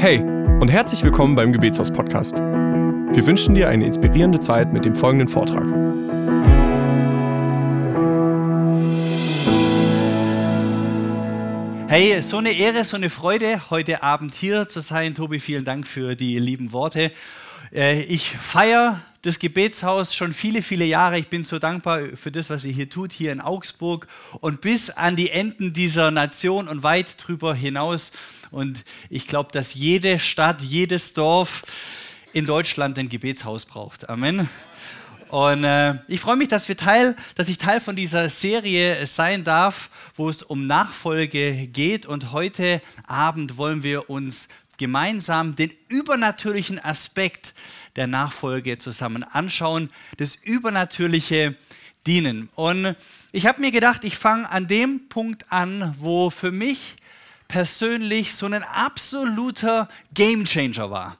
Hey 0.00 0.20
und 0.22 0.70
herzlich 0.70 1.02
willkommen 1.04 1.34
beim 1.34 1.52
Gebetshaus 1.52 1.90
Podcast. 1.90 2.38
Wir 2.38 3.26
wünschen 3.26 3.54
dir 3.54 3.68
eine 3.68 3.84
inspirierende 3.84 4.40
Zeit 4.40 4.72
mit 4.72 4.86
dem 4.86 4.94
folgenden 4.94 5.28
Vortrag. 5.28 5.66
Hey, 11.90 12.22
so 12.22 12.38
eine 12.38 12.52
Ehre, 12.52 12.82
so 12.84 12.96
eine 12.96 13.10
Freude, 13.10 13.68
heute 13.68 14.02
Abend 14.02 14.34
hier 14.34 14.66
zu 14.68 14.80
sein. 14.80 15.14
Tobi, 15.14 15.38
vielen 15.38 15.66
Dank 15.66 15.86
für 15.86 16.16
die 16.16 16.38
lieben 16.38 16.72
Worte. 16.72 17.12
Äh, 17.70 18.00
ich 18.04 18.30
feiere 18.30 19.02
das 19.22 19.38
Gebetshaus 19.38 20.14
schon 20.14 20.32
viele, 20.32 20.62
viele 20.62 20.84
Jahre. 20.84 21.18
Ich 21.18 21.28
bin 21.28 21.44
so 21.44 21.58
dankbar 21.58 22.00
für 22.14 22.32
das, 22.32 22.48
was 22.48 22.64
ihr 22.64 22.72
hier 22.72 22.88
tut, 22.88 23.12
hier 23.12 23.32
in 23.32 23.40
Augsburg 23.40 24.06
und 24.40 24.60
bis 24.60 24.88
an 24.88 25.16
die 25.16 25.30
Enden 25.30 25.72
dieser 25.72 26.10
Nation 26.10 26.68
und 26.68 26.82
weit 26.82 27.16
drüber 27.18 27.54
hinaus. 27.54 28.12
Und 28.50 28.84
ich 29.10 29.26
glaube, 29.26 29.52
dass 29.52 29.74
jede 29.74 30.18
Stadt, 30.18 30.62
jedes 30.62 31.12
Dorf 31.12 31.62
in 32.32 32.46
Deutschland 32.46 32.98
ein 32.98 33.08
Gebetshaus 33.08 33.66
braucht. 33.66 34.08
Amen. 34.08 34.48
Und 35.28 35.64
äh, 35.64 35.94
ich 36.08 36.20
freue 36.20 36.36
mich, 36.36 36.48
dass, 36.48 36.68
wir 36.68 36.76
Teil, 36.76 37.14
dass 37.36 37.48
ich 37.48 37.58
Teil 37.58 37.80
von 37.80 37.94
dieser 37.94 38.28
Serie 38.28 39.06
sein 39.06 39.44
darf, 39.44 39.90
wo 40.16 40.28
es 40.28 40.42
um 40.42 40.66
Nachfolge 40.66 41.68
geht. 41.68 42.06
Und 42.06 42.32
heute 42.32 42.80
Abend 43.06 43.56
wollen 43.56 43.82
wir 43.82 44.10
uns 44.10 44.48
gemeinsam 44.76 45.54
den 45.54 45.70
übernatürlichen 45.88 46.82
Aspekt 46.82 47.52
der 47.96 48.06
Nachfolge 48.06 48.78
zusammen 48.78 49.24
anschauen, 49.24 49.90
das 50.16 50.36
übernatürliche 50.36 51.56
Dienen. 52.06 52.48
Und 52.54 52.96
ich 53.32 53.46
habe 53.46 53.60
mir 53.60 53.70
gedacht, 53.70 54.04
ich 54.04 54.16
fange 54.16 54.50
an 54.50 54.66
dem 54.66 55.08
Punkt 55.08 55.44
an, 55.50 55.94
wo 55.98 56.30
für 56.30 56.50
mich 56.50 56.96
persönlich 57.48 58.34
so 58.34 58.46
ein 58.46 58.62
absoluter 58.62 59.88
Gamechanger 60.14 60.90
war. 60.90 61.18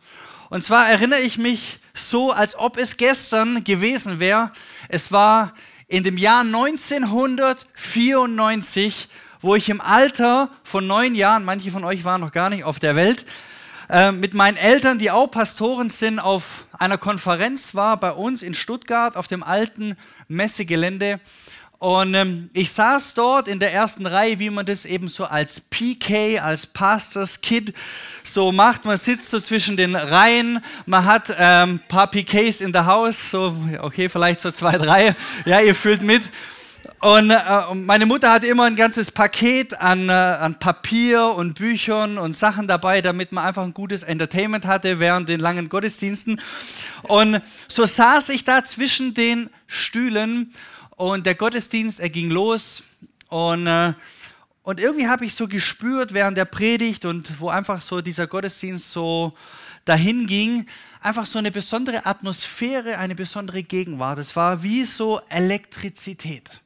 Und 0.49 0.65
zwar 0.65 0.89
erinnere 0.89 1.21
ich 1.21 1.37
mich 1.39 1.79
so, 1.93 2.33
als 2.33 2.57
ob 2.57 2.77
es 2.77 2.97
gestern 2.97 3.65
gewesen 3.65 4.21
wäre. 4.21 4.53
Es 4.89 5.13
war 5.13 5.55
in 5.87 6.05
dem 6.05 6.17
Jahr 6.17 6.41
1994, 6.41 9.09
wo 9.41 9.55
ich 9.55 9.69
im 9.69 9.81
Alter 9.81 10.51
von 10.63 10.87
neun 10.87 11.15
Jahren, 11.15 11.45
manche 11.45 11.71
von 11.71 11.85
euch 11.85 12.05
waren 12.05 12.21
noch 12.21 12.33
gar 12.33 12.51
nicht 12.51 12.65
auf 12.65 12.79
der 12.79 12.97
Welt, 12.97 13.25
äh, 13.91 14.13
mit 14.13 14.35
meinen 14.35 14.57
Eltern, 14.57 14.99
die 14.99 15.11
auch 15.11 15.27
Pastoren 15.27 15.89
sind, 15.89 16.21
auf 16.21 16.67
einer 16.79 16.97
Konferenz 16.97 17.75
war 17.75 17.99
bei 17.99 18.13
uns 18.13 18.43
in 18.43 18.55
Stuttgart 18.55 19.17
auf 19.17 19.27
dem 19.27 19.43
alten 19.43 19.97
Messegelände. 20.29 21.19
Und 21.79 22.15
ähm, 22.15 22.51
ich 22.53 22.71
saß 22.73 23.15
dort 23.15 23.49
in 23.49 23.59
der 23.59 23.73
ersten 23.73 24.07
Reihe, 24.07 24.39
wie 24.39 24.51
man 24.51 24.67
das 24.67 24.85
eben 24.85 25.09
so 25.09 25.25
als 25.25 25.61
PK, 25.61 26.39
als 26.39 26.67
Pastors 26.67 27.41
Kid 27.41 27.75
so 28.23 28.53
macht. 28.53 28.85
Man 28.85 28.97
sitzt 28.97 29.31
so 29.31 29.41
zwischen 29.41 29.77
den 29.77 29.97
Reihen, 29.97 30.63
man 30.87 31.07
hat 31.07 31.31
ein 31.31 31.71
ähm, 31.71 31.81
paar 31.89 32.07
PKs 32.09 32.61
in 32.61 32.73
der 32.73 32.87
Haus, 32.87 33.31
so, 33.31 33.57
okay, 33.81 34.09
vielleicht 34.09 34.41
so 34.41 34.51
zwei, 34.51 34.77
drei. 34.77 35.17
Ja, 35.47 35.61
ihr 35.61 35.75
fühlt 35.75 36.03
mit. 36.03 36.23
Und 37.01 37.31
äh, 37.31 37.75
meine 37.75 38.05
Mutter 38.05 38.31
hatte 38.31 38.47
immer 38.47 38.65
ein 38.65 38.77
ganzes 38.77 39.11
Paket 39.11 39.79
an, 39.81 40.09
äh, 40.09 40.13
an 40.13 40.59
Papier 40.59 41.25
und 41.35 41.55
Büchern 41.55 42.19
und 42.19 42.37
Sachen 42.37 42.67
dabei, 42.67 43.01
damit 43.01 43.33
man 43.33 43.47
einfach 43.47 43.65
ein 43.65 43.73
gutes 43.73 44.03
Entertainment 44.03 44.67
hatte 44.67 45.01
während 45.01 45.29
den 45.29 45.41
langen 45.41 45.69
Gottesdiensten. 45.69 46.41
Und 47.03 47.41
so 47.69 47.87
saß 47.87 48.29
ich 48.31 48.45
da 48.45 48.65
zwischen 48.65 49.15
den 49.15 49.49
Stühlen 49.67 50.53
und 50.91 51.25
der 51.25 51.35
Gottesdienst, 51.35 52.01
er 52.01 52.11
ging 52.11 52.31
los 52.31 52.83
und, 53.29 53.67
äh, 53.67 53.95
und 54.63 54.79
irgendwie 54.79 55.09
habe 55.09 55.25
ich 55.25 55.35
so 55.35 55.49
gespürt 55.49 56.13
während 56.13 56.37
der 56.37 56.45
Predigt 56.45 57.07
und 57.07 57.41
wo 57.41 57.49
einfach 57.49 57.81
so 57.81 58.03
dieser 58.03 58.27
Gottesdienst 58.27 58.93
so 58.93 59.33
dahin 59.87 60.27
ging, 60.27 60.67
einfach 61.01 61.25
so 61.25 61.39
eine 61.39 61.51
besondere 61.51 62.05
Atmosphäre, 62.05 62.99
eine 62.99 63.15
besondere 63.15 63.63
Gegenwart. 63.63 64.19
Es 64.19 64.37
war 64.37 64.63
wie 64.63 64.85
so 64.85 65.21
Elektrizität. 65.31 66.61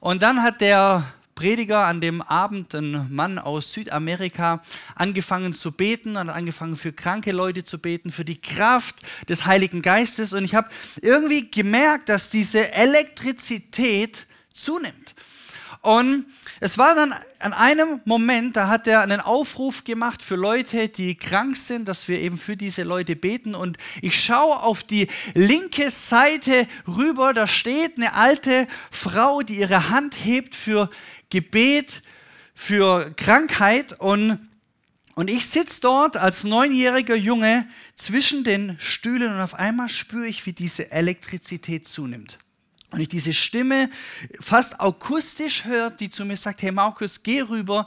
Und 0.00 0.22
dann 0.22 0.42
hat 0.42 0.60
der 0.60 1.04
Prediger 1.34 1.86
an 1.86 2.00
dem 2.00 2.20
Abend, 2.20 2.74
ein 2.74 3.06
Mann 3.14 3.38
aus 3.38 3.72
Südamerika, 3.72 4.60
angefangen 4.94 5.54
zu 5.54 5.72
beten 5.72 6.16
und 6.16 6.28
angefangen 6.28 6.76
für 6.76 6.92
kranke 6.92 7.32
Leute 7.32 7.64
zu 7.64 7.78
beten, 7.78 8.10
für 8.10 8.24
die 8.24 8.40
Kraft 8.40 8.96
des 9.28 9.46
Heiligen 9.46 9.80
Geistes. 9.80 10.32
Und 10.32 10.44
ich 10.44 10.54
habe 10.54 10.68
irgendwie 11.00 11.50
gemerkt, 11.50 12.08
dass 12.08 12.28
diese 12.28 12.72
Elektrizität 12.72 14.26
zunimmt. 14.52 15.09
Und 15.82 16.26
es 16.60 16.76
war 16.76 16.94
dann 16.94 17.14
an 17.38 17.54
einem 17.54 18.00
Moment, 18.04 18.54
da 18.54 18.68
hat 18.68 18.86
er 18.86 19.00
einen 19.00 19.20
Aufruf 19.20 19.84
gemacht 19.84 20.22
für 20.22 20.36
Leute, 20.36 20.88
die 20.88 21.14
krank 21.14 21.56
sind, 21.56 21.88
dass 21.88 22.06
wir 22.06 22.18
eben 22.18 22.36
für 22.36 22.56
diese 22.56 22.82
Leute 22.82 23.16
beten. 23.16 23.54
Und 23.54 23.78
ich 24.02 24.22
schaue 24.22 24.62
auf 24.62 24.82
die 24.82 25.08
linke 25.34 25.88
Seite 25.88 26.68
rüber, 26.86 27.32
da 27.32 27.46
steht 27.46 27.96
eine 27.96 28.12
alte 28.12 28.68
Frau, 28.90 29.40
die 29.40 29.56
ihre 29.56 29.88
Hand 29.88 30.14
hebt 30.22 30.54
für 30.54 30.90
Gebet 31.30 32.02
für 32.54 33.12
Krankheit 33.16 33.98
und 33.98 34.38
und 35.16 35.28
ich 35.28 35.46
sitze 35.48 35.82
dort 35.82 36.16
als 36.16 36.44
neunjähriger 36.44 37.16
Junge 37.16 37.68
zwischen 37.94 38.42
den 38.42 38.78
Stühlen 38.78 39.34
und 39.34 39.40
auf 39.40 39.52
einmal 39.52 39.90
spüre 39.90 40.26
ich, 40.26 40.46
wie 40.46 40.54
diese 40.54 40.90
Elektrizität 40.92 41.86
zunimmt. 41.86 42.38
Und 42.90 43.00
ich 43.00 43.08
diese 43.08 43.32
Stimme 43.32 43.88
fast 44.40 44.80
akustisch 44.80 45.64
höre, 45.64 45.90
die 45.90 46.10
zu 46.10 46.24
mir 46.24 46.36
sagt, 46.36 46.62
hey 46.62 46.72
Markus, 46.72 47.22
geh 47.22 47.42
rüber 47.42 47.86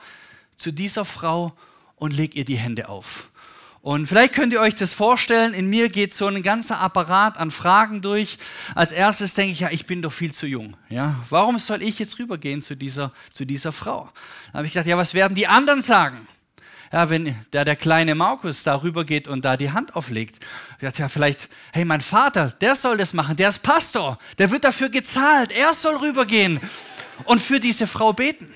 zu 0.56 0.72
dieser 0.72 1.06
Frau 1.06 1.54
und 1.96 2.12
leg 2.12 2.36
ihr 2.36 2.46
die 2.46 2.58
Hände 2.58 2.90
auf. 2.90 3.30
Und 3.84 4.08
vielleicht 4.08 4.32
könnt 4.34 4.54
ihr 4.54 4.62
euch 4.62 4.76
das 4.76 4.94
vorstellen, 4.94 5.54
in 5.54 5.70
mir 5.70 5.90
geht 5.90 6.14
so 6.14 6.26
ein 6.28 6.42
ganzer 6.42 6.80
Apparat 6.80 7.38
an 7.38 7.52
Fragen 7.52 8.02
durch. 8.02 8.38
Als 8.76 8.94
erstes 8.94 9.34
denke 9.34 9.52
ich, 9.52 9.60
ja, 9.60 9.72
ich 9.72 9.86
bin 9.86 10.02
doch 10.02 10.14
viel 10.14 10.34
zu 10.34 10.48
jung. 10.48 10.78
Ja? 10.88 11.20
Warum 11.30 11.60
soll 11.60 11.82
ich 11.82 12.00
jetzt 12.00 12.18
rübergehen 12.18 12.62
zu 12.62 12.78
dieser, 12.78 13.12
zu 13.34 13.44
dieser 13.44 13.74
Frau? 13.74 14.08
Dann 14.48 14.60
habe 14.60 14.68
ich 14.68 14.72
gedacht, 14.72 14.88
ja, 14.88 14.98
was 14.98 15.14
werden 15.14 15.36
die 15.36 15.48
anderen 15.48 15.82
sagen? 15.82 16.26
Ja, 16.94 17.10
wenn 17.10 17.36
der, 17.52 17.66
der 17.66 17.76
kleine 17.76 18.14
Markus 18.14 18.62
da 18.62 18.84
rübergeht 18.84 19.28
und 19.28 19.44
da 19.44 19.58
die 19.58 19.72
Hand 19.72 19.96
auflegt. 19.96 20.36
Dachte, 20.80 21.02
ja, 21.02 21.08
vielleicht, 21.08 21.50
hey, 21.72 21.86
mein 21.86 22.02
Vater, 22.02 22.52
der 22.62 22.76
soll 22.76 22.98
das 22.98 23.14
machen, 23.14 23.36
der 23.36 23.50
ist 23.50 23.64
Pastor, 23.64 24.20
der 24.38 24.52
wird 24.52 24.64
dafür 24.64 24.90
gezahlt, 24.90 25.52
er 25.52 25.74
soll 25.74 25.96
rübergehen 25.96 26.60
und 27.26 27.42
für 27.42 27.60
diese 27.60 27.88
Frau 27.88 28.14
beten. 28.14 28.54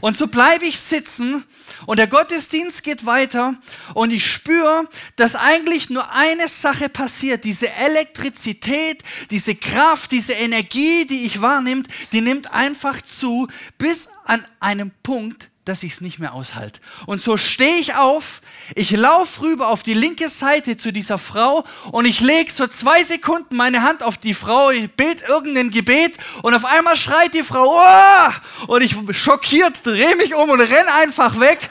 Und 0.00 0.16
so 0.16 0.28
bleibe 0.28 0.66
ich 0.66 0.78
sitzen 0.78 1.44
und 1.84 1.98
der 1.98 2.06
Gottesdienst 2.06 2.84
geht 2.84 3.06
weiter 3.06 3.56
und 3.94 4.12
ich 4.12 4.24
spüre, 4.24 4.88
dass 5.16 5.34
eigentlich 5.34 5.90
nur 5.90 6.12
eine 6.12 6.46
Sache 6.46 6.88
passiert. 6.88 7.42
Diese 7.42 7.72
Elektrizität, 7.72 9.02
diese 9.32 9.56
Kraft, 9.56 10.12
diese 10.12 10.34
Energie, 10.34 11.08
die 11.08 11.26
ich 11.26 11.42
wahrnehme, 11.42 11.82
die 12.12 12.20
nimmt 12.20 12.52
einfach 12.52 13.02
zu 13.02 13.48
bis 13.78 14.08
an 14.26 14.46
einem 14.60 14.92
Punkt, 15.02 15.50
dass 15.70 15.84
ich 15.84 15.92
es 15.92 16.00
nicht 16.00 16.18
mehr 16.18 16.34
aushalte. 16.34 16.80
Und 17.06 17.22
so 17.22 17.36
stehe 17.36 17.76
ich 17.76 17.94
auf, 17.94 18.42
ich 18.74 18.90
laufe 18.90 19.42
rüber 19.42 19.68
auf 19.68 19.84
die 19.84 19.94
linke 19.94 20.28
Seite 20.28 20.76
zu 20.76 20.92
dieser 20.92 21.16
Frau 21.16 21.64
und 21.92 22.06
ich 22.06 22.20
lege 22.20 22.50
so 22.50 22.66
zwei 22.66 23.04
Sekunden 23.04 23.56
meine 23.56 23.82
Hand 23.82 24.02
auf 24.02 24.18
die 24.18 24.34
Frau, 24.34 24.70
ich 24.70 24.90
bete 24.90 25.24
irgendein 25.26 25.70
Gebet 25.70 26.18
und 26.42 26.54
auf 26.54 26.64
einmal 26.64 26.96
schreit 26.96 27.34
die 27.34 27.44
Frau, 27.44 27.66
oh! 27.66 28.66
und 28.66 28.82
ich 28.82 28.96
schockiert 29.16 29.86
drehe 29.86 30.16
mich 30.16 30.34
um 30.34 30.50
und 30.50 30.60
renne 30.60 30.92
einfach 30.94 31.38
weg 31.38 31.70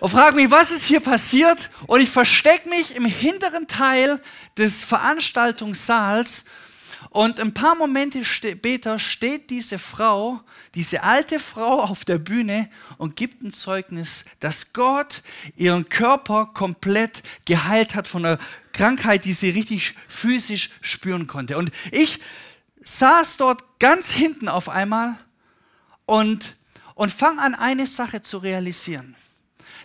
und 0.00 0.08
frage 0.08 0.36
mich, 0.36 0.50
was 0.50 0.70
ist 0.70 0.86
hier 0.86 1.00
passiert? 1.00 1.68
Und 1.86 2.00
ich 2.00 2.08
verstecke 2.08 2.70
mich 2.70 2.96
im 2.96 3.04
hinteren 3.04 3.66
Teil 3.66 4.18
des 4.56 4.82
Veranstaltungssaals 4.82 6.46
und 7.10 7.40
ein 7.40 7.52
paar 7.52 7.74
Momente 7.74 8.24
später 8.24 9.00
steht 9.00 9.50
diese 9.50 9.80
Frau, 9.80 10.40
diese 10.76 11.02
alte 11.02 11.40
Frau 11.40 11.82
auf 11.82 12.04
der 12.04 12.18
Bühne 12.18 12.70
und 12.98 13.16
gibt 13.16 13.42
ein 13.42 13.52
Zeugnis, 13.52 14.24
dass 14.38 14.72
Gott 14.72 15.24
ihren 15.56 15.88
Körper 15.88 16.46
komplett 16.54 17.24
geheilt 17.46 17.96
hat 17.96 18.06
von 18.06 18.24
einer 18.24 18.38
Krankheit, 18.72 19.24
die 19.24 19.32
sie 19.32 19.50
richtig 19.50 19.96
physisch 20.06 20.70
spüren 20.82 21.26
konnte. 21.26 21.58
Und 21.58 21.72
ich 21.90 22.20
saß 22.78 23.38
dort 23.38 23.80
ganz 23.80 24.12
hinten 24.12 24.48
auf 24.48 24.68
einmal 24.68 25.18
und, 26.06 26.54
und 26.94 27.10
fange 27.10 27.42
an, 27.42 27.56
eine 27.56 27.88
Sache 27.88 28.22
zu 28.22 28.38
realisieren. 28.38 29.16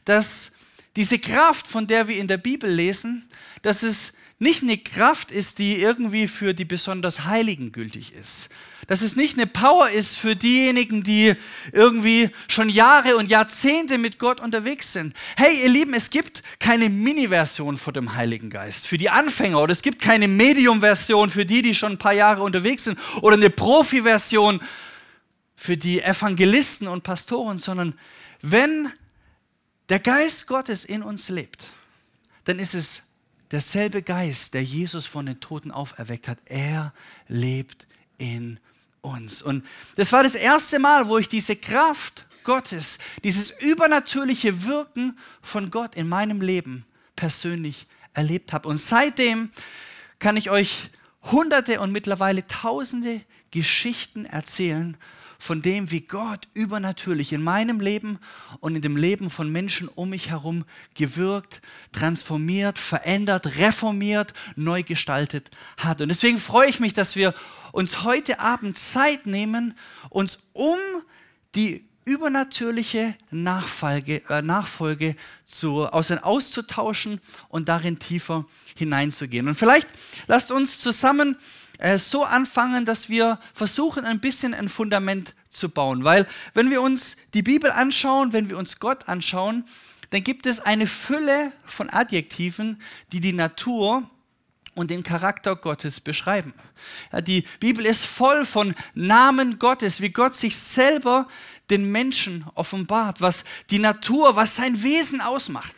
Dass 0.06 0.52
diese 0.96 1.18
Kraft, 1.18 1.68
von 1.68 1.88
der 1.88 2.08
wir 2.08 2.18
in 2.18 2.28
der 2.28 2.38
Bibel 2.38 2.70
lesen, 2.70 3.28
dass 3.64 3.82
es 3.82 4.14
nicht 4.38 4.64
eine 4.64 4.78
Kraft 4.78 5.32
ist, 5.32 5.60
die 5.60 5.78
irgendwie 5.78 6.28
für 6.28 6.54
die 6.54 6.66
besonders 6.66 7.24
Heiligen 7.24 7.72
gültig 7.72 8.14
ist. 8.14 8.50
Dass 8.88 9.02
es 9.02 9.16
nicht 9.16 9.38
eine 9.38 9.48
Power 9.48 9.90
ist 9.90 10.18
für 10.18 10.36
diejenigen, 10.36 11.04
die 11.04 11.36
irgendwie 11.72 12.30
schon 12.50 12.68
Jahre 12.70 13.16
und 13.16 13.30
Jahrzehnte 13.30 13.98
mit 13.98 14.20
Gott 14.20 14.42
unterwegs 14.42 14.92
sind. 14.92 15.16
Hey, 15.38 15.64
ihr 15.64 15.70
Lieben, 15.70 15.94
es 15.94 16.10
gibt 16.10 16.44
keine 16.60 16.90
Mini-Version 16.90 17.78
von 17.78 17.94
dem 17.94 18.16
Heiligen 18.16 18.50
Geist 18.50 18.88
für 18.88 18.98
die 18.98 19.10
Anfänger 19.10 19.62
oder 19.62 19.72
es 19.72 19.82
gibt 19.82 20.02
keine 20.02 20.28
Medium-Version 20.28 21.30
für 21.30 21.46
die, 21.46 21.62
die 21.62 21.74
schon 21.74 21.94
ein 21.94 21.98
paar 21.98 22.14
Jahre 22.14 22.44
unterwegs 22.44 22.84
sind 22.84 23.00
oder 23.22 23.38
eine 23.38 23.50
Profi-Version 23.50 24.60
für 25.56 25.78
die 25.78 26.02
Evangelisten 26.02 26.90
und 26.90 27.04
Pastoren, 27.04 27.58
sondern 27.58 27.98
wenn 28.42 28.92
der 29.88 30.00
Geist 30.00 30.46
Gottes 30.46 30.84
in 30.84 31.02
uns 31.02 31.30
lebt, 31.30 31.72
dann 32.44 32.60
ist 32.60 32.76
es 32.76 33.04
derselbe 33.52 34.02
Geist, 34.02 34.54
der 34.54 34.64
Jesus 34.64 35.06
von 35.06 35.26
den 35.26 35.40
Toten 35.40 35.72
auferweckt 35.72 36.28
hat. 36.28 36.40
Er 36.46 36.94
lebt 37.28 37.88
in 38.18 38.60
uns. 39.02 39.42
Und 39.42 39.66
das 39.96 40.12
war 40.12 40.24
das 40.24 40.36
erste 40.36 40.80
Mal, 40.80 41.08
wo 41.08 41.18
ich 41.18 41.28
diese 41.28 41.56
Kraft 41.56 42.26
Gottes, 42.44 43.00
dieses 43.24 43.52
übernatürliche 43.52 44.66
Wirken 44.66 45.18
von 45.42 45.72
Gott 45.72 45.96
in 45.96 46.08
meinem 46.08 46.42
Leben 46.42 46.86
persönlich 47.16 47.88
erlebt 48.14 48.54
habe. 48.54 48.70
Und 48.70 48.78
seitdem 48.78 49.50
kann 50.20 50.38
ich 50.38 50.50
euch 50.50 50.90
hunderte 51.24 51.82
und 51.82 51.92
mittlerweile 51.92 52.46
tausende 52.48 53.22
Geschichten 53.52 54.26
erzählen 54.26 54.98
von 55.40 55.62
dem, 55.62 55.92
wie 55.92 56.02
Gott 56.02 56.48
übernatürlich 56.54 57.34
in 57.34 57.44
meinem 57.44 57.80
Leben 57.80 58.20
und 58.60 58.76
in 58.76 58.82
dem 58.82 58.98
Leben 58.98 59.30
von 59.30 59.52
Menschen 59.52 59.88
um 59.88 60.10
mich 60.10 60.30
herum 60.30 60.66
gewirkt, 60.94 61.62
transformiert, 61.92 62.80
verändert, 62.80 63.58
reformiert, 63.58 64.34
neu 64.56 64.84
gestaltet 64.84 65.50
hat. 65.78 66.02
Und 66.02 66.10
deswegen 66.10 66.40
freue 66.40 66.70
ich 66.70 66.80
mich, 66.80 66.94
dass 66.94 67.16
wir 67.16 67.34
uns 67.72 68.04
heute 68.04 68.40
Abend 68.40 68.78
Zeit 68.78 69.26
nehmen, 69.26 69.78
uns 70.10 70.40
um 70.54 70.78
die 71.56 71.86
übernatürliche 72.06 73.16
Nachfolge, 73.32 74.22
äh, 74.30 74.42
Nachfolge 74.42 75.16
zu, 75.44 75.86
auszutauschen 75.86 77.20
und 77.50 77.68
darin 77.68 77.98
tiefer 77.98 78.46
hineinzugehen. 78.76 79.48
Und 79.48 79.56
vielleicht 79.56 79.88
lasst 80.28 80.52
uns 80.52 80.80
zusammen 80.80 81.36
äh, 81.78 81.98
so 81.98 82.24
anfangen, 82.24 82.86
dass 82.86 83.10
wir 83.10 83.40
versuchen, 83.54 84.06
ein 84.06 84.20
bisschen 84.20 84.54
ein 84.54 84.70
Fundament 84.70 85.34
zu 85.50 85.70
bauen. 85.70 86.04
Weil 86.04 86.28
wenn 86.54 86.70
wir 86.70 86.82
uns 86.82 87.18
die 87.34 87.42
Bibel 87.42 87.72
anschauen, 87.72 88.34
wenn 88.34 88.50
wir 88.50 88.58
uns 88.58 88.80
Gott 88.80 89.08
anschauen, 89.08 89.66
dann 90.12 90.24
gibt 90.24 90.46
es 90.46 90.60
eine 90.60 90.88
Fülle 90.88 91.52
von 91.66 91.90
Adjektiven, 91.90 92.82
die 93.12 93.20
die 93.20 93.34
Natur 93.34 94.10
und 94.76 94.92
den 94.92 95.04
Charakter 95.04 95.56
Gottes 95.56 96.00
beschreiben. 96.00 96.54
Ja, 97.12 97.22
die 97.22 97.46
Bibel 97.60 97.86
ist 97.86 98.06
voll 98.06 98.46
von 98.46 98.76
Namen 98.94 99.58
Gottes, 99.58 100.02
wie 100.02 100.10
Gott 100.10 100.36
sich 100.36 100.56
selber 100.56 101.28
den 101.70 101.92
Menschen 101.92 102.46
offenbart, 102.54 103.22
was 103.22 103.44
die 103.70 103.80
Natur, 103.80 104.36
was 104.36 104.56
sein 104.56 104.84
Wesen 104.84 105.22
ausmacht. 105.22 105.76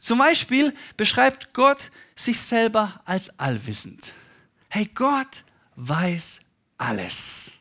Zum 0.00 0.18
Beispiel 0.18 0.74
beschreibt 0.96 1.52
Gott 1.52 1.90
sich 2.14 2.40
selber 2.40 3.00
als 3.04 3.38
allwissend. 3.38 4.12
Hey, 4.68 4.90
Gott 4.94 5.44
weiß 5.76 6.40
alles. 6.76 7.54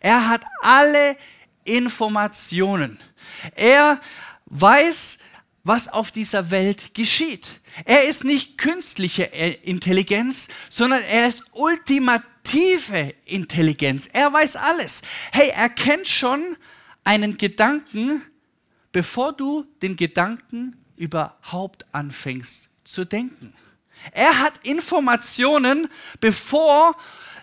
Er 0.00 0.28
hat 0.28 0.44
alle 0.62 1.16
Informationen. 1.64 2.98
Er 3.54 4.00
weiß, 4.46 5.18
was 5.64 5.88
auf 5.88 6.10
dieser 6.10 6.50
Welt 6.50 6.94
geschieht. 6.94 7.46
Er 7.84 8.08
ist 8.08 8.24
nicht 8.24 8.58
künstliche 8.58 9.24
Intelligenz, 9.24 10.48
sondern 10.70 11.02
er 11.02 11.28
ist 11.28 11.44
ultimative 11.52 13.14
Intelligenz. 13.26 14.08
Er 14.12 14.32
weiß 14.32 14.56
alles. 14.56 15.02
Hey, 15.32 15.50
er 15.54 15.68
kennt 15.68 16.08
schon 16.08 16.56
einen 17.04 17.36
Gedanken, 17.36 18.22
bevor 18.92 19.32
du 19.32 19.66
den 19.82 19.96
Gedanken 19.96 20.76
überhaupt 20.96 21.84
anfängst 21.92 22.68
zu 22.84 23.04
denken. 23.04 23.52
Er 24.12 24.40
hat 24.40 24.54
Informationen, 24.62 25.88
bevor 26.20 26.96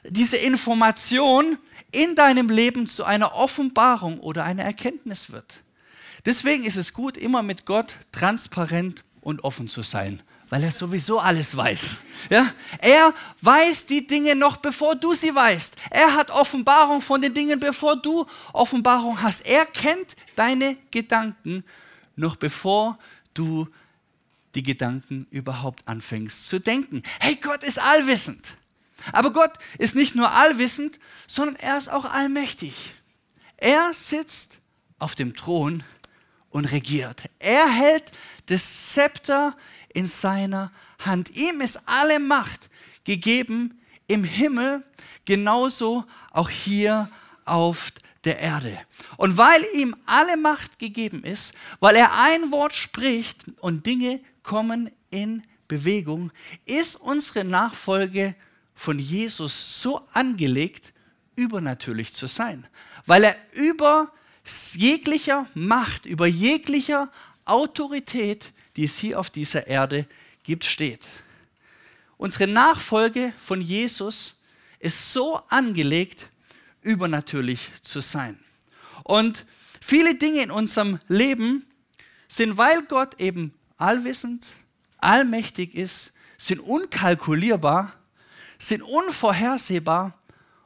diese 0.03 0.37
Information 0.37 1.57
in 1.91 2.15
deinem 2.15 2.49
Leben 2.49 2.87
zu 2.87 3.03
einer 3.03 3.35
Offenbarung 3.35 4.19
oder 4.19 4.43
einer 4.43 4.63
Erkenntnis 4.63 5.31
wird. 5.31 5.61
Deswegen 6.25 6.63
ist 6.63 6.75
es 6.75 6.93
gut, 6.93 7.17
immer 7.17 7.43
mit 7.43 7.65
Gott 7.65 7.95
transparent 8.11 9.03
und 9.21 9.43
offen 9.43 9.67
zu 9.67 9.81
sein, 9.81 10.21
weil 10.49 10.63
er 10.63 10.71
sowieso 10.71 11.19
alles 11.19 11.55
weiß. 11.55 11.97
Ja? 12.29 12.47
Er 12.79 13.13
weiß 13.41 13.85
die 13.85 14.05
Dinge 14.05 14.35
noch, 14.35 14.57
bevor 14.57 14.95
du 14.95 15.13
sie 15.13 15.33
weißt. 15.33 15.75
Er 15.91 16.15
hat 16.15 16.31
Offenbarung 16.31 17.01
von 17.01 17.21
den 17.21 17.33
Dingen, 17.33 17.59
bevor 17.59 17.95
du 17.95 18.25
Offenbarung 18.53 19.21
hast. 19.21 19.45
Er 19.45 19.65
kennt 19.65 20.15
deine 20.35 20.77
Gedanken 20.91 21.63
noch 22.15 22.35
bevor 22.35 22.97
du 23.33 23.67
die 24.55 24.63
Gedanken 24.63 25.27
überhaupt 25.29 25.87
anfängst 25.87 26.47
zu 26.47 26.59
denken. 26.59 27.03
Hey, 27.19 27.35
Gott 27.35 27.63
ist 27.63 27.79
allwissend. 27.79 28.57
Aber 29.11 29.31
Gott 29.31 29.51
ist 29.77 29.95
nicht 29.95 30.15
nur 30.15 30.31
allwissend, 30.31 30.99
sondern 31.27 31.55
er 31.57 31.77
ist 31.77 31.89
auch 31.89 32.05
allmächtig. 32.05 32.95
Er 33.57 33.93
sitzt 33.93 34.59
auf 34.97 35.15
dem 35.15 35.35
Thron 35.35 35.83
und 36.49 36.65
regiert. 36.65 37.23
Er 37.39 37.69
hält 37.69 38.11
das 38.47 38.93
Zepter 38.93 39.55
in 39.93 40.05
seiner 40.05 40.71
Hand. 41.05 41.29
Ihm 41.31 41.61
ist 41.61 41.81
alle 41.85 42.19
Macht 42.19 42.69
gegeben 43.03 43.79
im 44.07 44.23
Himmel, 44.23 44.83
genauso 45.25 46.05
auch 46.31 46.49
hier 46.49 47.09
auf 47.43 47.91
der 48.23 48.39
Erde. 48.39 48.77
Und 49.17 49.37
weil 49.37 49.63
ihm 49.73 49.95
alle 50.05 50.37
Macht 50.37 50.79
gegeben 50.79 51.23
ist, 51.23 51.53
weil 51.79 51.95
er 51.95 52.11
ein 52.13 52.51
Wort 52.51 52.75
spricht 52.75 53.45
und 53.59 53.85
Dinge 53.85 54.19
kommen 54.45 54.91
in 55.09 55.41
Bewegung, 55.67 56.31
ist 56.65 56.95
unsere 56.95 57.43
Nachfolge 57.43 58.35
von 58.75 58.99
Jesus 58.99 59.81
so 59.81 60.01
angelegt, 60.13 60.93
übernatürlich 61.35 62.13
zu 62.13 62.27
sein, 62.27 62.67
weil 63.05 63.23
er 63.23 63.35
über 63.53 64.11
jeglicher 64.75 65.47
Macht, 65.55 66.05
über 66.05 66.27
jeglicher 66.27 67.11
Autorität, 67.45 68.53
die 68.75 68.83
es 68.83 68.99
hier 68.99 69.19
auf 69.19 69.31
dieser 69.31 69.65
Erde 69.65 70.07
gibt, 70.43 70.63
steht. 70.63 71.01
Unsere 72.17 72.47
Nachfolge 72.47 73.33
von 73.37 73.61
Jesus 73.61 74.39
ist 74.79 75.11
so 75.11 75.41
angelegt, 75.49 76.29
übernatürlich 76.81 77.71
zu 77.81 77.99
sein. 77.99 78.39
Und 79.03 79.45
viele 79.81 80.15
Dinge 80.15 80.43
in 80.43 80.51
unserem 80.51 80.99
Leben 81.07 81.65
sind, 82.27 82.57
weil 82.57 82.83
Gott 82.83 83.19
eben 83.19 83.53
allwissend, 83.77 84.47
allmächtig 84.97 85.75
ist, 85.75 86.13
sind 86.37 86.59
unkalkulierbar, 86.59 87.93
sind 88.57 88.81
unvorhersehbar 88.81 90.17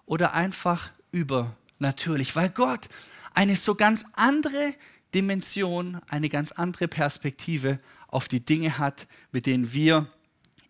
oder 0.06 0.34
einfach 0.34 0.92
übernatürlich, 1.12 2.36
weil 2.36 2.50
Gott 2.50 2.90
eine 3.34 3.56
so 3.56 3.76
ganz 3.76 4.06
andere 4.14 4.74
Dimension, 5.14 6.02
eine 6.08 6.30
ganz 6.30 6.52
andere 6.52 6.88
Perspektive 6.88 7.80
auf 8.08 8.28
die 8.28 8.40
Dinge 8.40 8.78
hat, 8.78 9.08
mit 9.32 9.46
denen 9.46 9.74
wir 9.74 10.08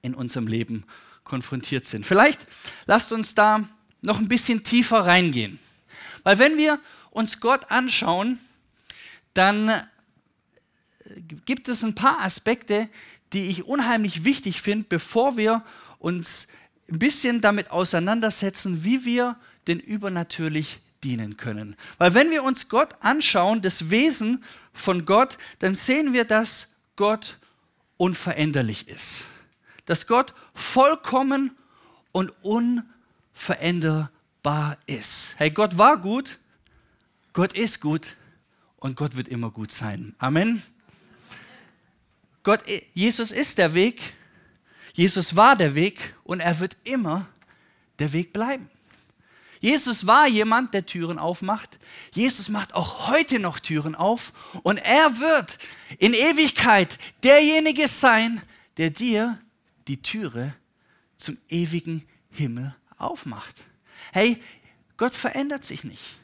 in 0.01 0.13
unserem 0.13 0.47
Leben 0.47 0.85
konfrontiert 1.23 1.85
sind. 1.85 2.05
Vielleicht 2.05 2.39
lasst 2.85 3.13
uns 3.13 3.35
da 3.35 3.67
noch 4.01 4.19
ein 4.19 4.27
bisschen 4.27 4.63
tiefer 4.63 5.05
reingehen. 5.05 5.59
Weil 6.23 6.39
wenn 6.39 6.57
wir 6.57 6.79
uns 7.11 7.39
Gott 7.39 7.71
anschauen, 7.71 8.39
dann 9.33 9.71
gibt 11.45 11.67
es 11.67 11.83
ein 11.83 11.95
paar 11.95 12.21
Aspekte, 12.21 12.89
die 13.33 13.47
ich 13.47 13.65
unheimlich 13.65 14.23
wichtig 14.23 14.61
finde, 14.61 14.85
bevor 14.89 15.37
wir 15.37 15.63
uns 15.99 16.47
ein 16.89 16.99
bisschen 16.99 17.41
damit 17.41 17.71
auseinandersetzen, 17.71 18.83
wie 18.83 19.05
wir 19.05 19.37
den 19.67 19.79
übernatürlich 19.79 20.79
dienen 21.03 21.37
können. 21.37 21.75
Weil 21.97 22.13
wenn 22.13 22.29
wir 22.31 22.43
uns 22.43 22.67
Gott 22.67 22.95
anschauen, 22.99 23.61
das 23.61 23.89
Wesen 23.89 24.43
von 24.73 25.05
Gott, 25.05 25.37
dann 25.59 25.75
sehen 25.75 26.11
wir, 26.13 26.25
dass 26.25 26.75
Gott 26.95 27.37
unveränderlich 27.97 28.87
ist. 28.87 29.27
Dass 29.85 30.07
Gott 30.07 30.33
vollkommen 30.53 31.55
und 32.11 32.33
unveränderbar 32.41 34.77
ist. 34.85 35.35
Hey, 35.37 35.51
Gott 35.51 35.77
war 35.77 36.01
gut, 36.01 36.39
Gott 37.33 37.53
ist 37.53 37.81
gut 37.81 38.15
und 38.77 38.95
Gott 38.95 39.15
wird 39.15 39.27
immer 39.27 39.51
gut 39.51 39.71
sein. 39.71 40.15
Amen. 40.17 40.63
Gott, 42.43 42.63
Jesus 42.93 43.31
ist 43.31 43.57
der 43.57 43.73
Weg, 43.73 44.01
Jesus 44.93 45.35
war 45.35 45.55
der 45.55 45.75
Weg 45.75 46.15
und 46.23 46.39
er 46.39 46.59
wird 46.59 46.77
immer 46.83 47.27
der 47.99 48.13
Weg 48.13 48.33
bleiben. 48.33 48.69
Jesus 49.59 50.07
war 50.07 50.27
jemand, 50.27 50.73
der 50.73 50.85
Türen 50.85 51.19
aufmacht. 51.19 51.79
Jesus 52.13 52.47
macht 52.47 52.73
auch 52.73 53.09
heute 53.09 53.39
noch 53.39 53.59
Türen 53.59 53.93
auf 53.93 54.31
und 54.63 54.77
er 54.77 55.19
wird 55.19 55.57
in 55.97 56.13
Ewigkeit 56.13 56.97
derjenige 57.23 57.87
sein, 57.89 58.41
der 58.77 58.89
dir 58.89 59.37
die 59.87 60.01
Türe 60.01 60.55
zum 61.17 61.37
ewigen 61.49 62.07
Himmel 62.31 62.73
aufmacht. 62.97 63.55
Hey, 64.13 64.41
Gott 64.95 65.13
verändert 65.13 65.65
sich 65.65 65.83
nicht. 65.83 66.15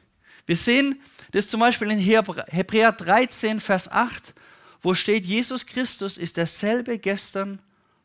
Wir 0.45 0.55
sehen 0.55 1.01
das 1.31 1.49
zum 1.49 1.59
Beispiel 1.59 1.91
in 1.91 1.99
Hebräer 1.99 2.91
13, 2.91 3.59
Vers 3.59 3.91
8 3.91 4.33
wo 4.85 4.93
steht, 4.93 5.25
Jesus 5.25 5.65
Christus 5.65 6.15
ist 6.15 6.37
derselbe 6.37 6.99
gestern, 6.99 7.59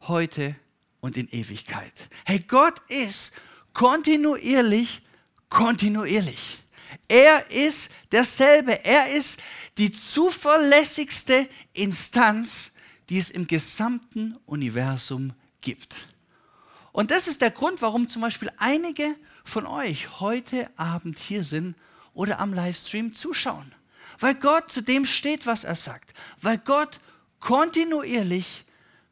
heute 0.09 0.57
und 1.01 1.19
in 1.19 1.29
Ewigkeit. 1.29 1.93
Hey, 2.25 2.39
Gott 2.41 2.81
ist 2.89 3.35
kontinuierlich, 3.75 5.03
kontinuierlich. 5.51 6.63
Er 7.07 7.51
ist 7.51 7.91
derselbe. 8.11 8.83
Er 8.83 9.13
ist 9.13 9.41
die 9.77 9.93
zuverlässigste 9.93 11.49
Instanz, 11.75 12.73
die 13.11 13.19
es 13.19 13.29
im 13.29 13.47
gesamten 13.47 14.39
Universum 14.47 15.35
gibt. 15.61 16.09
Und 16.93 17.11
das 17.11 17.29
ist 17.29 17.43
der 17.43 17.51
Grund, 17.51 17.83
warum 17.83 18.09
zum 18.09 18.23
Beispiel 18.23 18.51
einige 18.57 19.15
von 19.45 19.67
euch 19.67 20.21
heute 20.21 20.71
Abend 20.79 21.19
hier 21.19 21.45
sind 21.45 21.77
oder 22.15 22.41
am 22.41 22.55
Livestream 22.55 23.13
zuschauen. 23.13 23.71
Weil 24.21 24.35
Gott 24.35 24.71
zu 24.71 24.83
dem 24.83 25.05
steht, 25.07 25.47
was 25.47 25.65
er 25.65 25.75
sagt. 25.75 26.13
Weil 26.41 26.59
Gott 26.59 27.01
kontinuierlich, 27.41 28.65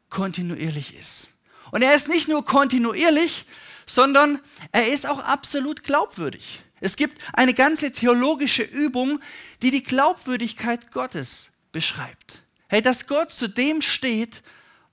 kontinuierlich 0.09 0.95
ist. 0.95 1.33
Und 1.71 1.81
er 1.81 1.95
ist 1.95 2.07
nicht 2.07 2.27
nur 2.27 2.45
kontinuierlich, 2.45 3.45
sondern 3.85 4.39
er 4.71 4.87
ist 4.87 5.07
auch 5.07 5.19
absolut 5.19 5.83
glaubwürdig. 5.83 6.63
Es 6.79 6.95
gibt 6.95 7.21
eine 7.33 7.53
ganze 7.53 7.91
theologische 7.91 8.63
Übung, 8.63 9.19
die 9.61 9.71
die 9.71 9.83
Glaubwürdigkeit 9.83 10.91
Gottes 10.91 11.51
beschreibt. 11.71 12.43
Hey, 12.67 12.81
dass 12.81 13.07
Gott 13.07 13.31
zu 13.31 13.49
dem 13.49 13.81
steht, 13.81 14.43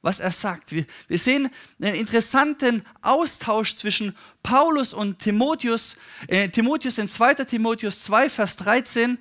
was 0.03 0.21
er 0.21 0.31
sagt. 0.31 0.73
Wir, 0.73 0.87
wir 1.09 1.19
sehen 1.19 1.51
einen 1.81 1.95
interessanten 1.95 2.85
Austausch 3.03 3.77
zwischen 3.77 4.17
Paulus 4.43 4.95
und 4.95 5.19
Timotheus, 5.19 5.97
äh, 6.29 6.49
Timotheus 6.49 6.99
in 6.99 7.09
2. 7.09 7.35
Timotheus 7.45 8.05
2, 8.05 8.31
Vers 8.31 8.57
13, 8.57 9.19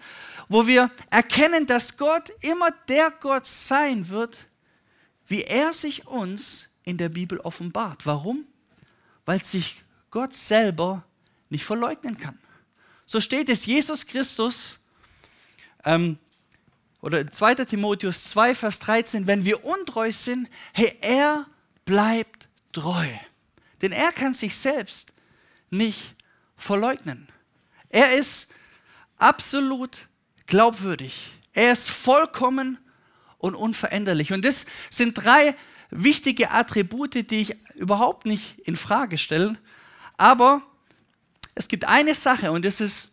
wo 0.47 0.67
wir 0.67 0.91
erkennen, 1.09 1.65
dass 1.65 1.97
Gott 1.97 2.29
immer 2.41 2.71
der 2.87 3.11
Gott 3.11 3.45
sein 3.47 4.09
wird, 4.09 4.47
wie 5.27 5.43
er 5.43 5.73
sich 5.73 6.07
uns 6.07 6.69
in 6.83 6.97
der 6.97 7.09
Bibel 7.09 7.39
offenbart. 7.39 8.05
Warum? 8.05 8.45
Weil 9.25 9.43
sich 9.43 9.83
Gott 10.11 10.33
selber 10.33 11.03
nicht 11.49 11.65
verleugnen 11.65 12.17
kann. 12.17 12.37
So 13.05 13.21
steht 13.21 13.49
es, 13.49 13.65
Jesus 13.65 14.05
Christus, 14.05 14.79
ähm, 15.83 16.17
oder 17.01 17.29
2. 17.29 17.55
Timotheus 17.65 18.23
2, 18.25 18.55
Vers 18.55 18.79
13, 18.79 19.27
wenn 19.27 19.45
wir 19.45 19.63
untreu 19.63 20.11
sind, 20.11 20.49
hey, 20.73 20.97
er 21.01 21.45
bleibt 21.85 22.49
treu. 22.71 23.07
Denn 23.81 23.91
er 23.91 24.11
kann 24.11 24.33
sich 24.33 24.55
selbst 24.55 25.13
nicht 25.69 26.15
verleugnen. 26.55 27.27
Er 27.89 28.15
ist 28.15 28.47
absolut 29.17 30.07
glaubwürdig. 30.47 31.27
Er 31.53 31.71
ist 31.71 31.89
vollkommen 31.89 32.77
und 33.37 33.55
unveränderlich. 33.55 34.33
Und 34.33 34.43
das 34.43 34.65
sind 34.89 35.13
drei 35.13 35.55
wichtige 35.89 36.51
Attribute, 36.51 37.29
die 37.29 37.41
ich 37.41 37.55
überhaupt 37.75 38.25
nicht 38.25 38.59
in 38.59 38.75
Frage 38.75 39.17
stelle. 39.17 39.57
Aber 40.17 40.61
es 41.53 41.67
gibt 41.67 41.85
eine 41.85 42.15
Sache 42.15 42.51
und 42.51 42.65
das 42.65 42.81
ist 42.81 43.11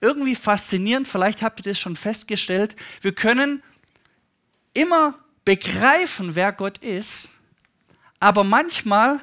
irgendwie 0.00 0.34
faszinierend, 0.34 1.08
vielleicht 1.08 1.42
habt 1.42 1.60
ihr 1.60 1.72
das 1.72 1.78
schon 1.78 1.96
festgestellt. 1.96 2.76
Wir 3.00 3.14
können 3.14 3.62
immer 4.74 5.18
begreifen, 5.44 6.34
wer 6.34 6.52
Gott 6.52 6.78
ist, 6.78 7.30
aber 8.20 8.44
manchmal 8.44 9.20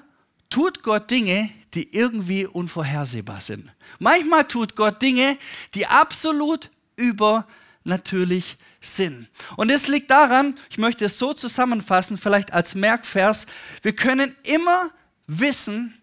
tut 0.50 0.84
Gott 0.84 1.10
Dinge, 1.10 1.50
die 1.74 1.94
irgendwie 1.96 2.46
unvorhersehbar 2.46 3.42
sind. 3.42 3.72
Manchmal 4.00 4.48
tut 4.48 4.76
Gott 4.76 5.02
Dinge, 5.02 5.38
die 5.74 5.88
absolut 5.88 6.70
übernatürlich 7.02 8.58
sind. 8.80 9.30
Und 9.58 9.70
es 9.70 9.88
liegt 9.88 10.12
daran, 10.12 10.58
ich 10.70 10.78
möchte 10.78 11.06
es 11.06 11.18
so 11.18 11.34
zusammenfassen, 11.34 12.18
vielleicht 12.18 12.54
als 12.54 12.76
Merkvers, 12.76 13.48
wir 13.82 13.96
können 13.96 14.36
immer 14.44 14.92
wissen, 15.28 15.94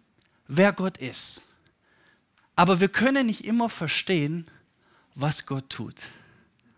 wer 0.47 0.73
Gott 0.73 0.99
ist. 0.99 1.43
Aber 2.57 2.81
wir 2.81 2.89
können 2.89 3.27
nicht 3.27 3.45
immer 3.45 3.69
verstehen, 3.69 4.47
was 5.15 5.47
Gott 5.47 5.69
tut. 5.71 5.95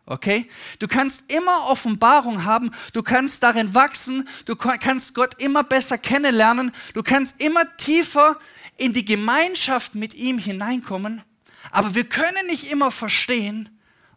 Okay? 0.06 0.50
Du 0.78 0.88
kannst 0.88 1.22
immer 1.28 1.68
Offenbarung 1.68 2.44
haben, 2.44 2.70
du 2.92 3.02
kannst 3.02 3.42
darin 3.42 3.74
wachsen, 3.74 4.28
du 4.44 4.56
kannst 4.56 5.14
Gott 5.14 5.40
immer 5.40 5.62
besser 5.62 5.98
kennenlernen, 5.98 6.72
du 6.94 7.02
kannst 7.02 7.40
immer 7.40 7.76
tiefer 7.76 8.38
in 8.76 8.92
die 8.92 9.04
Gemeinschaft 9.04 9.94
mit 9.94 10.14
ihm 10.14 10.38
hineinkommen, 10.38 11.22
aber 11.70 11.94
wir 11.94 12.04
können 12.04 12.46
nicht 12.46 12.72
immer 12.72 12.90
verstehen, 12.90 13.68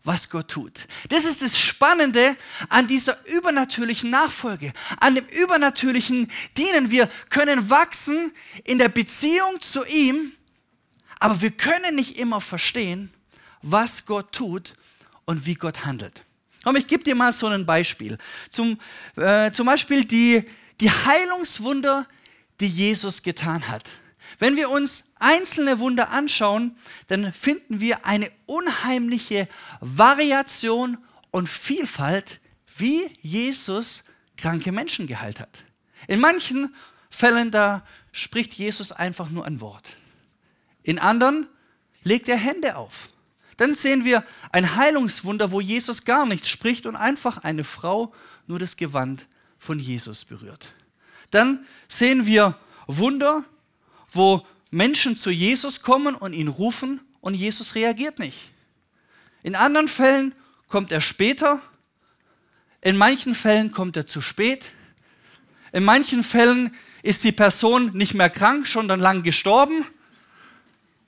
was 0.04 0.30
Gott 0.30 0.50
tut. 0.50 0.88
Das 1.10 1.24
ist 1.24 1.42
das 1.42 1.58
Spannende 1.58 2.36
an 2.70 2.88
dieser 2.88 3.18
übernatürlichen 3.26 4.10
Nachfolge, 4.10 4.74
an 5.00 5.16
dem 5.16 5.26
übernatürlichen 5.26 6.30
Dienen. 6.58 6.92
Wir 6.92 7.10
können 7.30 7.70
wachsen 7.70 8.34
in 8.66 8.80
der 8.80 8.90
Beziehung 8.90 9.62
zu 9.62 9.86
ihm, 9.86 10.34
aber 11.20 11.40
wir 11.42 11.52
können 11.52 11.96
nicht 11.96 12.18
immer 12.18 12.42
verstehen, 12.42 13.14
was 13.62 14.06
Gott 14.06 14.34
tut 14.34 14.76
und 15.26 15.46
wie 15.46 15.56
Gott 15.56 15.86
handelt. 15.86 16.24
Komm, 16.64 16.76
ich 16.76 16.88
gebe 16.88 17.04
dir 17.04 17.16
mal 17.16 17.32
so 17.32 17.48
ein 17.48 17.66
Beispiel. 17.66 18.18
Zum, 18.50 18.78
äh, 19.16 19.52
zum 19.52 19.66
Beispiel 19.66 20.04
die, 20.06 20.44
die 20.82 20.92
Heilungswunder, 20.92 22.08
die 22.60 22.68
Jesus 22.68 23.24
getan 23.24 23.68
hat. 23.68 23.92
Wenn 24.44 24.58
wir 24.58 24.70
uns 24.70 25.06
einzelne 25.20 25.80
Wunder 25.80 26.10
anschauen, 26.10 26.76
dann 27.08 27.32
finden 27.32 27.80
wir 27.80 28.06
eine 28.06 28.30
unheimliche 28.46 29.48
Variation 29.80 30.98
und 31.32 31.48
Vielfalt, 31.48 32.42
wie 32.76 33.10
Jesus 33.22 34.04
kranke 34.36 34.74
Menschen 34.74 35.08
geheilt 35.08 35.40
hat. 35.40 35.64
In 36.10 36.20
manchen 36.20 36.76
Fällen 37.10 37.52
da 37.52 37.88
spricht 38.12 38.52
Jesus 38.52 38.92
einfach 38.92 39.30
nur 39.30 39.46
ein 39.46 39.62
Wort. 39.62 39.96
In 40.82 41.00
anderen 41.00 41.48
legt 42.04 42.28
er 42.28 42.36
Hände 42.36 42.76
auf. 42.76 43.08
Dann 43.56 43.74
sehen 43.74 44.04
wir 44.04 44.26
ein 44.52 44.76
Heilungswunder, 44.76 45.52
wo 45.52 45.62
Jesus 45.62 46.04
gar 46.04 46.26
nichts 46.26 46.50
spricht 46.50 46.86
und 46.86 46.98
einfach 46.98 47.38
eine 47.38 47.64
Frau 47.64 48.14
nur 48.48 48.60
das 48.60 48.76
Gewand 48.76 49.26
von 49.58 49.80
Jesus 49.80 50.26
berührt. 50.26 50.74
Dann 51.32 51.66
sehen 51.88 52.26
wir 52.26 52.60
Wunder, 52.88 53.46
wo 54.16 54.46
Menschen 54.72 55.18
zu 55.18 55.30
Jesus 55.30 55.82
kommen 55.82 56.16
und 56.16 56.34
ihn 56.34 56.48
rufen 56.48 57.02
und 57.22 57.34
Jesus 57.34 57.76
reagiert 57.76 58.20
nicht. 58.20 58.52
In 59.44 59.56
anderen 59.56 59.88
Fällen 59.88 60.34
kommt 60.68 60.92
er 60.92 61.02
später, 61.02 61.62
in 62.82 62.98
manchen 62.98 63.36
Fällen 63.36 63.72
kommt 63.72 63.98
er 63.98 64.06
zu 64.06 64.22
spät, 64.22 64.72
in 65.72 65.84
manchen 65.84 66.24
Fällen 66.24 66.74
ist 67.02 67.24
die 67.24 67.32
Person 67.32 67.92
nicht 67.94 68.14
mehr 68.14 68.30
krank, 68.30 68.68
schon 68.68 68.88
dann 68.88 69.00
lang 69.00 69.24
gestorben 69.24 69.86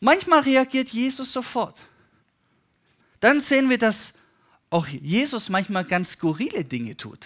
Manchmal 0.05 0.41
reagiert 0.41 0.89
Jesus 0.89 1.33
sofort. 1.33 1.81
Dann 3.19 3.39
sehen 3.39 3.71
wir, 3.71 3.79
dass 3.79 4.13
auch 4.69 4.87
Jesus 4.87 5.49
manchmal 5.49 5.83
ganz 5.83 6.11
skurrile 6.11 6.63
Dinge 6.63 6.97
tut. 6.97 7.25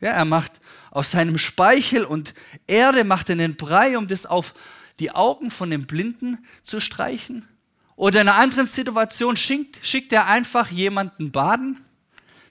Ja, 0.00 0.10
er 0.10 0.26
macht 0.26 0.52
aus 0.90 1.12
seinem 1.12 1.38
Speichel 1.38 2.04
und 2.04 2.34
Erde 2.66 3.04
macht 3.04 3.30
einen 3.30 3.56
Brei, 3.56 3.96
um 3.96 4.08
das 4.08 4.26
auf 4.26 4.52
die 5.00 5.10
Augen 5.10 5.50
von 5.50 5.70
dem 5.70 5.86
Blinden 5.86 6.38
zu 6.62 6.78
streichen. 6.78 7.48
Oder 7.96 8.20
in 8.20 8.28
einer 8.28 8.38
anderen 8.38 8.66
Situation 8.66 9.36
schickt, 9.36 9.80
schickt 9.82 10.12
er 10.12 10.26
einfach 10.26 10.70
jemanden 10.70 11.32
baden. 11.32 11.84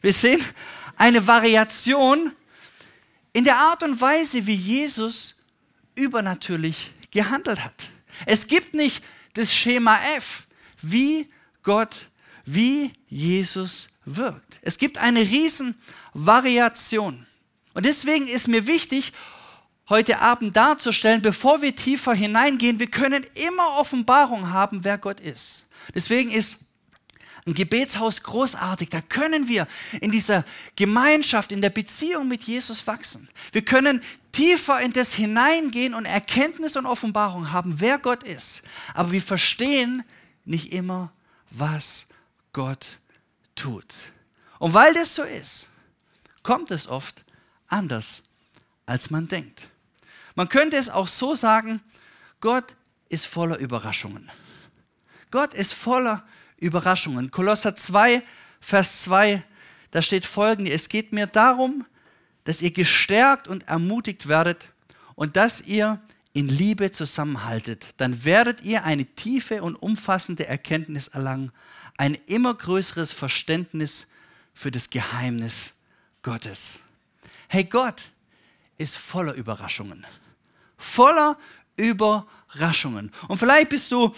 Wir 0.02 0.14
sehen 0.14 0.44
eine 0.96 1.26
Variation 1.26 2.34
in 3.34 3.44
der 3.44 3.58
Art 3.58 3.84
und 3.84 4.02
Weise, 4.02 4.46
wie 4.48 4.56
Jesus 4.56 5.36
übernatürlich 5.96 6.92
gehandelt 7.12 7.64
hat. 7.64 7.90
Es 8.26 8.48
gibt 8.48 8.74
nicht 8.74 9.04
das 9.34 9.54
Schema 9.54 9.98
F, 10.18 10.48
wie 10.82 11.28
Gott, 11.64 12.10
wie 12.46 12.92
Jesus 13.08 13.90
wirkt. 14.06 14.60
Es 14.62 14.78
gibt 14.78 14.98
eine 14.98 15.22
riesen 15.22 15.76
Variation. 16.14 17.26
Und 17.74 17.86
deswegen 17.86 18.28
ist 18.28 18.48
mir 18.48 18.68
wichtig, 18.68 19.14
heute 19.90 20.20
Abend 20.20 20.56
darzustellen, 20.56 21.22
bevor 21.22 21.62
wir 21.62 21.76
tiefer 21.76 22.14
hineingehen, 22.14 22.80
wir 22.80 22.90
können 22.90 23.26
immer 23.34 23.78
Offenbarung 23.78 24.52
haben, 24.52 24.84
wer 24.84 24.98
Gott 24.98 25.20
ist. 25.20 25.66
Deswegen 25.94 26.32
ist 26.32 26.60
ein 27.46 27.54
Gebetshaus 27.54 28.24
großartig. 28.24 28.90
Da 28.90 29.02
können 29.02 29.48
wir 29.48 29.68
in 30.02 30.12
dieser 30.12 30.46
Gemeinschaft, 30.76 31.52
in 31.52 31.62
der 31.62 31.70
Beziehung 31.70 32.28
mit 32.28 32.44
Jesus 32.44 32.86
wachsen. 32.88 33.30
Wir 33.52 33.64
können 33.64 34.02
tiefer 34.32 34.80
in 34.80 34.94
das 34.94 35.14
hineingehen 35.14 35.94
und 35.94 36.06
Erkenntnis 36.06 36.76
und 36.76 36.86
Offenbarung 36.86 37.52
haben, 37.52 37.80
wer 37.80 37.98
Gott 37.98 38.24
ist. 38.24 38.62
Aber 38.94 39.12
wir 39.12 39.22
verstehen 39.22 40.04
nicht 40.46 40.72
immer, 40.72 41.12
was 41.50 42.08
Gott 42.54 42.88
tut. 43.56 43.94
Und 44.60 44.74
weil 44.74 44.94
das 44.94 45.16
so 45.16 45.24
ist, 45.24 45.70
kommt 46.44 46.72
es 46.72 46.88
oft 46.88 47.24
anders, 47.68 48.24
als 48.86 49.10
man 49.10 49.28
denkt. 49.28 49.70
Man 50.40 50.48
könnte 50.48 50.78
es 50.78 50.90
auch 50.90 51.10
so 51.10 51.36
sagen, 51.36 51.82
Gott 52.40 52.78
ist 53.10 53.26
voller 53.26 53.58
Überraschungen. 53.58 54.32
Gott 55.32 55.54
ist 55.54 55.74
voller 55.74 56.24
Überraschungen. 56.56 57.30
Kolosser 57.30 57.76
2, 57.76 58.24
Vers 58.62 59.02
2, 59.04 59.44
da 59.92 60.02
steht 60.02 60.26
folgendes, 60.26 60.74
es 60.74 60.88
geht 60.88 61.12
mir 61.12 61.28
darum, 61.28 61.86
dass 62.46 62.62
ihr 62.62 62.72
gestärkt 62.72 63.50
und 63.50 63.68
ermutigt 63.68 64.30
werdet 64.30 64.72
und 65.16 65.36
dass 65.36 65.60
ihr 65.60 66.00
in 66.32 66.48
Liebe 66.48 66.90
zusammenhaltet, 66.94 67.88
dann 67.98 68.24
werdet 68.24 68.62
ihr 68.62 68.86
eine 68.86 69.08
tiefe 69.08 69.62
und 69.62 69.76
umfassende 69.76 70.48
Erkenntnis 70.48 71.10
erlangen, 71.10 71.52
ein 71.98 72.16
immer 72.28 72.54
größeres 72.54 73.12
Verständnis 73.12 74.08
für 74.54 74.72
das 74.72 74.90
Geheimnis 74.90 75.74
Gottes. 76.22 76.80
Hey, 77.50 77.66
Gott 77.66 78.10
ist 78.78 78.96
voller 78.96 79.34
Überraschungen. 79.34 80.08
Voller 80.80 81.38
Überraschungen. 81.76 83.12
Und 83.28 83.38
vielleicht 83.38 83.70
bist 83.70 83.92
du 83.92 84.14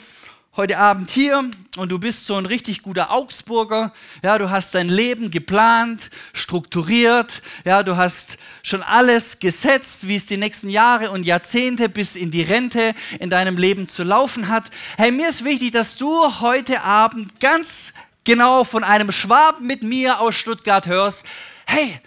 heute 0.55 0.77
Abend 0.77 1.09
hier 1.09 1.49
und 1.77 1.89
du 1.89 1.97
bist 1.97 2.25
so 2.25 2.35
ein 2.35 2.45
richtig 2.45 2.81
guter 2.81 3.11
Augsburger. 3.11 3.91
Ja, 4.21 4.37
du 4.37 4.49
hast 4.49 4.75
dein 4.75 4.89
Leben 4.89 5.31
geplant, 5.31 6.09
strukturiert. 6.33 7.41
Ja, 7.65 7.83
du 7.83 7.97
hast 7.97 8.37
schon 8.61 8.83
alles 8.83 9.39
gesetzt, 9.39 10.07
wie 10.07 10.17
es 10.17 10.27
die 10.27 10.37
nächsten 10.37 10.69
Jahre 10.69 11.11
und 11.11 11.25
Jahrzehnte 11.25 11.89
bis 11.89 12.15
in 12.15 12.31
die 12.31 12.43
Rente 12.43 12.93
in 13.19 13.29
deinem 13.29 13.57
Leben 13.57 13.87
zu 13.87 14.03
laufen 14.03 14.49
hat. 14.49 14.65
Hey, 14.97 15.11
mir 15.11 15.29
ist 15.29 15.43
wichtig, 15.43 15.71
dass 15.71 15.97
du 15.97 16.41
heute 16.41 16.83
Abend 16.83 17.39
ganz 17.39 17.93
genau 18.23 18.63
von 18.63 18.83
einem 18.83 19.11
Schwab 19.11 19.61
mit 19.61 19.83
mir 19.83 20.19
aus 20.19 20.35
Stuttgart 20.35 20.85
hörst. 20.85 21.25
Hey, 21.65 21.99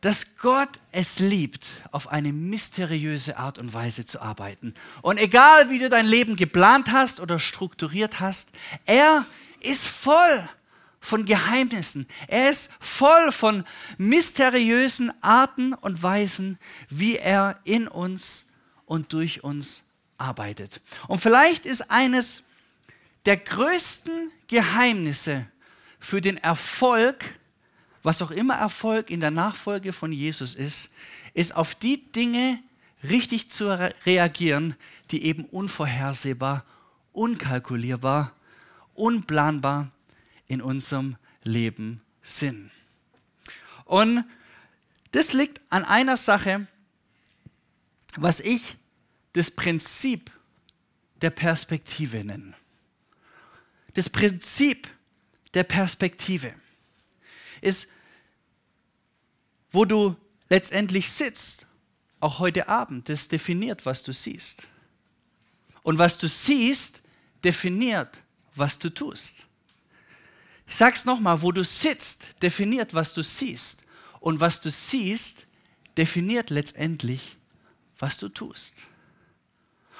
dass 0.00 0.36
Gott 0.36 0.70
es 0.92 1.18
liebt, 1.18 1.66
auf 1.90 2.08
eine 2.08 2.32
mysteriöse 2.32 3.36
Art 3.36 3.58
und 3.58 3.74
Weise 3.74 4.06
zu 4.06 4.20
arbeiten. 4.22 4.74
Und 5.02 5.18
egal, 5.18 5.68
wie 5.68 5.78
du 5.78 5.90
dein 5.90 6.06
Leben 6.06 6.36
geplant 6.36 6.90
hast 6.90 7.20
oder 7.20 7.38
strukturiert 7.38 8.20
hast, 8.20 8.50
er 8.86 9.26
ist 9.60 9.86
voll 9.86 10.48
von 11.00 11.24
Geheimnissen. 11.24 12.06
Er 12.28 12.50
ist 12.50 12.70
voll 12.78 13.32
von 13.32 13.64
mysteriösen 13.98 15.12
Arten 15.22 15.74
und 15.74 16.02
Weisen, 16.02 16.58
wie 16.88 17.16
er 17.16 17.58
in 17.64 17.88
uns 17.88 18.46
und 18.86 19.12
durch 19.12 19.44
uns 19.44 19.82
arbeitet. 20.18 20.80
Und 21.08 21.18
vielleicht 21.18 21.66
ist 21.66 21.90
eines 21.90 22.44
der 23.26 23.36
größten 23.36 24.30
Geheimnisse 24.48 25.46
für 25.98 26.20
den 26.20 26.36
Erfolg 26.36 27.39
was 28.02 28.22
auch 28.22 28.30
immer 28.30 28.54
Erfolg 28.54 29.10
in 29.10 29.20
der 29.20 29.30
Nachfolge 29.30 29.92
von 29.92 30.12
Jesus 30.12 30.54
ist, 30.54 30.90
ist 31.34 31.54
auf 31.54 31.74
die 31.74 32.10
Dinge 32.12 32.58
richtig 33.02 33.50
zu 33.50 33.68
reagieren, 34.06 34.74
die 35.10 35.24
eben 35.24 35.44
unvorhersehbar, 35.44 36.64
unkalkulierbar, 37.12 38.32
unplanbar 38.94 39.90
in 40.46 40.62
unserem 40.62 41.16
Leben 41.42 42.00
sind. 42.22 42.70
Und 43.84 44.24
das 45.12 45.32
liegt 45.32 45.60
an 45.70 45.84
einer 45.84 46.16
Sache, 46.16 46.66
was 48.16 48.40
ich 48.40 48.76
das 49.32 49.50
Prinzip 49.50 50.30
der 51.20 51.30
Perspektive 51.30 52.24
nenne. 52.24 52.54
Das 53.94 54.08
Prinzip 54.08 54.88
der 55.54 55.64
Perspektive 55.64 56.54
ist, 57.60 57.88
wo 59.70 59.84
du 59.84 60.16
letztendlich 60.48 61.10
sitzt, 61.10 61.66
auch 62.20 62.38
heute 62.38 62.68
Abend, 62.68 63.08
das 63.08 63.28
definiert, 63.28 63.86
was 63.86 64.02
du 64.02 64.12
siehst. 64.12 64.66
Und 65.82 65.98
was 65.98 66.18
du 66.18 66.28
siehst, 66.28 67.00
definiert, 67.42 68.22
was 68.54 68.78
du 68.78 68.90
tust. 68.90 69.46
Ich 70.66 70.76
sag's 70.76 71.04
nochmal, 71.04 71.40
wo 71.42 71.52
du 71.52 71.64
sitzt, 71.64 72.42
definiert, 72.42 72.94
was 72.94 73.14
du 73.14 73.22
siehst. 73.22 73.82
Und 74.20 74.40
was 74.40 74.60
du 74.60 74.70
siehst, 74.70 75.46
definiert 75.96 76.50
letztendlich, 76.50 77.36
was 77.98 78.18
du 78.18 78.28
tust. 78.28 78.74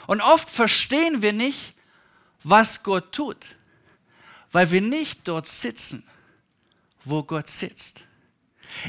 Und 0.06 0.20
oft 0.20 0.48
verstehen 0.48 1.22
wir 1.22 1.32
nicht, 1.32 1.74
was 2.42 2.82
Gott 2.82 3.12
tut, 3.12 3.56
weil 4.52 4.70
wir 4.70 4.80
nicht 4.80 5.26
dort 5.28 5.46
sitzen 5.46 6.04
wo 7.04 7.22
Gott 7.22 7.48
sitzt. 7.48 8.04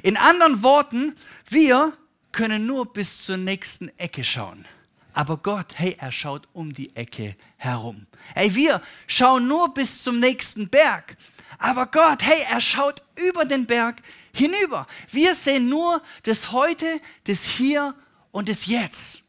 In 0.03 0.17
anderen 0.17 0.63
Worten, 0.63 1.15
wir 1.49 1.93
können 2.31 2.65
nur 2.65 2.91
bis 2.91 3.23
zur 3.23 3.37
nächsten 3.37 3.89
Ecke 3.97 4.23
schauen. 4.23 4.65
Aber 5.13 5.37
Gott, 5.37 5.77
hey, 5.77 5.95
er 5.99 6.11
schaut 6.11 6.47
um 6.53 6.71
die 6.71 6.95
Ecke 6.95 7.35
herum. 7.57 8.07
Hey, 8.33 8.53
wir 8.55 8.81
schauen 9.07 9.47
nur 9.47 9.73
bis 9.73 10.03
zum 10.03 10.19
nächsten 10.19 10.69
Berg. 10.69 11.17
Aber 11.57 11.87
Gott, 11.87 12.23
hey, 12.23 12.45
er 12.49 12.61
schaut 12.61 13.03
über 13.27 13.43
den 13.43 13.65
Berg 13.65 14.01
hinüber. 14.33 14.87
Wir 15.09 15.35
sehen 15.35 15.67
nur 15.67 16.01
das 16.23 16.51
Heute, 16.51 17.01
das 17.25 17.43
Hier 17.43 17.93
und 18.31 18.47
das 18.47 18.67
Jetzt. 18.67 19.23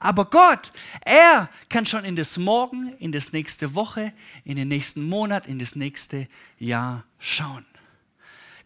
Aber 0.00 0.26
Gott, 0.26 0.72
er 1.04 1.48
kann 1.68 1.86
schon 1.86 2.04
in 2.04 2.16
das 2.16 2.36
Morgen, 2.38 2.94
in 2.98 3.12
das 3.12 3.32
nächste 3.32 3.74
Woche, 3.74 4.12
in 4.44 4.56
den 4.56 4.68
nächsten 4.68 5.02
Monat, 5.02 5.46
in 5.46 5.58
das 5.58 5.76
nächste 5.76 6.28
Jahr 6.58 7.04
schauen. 7.18 7.66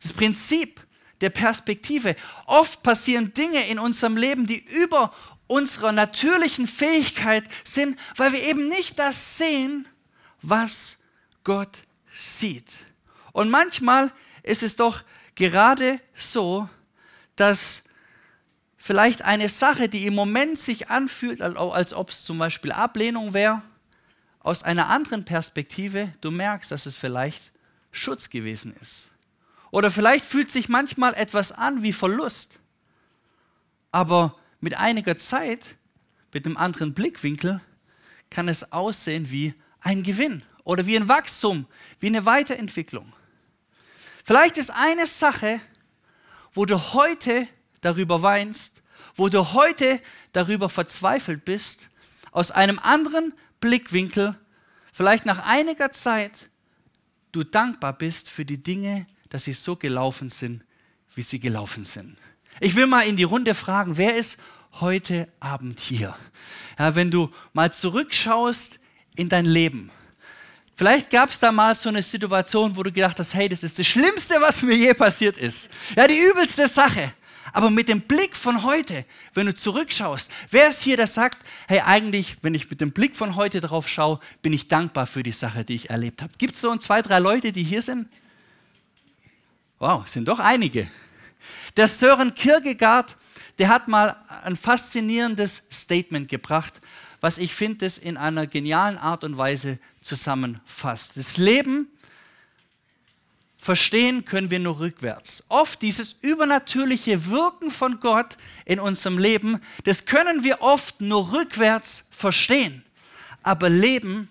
Das 0.03 0.13
Prinzip 0.13 0.81
der 1.21 1.31
Perspektive. 1.31 2.17
Oft 2.47 2.83
passieren 2.83 3.33
Dinge 3.33 3.67
in 3.69 3.79
unserem 3.79 4.17
Leben, 4.17 4.47
die 4.47 4.59
über 4.59 5.15
unserer 5.47 5.93
natürlichen 5.93 6.67
Fähigkeit 6.67 7.45
sind, 7.65 7.99
weil 8.17 8.33
wir 8.33 8.43
eben 8.43 8.69
nicht 8.69 8.99
das 8.99 9.39
sehen, 9.39 9.87
was 10.43 10.99
Gott 11.45 11.79
sieht. 12.13 12.67
Und 13.33 13.51
manchmal 13.51 14.13
ist 14.43 14.63
es 14.63 14.77
doch 14.77 15.05
gerade 15.35 16.01
so, 16.15 16.69
dass 17.37 17.83
vielleicht 18.77 19.23
eine 19.23 19.49
Sache, 19.49 19.89
die 19.89 20.07
im 20.07 20.15
Moment 20.15 20.59
sich 20.59 20.91
anfühlt, 20.91 21.41
als 21.41 21.95
ob 21.95 22.11
es 22.11 22.25
zum 22.25 22.39
Beispiel 22.39 22.73
Ablehnung 22.73 23.33
wäre, 23.33 23.63
aus 24.41 24.65
einer 24.65 24.89
anderen 24.89 25.25
Perspektive, 25.25 26.13
du 26.21 26.33
merkst, 26.33 26.73
dass 26.73 26.87
es 26.87 26.97
vielleicht 26.97 27.53
Schutz 27.93 28.29
gewesen 28.29 28.75
ist. 28.81 29.12
Oder 29.73 29.91
vielleicht 29.91 30.27
fühlt 30.27 30.53
sich 30.53 30.69
manchmal 30.69 31.15
etwas 31.15 31.51
an 31.51 31.83
wie 31.83 31.95
Verlust. 31.95 32.61
Aber 33.91 34.39
mit 34.61 34.77
einiger 34.77 35.17
Zeit, 35.17 35.77
mit 36.33 36.45
einem 36.45 36.59
anderen 36.59 36.93
Blickwinkel, 36.93 37.61
kann 38.31 38.49
es 38.49 38.71
aussehen 38.71 39.31
wie 39.31 39.55
ein 39.81 40.03
Gewinn 40.03 40.43
oder 40.65 40.87
wie 40.87 40.97
ein 40.97 41.09
Wachstum, 41.09 41.67
wie 42.01 42.09
eine 42.09 42.27
Weiterentwicklung. 42.27 43.13
Vielleicht 44.23 44.59
ist 44.59 44.71
eine 44.71 45.07
Sache, 45.07 45.59
wo 46.53 46.67
du 46.67 46.93
heute 46.93 47.49
darüber 47.81 48.21
weinst, 48.21 48.83
wo 49.15 49.31
du 49.31 49.55
heute 49.55 50.03
darüber 50.33 50.69
verzweifelt 50.69 51.47
bist, 51.47 51.89
aus 52.31 52.51
einem 52.51 52.79
anderen 52.79 53.33
Blickwinkel, 53.61 54.39
vielleicht 54.93 55.25
nach 55.25 55.47
einiger 55.47 55.93
Zeit, 55.93 56.51
du 57.33 57.43
dankbar 57.43 57.95
bist 57.95 58.29
für 58.29 58.45
die 58.45 58.63
Dinge, 58.63 59.07
dass 59.33 59.45
sie 59.45 59.55
so 59.55 59.77
gelaufen 59.77 60.29
sind, 60.29 60.63
wie 61.15 61.23
sie 61.23 61.41
gelaufen 61.41 61.87
sind. 61.87 62.19
Ich 62.61 62.77
will 62.77 62.87
mal 62.87 63.07
in 63.07 63.17
die 63.17 63.23
Runde 63.25 63.55
fragen, 63.55 63.97
wer 63.97 64.17
ist 64.17 64.39
heute 64.81 65.27
Abend 65.41 65.81
hier? 65.81 66.15
Ja, 66.79 66.95
wenn 66.95 67.11
du 67.11 67.31
mal 67.55 67.73
zurückschaust 67.73 68.79
in 69.17 69.29
dein 69.29 69.47
Leben, 69.47 69.91
Vielleicht 70.75 71.11
gab 71.11 71.29
es 71.29 71.39
da 71.39 71.53
mal 71.53 71.75
so 71.75 71.91
eine 71.91 72.03
Situation, 72.03 72.75
wo 72.75 72.83
du 72.83 72.91
gedacht 72.91 73.19
hast, 73.19 73.35
hey, 73.35 73.49
das 73.49 73.63
ist 73.63 73.79
das 73.79 73.87
Schlimmste, 73.87 74.41
was 74.41 74.63
mir 74.63 74.75
je 74.75 74.95
passiert 74.95 75.37
ist. 75.37 75.69
Ja, 75.95 76.09
die 76.09 76.19
übelste 76.19 76.67
Sache. 76.67 77.13
Aber 77.53 77.71
mit 77.71 77.89
dem 77.89 78.01
Blick 78.01 78.35
von 78.35 78.63
heute, 78.63 79.05
wenn 79.35 79.47
du 79.47 79.55
zurückschaust, 79.55 80.31
wer 80.51 80.71
ist 80.71 80.83
hier, 80.83 80.97
der 80.97 81.07
sagt, 81.07 81.39
hey, 81.69 81.81
eigentlich, 81.81 82.39
wenn 82.41 82.55
ich 82.55 82.71
mit 82.71 82.81
dem 82.81 82.91
Blick 82.91 83.15
von 83.15 83.37
heute 83.37 83.61
drauf 83.61 83.87
schaue, 83.87 84.19
bin 84.41 84.55
ich 84.55 84.69
dankbar 84.69 85.07
für 85.07 85.23
die 85.23 85.33
Sache, 85.33 85.63
die 85.63 85.75
ich 85.75 85.91
erlebt 85.91 86.23
habe. 86.23 86.33
Gibt 86.39 86.55
es 86.55 86.63
so 86.63 86.71
ein, 86.71 86.81
zwei, 86.81 87.03
drei 87.03 87.19
Leute, 87.19 87.53
die 87.53 87.63
hier 87.63 87.83
sind? 87.83 88.09
Wow, 89.83 90.07
sind 90.07 90.29
doch 90.29 90.39
einige. 90.39 90.89
Der 91.77 91.89
Sören 91.89 92.37
Kierkegaard, 92.37 93.17
der 93.59 93.69
hat 93.69 93.89
mal 93.89 94.15
ein 94.45 94.55
faszinierendes 94.55 95.67
Statement 95.73 96.29
gebracht, 96.29 96.81
was 97.21 97.37
ich 97.37 97.53
finde, 97.53 97.79
das 97.79 97.99
in 97.99 98.17
einer 98.17 98.47
genialen 98.47 98.97
Art 98.97 99.25
und 99.25 99.37
Weise 99.37 99.81
zusammenfasst. 100.01 101.17
Das 101.17 101.37
Leben 101.37 101.89
verstehen 103.59 104.25
können 104.25 104.51
wir 104.51 104.61
nur 104.61 104.79
rückwärts. 104.79 105.43
Oft 105.49 105.83
dieses 105.83 106.13
übernatürliche 106.13 107.27
Wirken 107.27 107.73
von 107.73 107.99
Gott 107.99 108.37
in 108.65 108.79
unserem 108.79 109.19
Leben, 109.19 109.61
das 109.83 110.05
können 110.05 110.45
wir 110.45 110.63
oft 110.63 111.01
nur 111.01 111.33
rückwärts 111.33 112.07
verstehen. 112.13 112.85
Aber 113.43 113.69
leben 113.69 114.29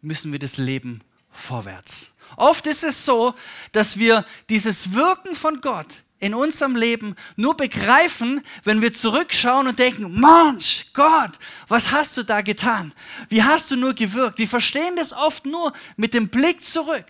müssen 0.00 0.32
wir 0.32 0.38
das 0.38 0.56
Leben 0.56 1.02
vorwärts. 1.30 2.15
Oft 2.36 2.66
ist 2.66 2.84
es 2.84 3.04
so, 3.04 3.34
dass 3.72 3.98
wir 3.98 4.24
dieses 4.48 4.92
Wirken 4.92 5.34
von 5.34 5.60
Gott 5.60 5.86
in 6.18 6.34
unserem 6.34 6.76
Leben 6.76 7.14
nur 7.36 7.56
begreifen, 7.56 8.42
wenn 8.64 8.80
wir 8.80 8.92
zurückschauen 8.92 9.66
und 9.66 9.78
denken, 9.78 10.18
Mensch, 10.18 10.86
Gott, 10.94 11.32
was 11.68 11.90
hast 11.92 12.16
du 12.16 12.22
da 12.22 12.40
getan? 12.40 12.92
Wie 13.28 13.42
hast 13.42 13.70
du 13.70 13.76
nur 13.76 13.94
gewirkt? 13.94 14.38
Wir 14.38 14.48
verstehen 14.48 14.96
das 14.96 15.12
oft 15.12 15.44
nur 15.44 15.72
mit 15.96 16.14
dem 16.14 16.28
Blick 16.28 16.64
zurück. 16.64 17.06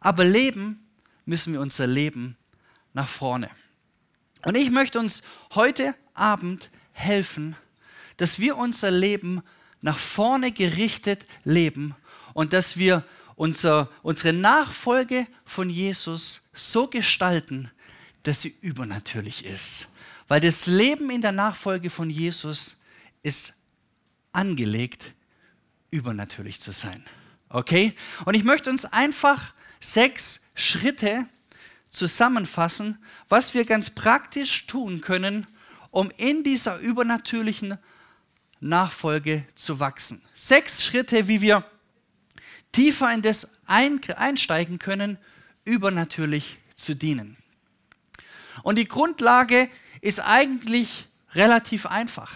Aber 0.00 0.24
leben 0.24 0.84
müssen 1.24 1.52
wir 1.52 1.60
unser 1.60 1.86
Leben 1.86 2.36
nach 2.92 3.08
vorne. 3.08 3.50
Und 4.44 4.56
ich 4.56 4.70
möchte 4.70 4.98
uns 4.98 5.22
heute 5.54 5.94
Abend 6.14 6.70
helfen, 6.92 7.56
dass 8.16 8.38
wir 8.38 8.56
unser 8.56 8.90
Leben 8.90 9.42
nach 9.80 9.98
vorne 9.98 10.52
gerichtet 10.52 11.26
leben 11.44 11.94
und 12.34 12.52
dass 12.52 12.76
wir 12.76 13.04
unser, 13.42 13.88
unsere 14.02 14.32
Nachfolge 14.32 15.26
von 15.44 15.68
Jesus 15.68 16.42
so 16.54 16.86
gestalten, 16.86 17.72
dass 18.22 18.42
sie 18.42 18.54
übernatürlich 18.60 19.44
ist. 19.44 19.88
Weil 20.28 20.40
das 20.40 20.66
Leben 20.66 21.10
in 21.10 21.22
der 21.22 21.32
Nachfolge 21.32 21.90
von 21.90 22.08
Jesus 22.08 22.76
ist 23.24 23.52
angelegt, 24.30 25.14
übernatürlich 25.90 26.60
zu 26.60 26.70
sein. 26.70 27.04
Okay? 27.48 27.94
Und 28.24 28.34
ich 28.34 28.44
möchte 28.44 28.70
uns 28.70 28.84
einfach 28.84 29.54
sechs 29.80 30.42
Schritte 30.54 31.26
zusammenfassen, 31.90 32.96
was 33.28 33.54
wir 33.54 33.64
ganz 33.64 33.90
praktisch 33.90 34.68
tun 34.68 35.00
können, 35.00 35.48
um 35.90 36.12
in 36.16 36.44
dieser 36.44 36.78
übernatürlichen 36.78 37.76
Nachfolge 38.60 39.44
zu 39.56 39.80
wachsen. 39.80 40.22
Sechs 40.32 40.84
Schritte, 40.84 41.26
wie 41.26 41.40
wir 41.40 41.64
tiefer 42.72 43.12
in 43.12 43.22
das 43.22 43.48
einsteigen 43.66 44.78
können, 44.78 45.18
übernatürlich 45.64 46.58
zu 46.74 46.94
dienen. 46.94 47.36
Und 48.62 48.76
die 48.76 48.88
Grundlage 48.88 49.68
ist 50.00 50.20
eigentlich 50.20 51.08
relativ 51.34 51.86
einfach. 51.86 52.32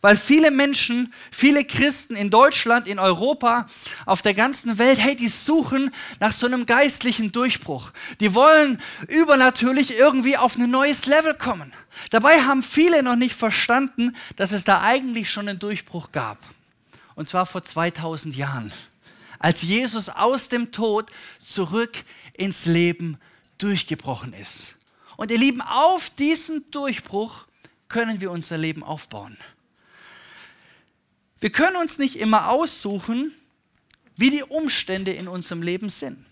Weil 0.00 0.16
viele 0.16 0.50
Menschen, 0.50 1.14
viele 1.30 1.64
Christen 1.64 2.16
in 2.16 2.28
Deutschland, 2.28 2.88
in 2.88 2.98
Europa, 2.98 3.68
auf 4.04 4.20
der 4.20 4.34
ganzen 4.34 4.76
Welt, 4.76 4.98
hey, 4.98 5.14
die 5.14 5.28
suchen 5.28 5.94
nach 6.18 6.32
so 6.32 6.46
einem 6.46 6.66
geistlichen 6.66 7.30
Durchbruch. 7.30 7.92
Die 8.18 8.34
wollen 8.34 8.82
übernatürlich 9.08 9.96
irgendwie 9.96 10.36
auf 10.36 10.56
ein 10.56 10.68
neues 10.68 11.06
Level 11.06 11.34
kommen. 11.34 11.72
Dabei 12.10 12.42
haben 12.42 12.64
viele 12.64 13.04
noch 13.04 13.14
nicht 13.14 13.36
verstanden, 13.36 14.16
dass 14.34 14.50
es 14.50 14.64
da 14.64 14.82
eigentlich 14.82 15.30
schon 15.30 15.48
einen 15.48 15.60
Durchbruch 15.60 16.10
gab. 16.10 16.38
Und 17.14 17.28
zwar 17.28 17.46
vor 17.46 17.62
2000 17.62 18.34
Jahren, 18.34 18.72
als 19.42 19.62
Jesus 19.62 20.08
aus 20.08 20.48
dem 20.48 20.72
Tod 20.72 21.10
zurück 21.42 22.04
ins 22.34 22.66
Leben 22.66 23.18
durchgebrochen 23.58 24.32
ist. 24.32 24.76
Und 25.16 25.30
ihr 25.30 25.38
Lieben, 25.38 25.60
auf 25.60 26.10
diesen 26.10 26.70
Durchbruch 26.70 27.46
können 27.88 28.20
wir 28.20 28.30
unser 28.30 28.56
Leben 28.56 28.82
aufbauen. 28.82 29.36
Wir 31.40 31.50
können 31.50 31.76
uns 31.76 31.98
nicht 31.98 32.16
immer 32.16 32.48
aussuchen, 32.48 33.34
wie 34.16 34.30
die 34.30 34.44
Umstände 34.44 35.12
in 35.12 35.28
unserem 35.28 35.62
Leben 35.62 35.90
sind. 35.90 36.24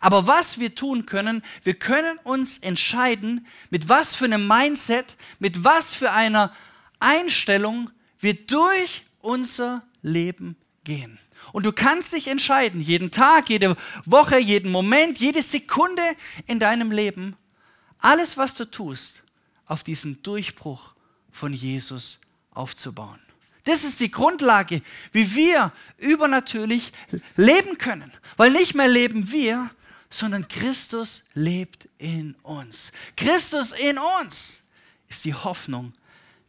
Aber 0.00 0.26
was 0.26 0.58
wir 0.58 0.74
tun 0.74 1.06
können, 1.06 1.42
wir 1.62 1.74
können 1.74 2.18
uns 2.18 2.58
entscheiden, 2.58 3.46
mit 3.70 3.88
was 3.88 4.14
für 4.14 4.26
einem 4.26 4.46
Mindset, 4.46 5.16
mit 5.38 5.64
was 5.64 5.94
für 5.94 6.12
einer 6.12 6.54
Einstellung 7.00 7.90
wir 8.18 8.34
durch 8.34 9.04
unser 9.20 9.82
Leben 10.02 10.56
gehen. 10.84 11.18
Und 11.52 11.66
du 11.66 11.72
kannst 11.72 12.12
dich 12.12 12.28
entscheiden, 12.28 12.80
jeden 12.80 13.10
Tag, 13.10 13.48
jede 13.50 13.76
Woche, 14.04 14.38
jeden 14.38 14.70
Moment, 14.70 15.18
jede 15.18 15.42
Sekunde 15.42 16.02
in 16.46 16.58
deinem 16.60 16.90
Leben, 16.90 17.36
alles, 17.98 18.36
was 18.36 18.54
du 18.54 18.64
tust, 18.64 19.22
auf 19.66 19.82
diesen 19.82 20.22
Durchbruch 20.22 20.94
von 21.30 21.52
Jesus 21.52 22.20
aufzubauen. 22.50 23.20
Das 23.64 23.84
ist 23.84 24.00
die 24.00 24.10
Grundlage, 24.10 24.82
wie 25.12 25.34
wir 25.34 25.72
übernatürlich 25.98 26.92
leben 27.36 27.76
können. 27.76 28.12
Weil 28.36 28.50
nicht 28.50 28.74
mehr 28.74 28.88
leben 28.88 29.30
wir, 29.30 29.70
sondern 30.08 30.48
Christus 30.48 31.22
lebt 31.34 31.88
in 31.98 32.34
uns. 32.42 32.92
Christus 33.16 33.72
in 33.72 33.98
uns 33.98 34.62
ist 35.08 35.24
die 35.24 35.34
Hoffnung 35.34 35.92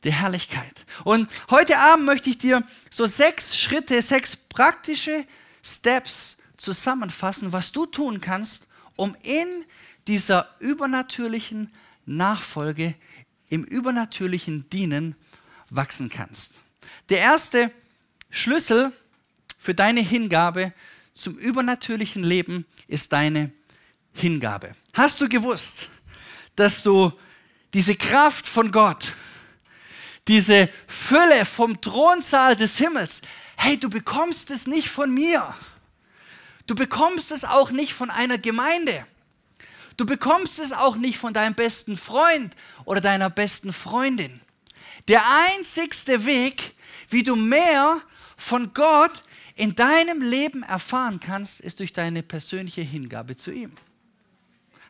der 0.03 0.13
Herrlichkeit. 0.13 0.85
Und 1.03 1.29
heute 1.49 1.77
Abend 1.77 2.05
möchte 2.05 2.29
ich 2.29 2.37
dir 2.37 2.63
so 2.89 3.05
sechs 3.05 3.57
Schritte, 3.57 4.01
sechs 4.01 4.35
praktische 4.35 5.25
Steps 5.63 6.41
zusammenfassen, 6.57 7.51
was 7.51 7.71
du 7.71 7.85
tun 7.85 8.21
kannst, 8.21 8.67
um 8.95 9.15
in 9.21 9.65
dieser 10.07 10.49
übernatürlichen 10.59 11.73
Nachfolge, 12.05 12.95
im 13.49 13.63
übernatürlichen 13.63 14.69
Dienen 14.69 15.15
wachsen 15.69 16.09
kannst. 16.09 16.53
Der 17.09 17.19
erste 17.19 17.71
Schlüssel 18.29 18.91
für 19.57 19.73
deine 19.73 20.01
Hingabe 20.01 20.73
zum 21.13 21.37
übernatürlichen 21.37 22.23
Leben 22.23 22.65
ist 22.87 23.11
deine 23.11 23.51
Hingabe. 24.13 24.71
Hast 24.93 25.19
du 25.21 25.27
gewusst, 25.27 25.89
dass 26.55 26.83
du 26.83 27.11
diese 27.73 27.95
Kraft 27.95 28.47
von 28.47 28.71
Gott, 28.71 29.13
diese 30.29 30.69
Fülle 30.85 31.43
vom 31.43 31.81
Thronsaal 31.81 32.55
des 32.55 32.77
Himmels, 32.77 33.21
hey, 33.57 33.77
du 33.77 33.89
bekommst 33.89 34.51
es 34.51 34.67
nicht 34.67 34.87
von 34.87 35.11
mir. 35.11 35.55
Du 36.67 36.75
bekommst 36.75 37.31
es 37.31 37.43
auch 37.43 37.71
nicht 37.71 37.93
von 37.93 38.11
einer 38.11 38.37
Gemeinde. 38.37 39.07
Du 39.97 40.05
bekommst 40.05 40.59
es 40.59 40.71
auch 40.71 40.95
nicht 40.95 41.17
von 41.17 41.33
deinem 41.33 41.55
besten 41.55 41.97
Freund 41.97 42.55
oder 42.85 43.01
deiner 43.01 43.31
besten 43.31 43.73
Freundin. 43.73 44.39
Der 45.07 45.23
einzigste 45.27 46.25
Weg, 46.25 46.75
wie 47.09 47.23
du 47.23 47.35
mehr 47.35 47.99
von 48.37 48.71
Gott 48.75 49.23
in 49.55 49.73
deinem 49.73 50.21
Leben 50.21 50.61
erfahren 50.61 51.19
kannst, 51.19 51.59
ist 51.59 51.79
durch 51.79 51.91
deine 51.91 52.21
persönliche 52.21 52.81
Hingabe 52.81 53.35
zu 53.35 53.51
ihm. 53.51 53.71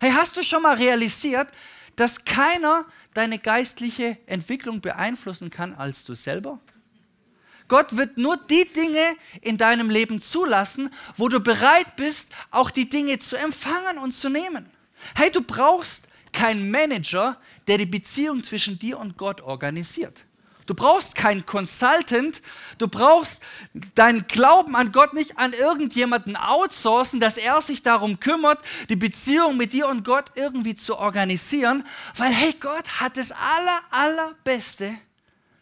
Hey, 0.01 0.11
hast 0.11 0.35
du 0.35 0.43
schon 0.43 0.61
mal 0.61 0.75
realisiert, 0.75 1.47
dass 1.99 2.23
keiner 2.23 2.85
deine 3.13 3.39
geistliche 3.39 4.17
Entwicklung 4.25 4.79
beeinflussen 4.79 5.49
kann 5.49 5.75
als 5.75 6.05
du 6.05 6.13
selber? 6.13 6.59
Gott 7.67 7.97
wird 7.97 8.17
nur 8.17 8.37
die 8.37 8.67
Dinge 8.73 9.03
in 9.41 9.57
deinem 9.57 9.89
Leben 9.89 10.21
zulassen, 10.21 10.91
wo 11.17 11.27
du 11.27 11.41
bereit 11.41 11.97
bist, 11.97 12.29
auch 12.51 12.71
die 12.71 12.87
Dinge 12.87 13.19
zu 13.19 13.35
empfangen 13.35 13.97
und 13.97 14.13
zu 14.13 14.29
nehmen. 14.29 14.69
Hey, 15.13 15.29
du 15.29 15.41
brauchst 15.41 16.07
keinen 16.31 16.71
Manager, 16.71 17.37
der 17.67 17.77
die 17.77 17.85
Beziehung 17.85 18.43
zwischen 18.45 18.79
dir 18.79 18.97
und 18.97 19.17
Gott 19.17 19.41
organisiert. 19.41 20.25
Du 20.69 20.75
brauchst 20.75 21.15
keinen 21.15 21.47
Consultant. 21.47 22.43
Du 22.77 22.87
brauchst 22.87 23.41
deinen 23.95 24.27
Glauben 24.27 24.75
an 24.75 24.91
Gott 24.91 25.15
nicht 25.15 25.39
an 25.39 25.53
irgendjemanden 25.53 26.35
outsourcen, 26.35 27.19
dass 27.19 27.37
er 27.37 27.59
sich 27.63 27.81
darum 27.81 28.19
kümmert, 28.19 28.63
die 28.87 28.95
Beziehung 28.95 29.57
mit 29.57 29.73
dir 29.73 29.87
und 29.87 30.05
Gott 30.05 30.25
irgendwie 30.35 30.75
zu 30.75 30.95
organisieren, 30.99 31.83
weil 32.15 32.31
hey, 32.31 32.53
Gott 32.59 32.87
hat 32.99 33.17
das 33.17 33.31
aller, 33.31 33.81
allerbeste 33.89 34.95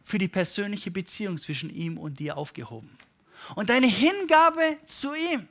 für 0.03 0.17
die 0.17 0.27
persönliche 0.27 0.91
Beziehung 0.91 1.37
zwischen 1.37 1.69
ihm 1.69 1.97
und 1.97 2.19
dir 2.19 2.35
aufgehoben. 2.35 2.89
Und 3.55 3.69
deine 3.69 3.87
Hingabe 3.87 4.77
zu 4.85 5.13
ihm 5.13 5.47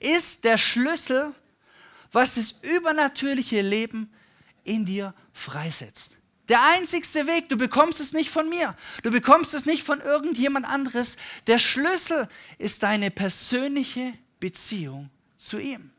ist 0.00 0.42
der 0.42 0.58
Schlüssel, 0.58 1.32
was 2.10 2.34
das 2.34 2.56
übernatürliche 2.62 3.62
Leben 3.62 4.12
in 4.64 4.84
dir 4.84 5.14
freisetzt. 5.32 6.17
Der 6.48 6.62
einzigste 6.62 7.26
Weg, 7.26 7.48
du 7.48 7.56
bekommst 7.56 8.00
es 8.00 8.12
nicht 8.12 8.30
von 8.30 8.48
mir, 8.48 8.74
du 9.02 9.10
bekommst 9.10 9.52
es 9.52 9.66
nicht 9.66 9.82
von 9.82 10.00
irgendjemand 10.00 10.66
anderes. 10.66 11.18
Der 11.46 11.58
Schlüssel 11.58 12.28
ist 12.56 12.82
deine 12.82 13.10
persönliche 13.10 14.14
Beziehung 14.40 15.10
zu 15.36 15.58
ihm. 15.58 15.90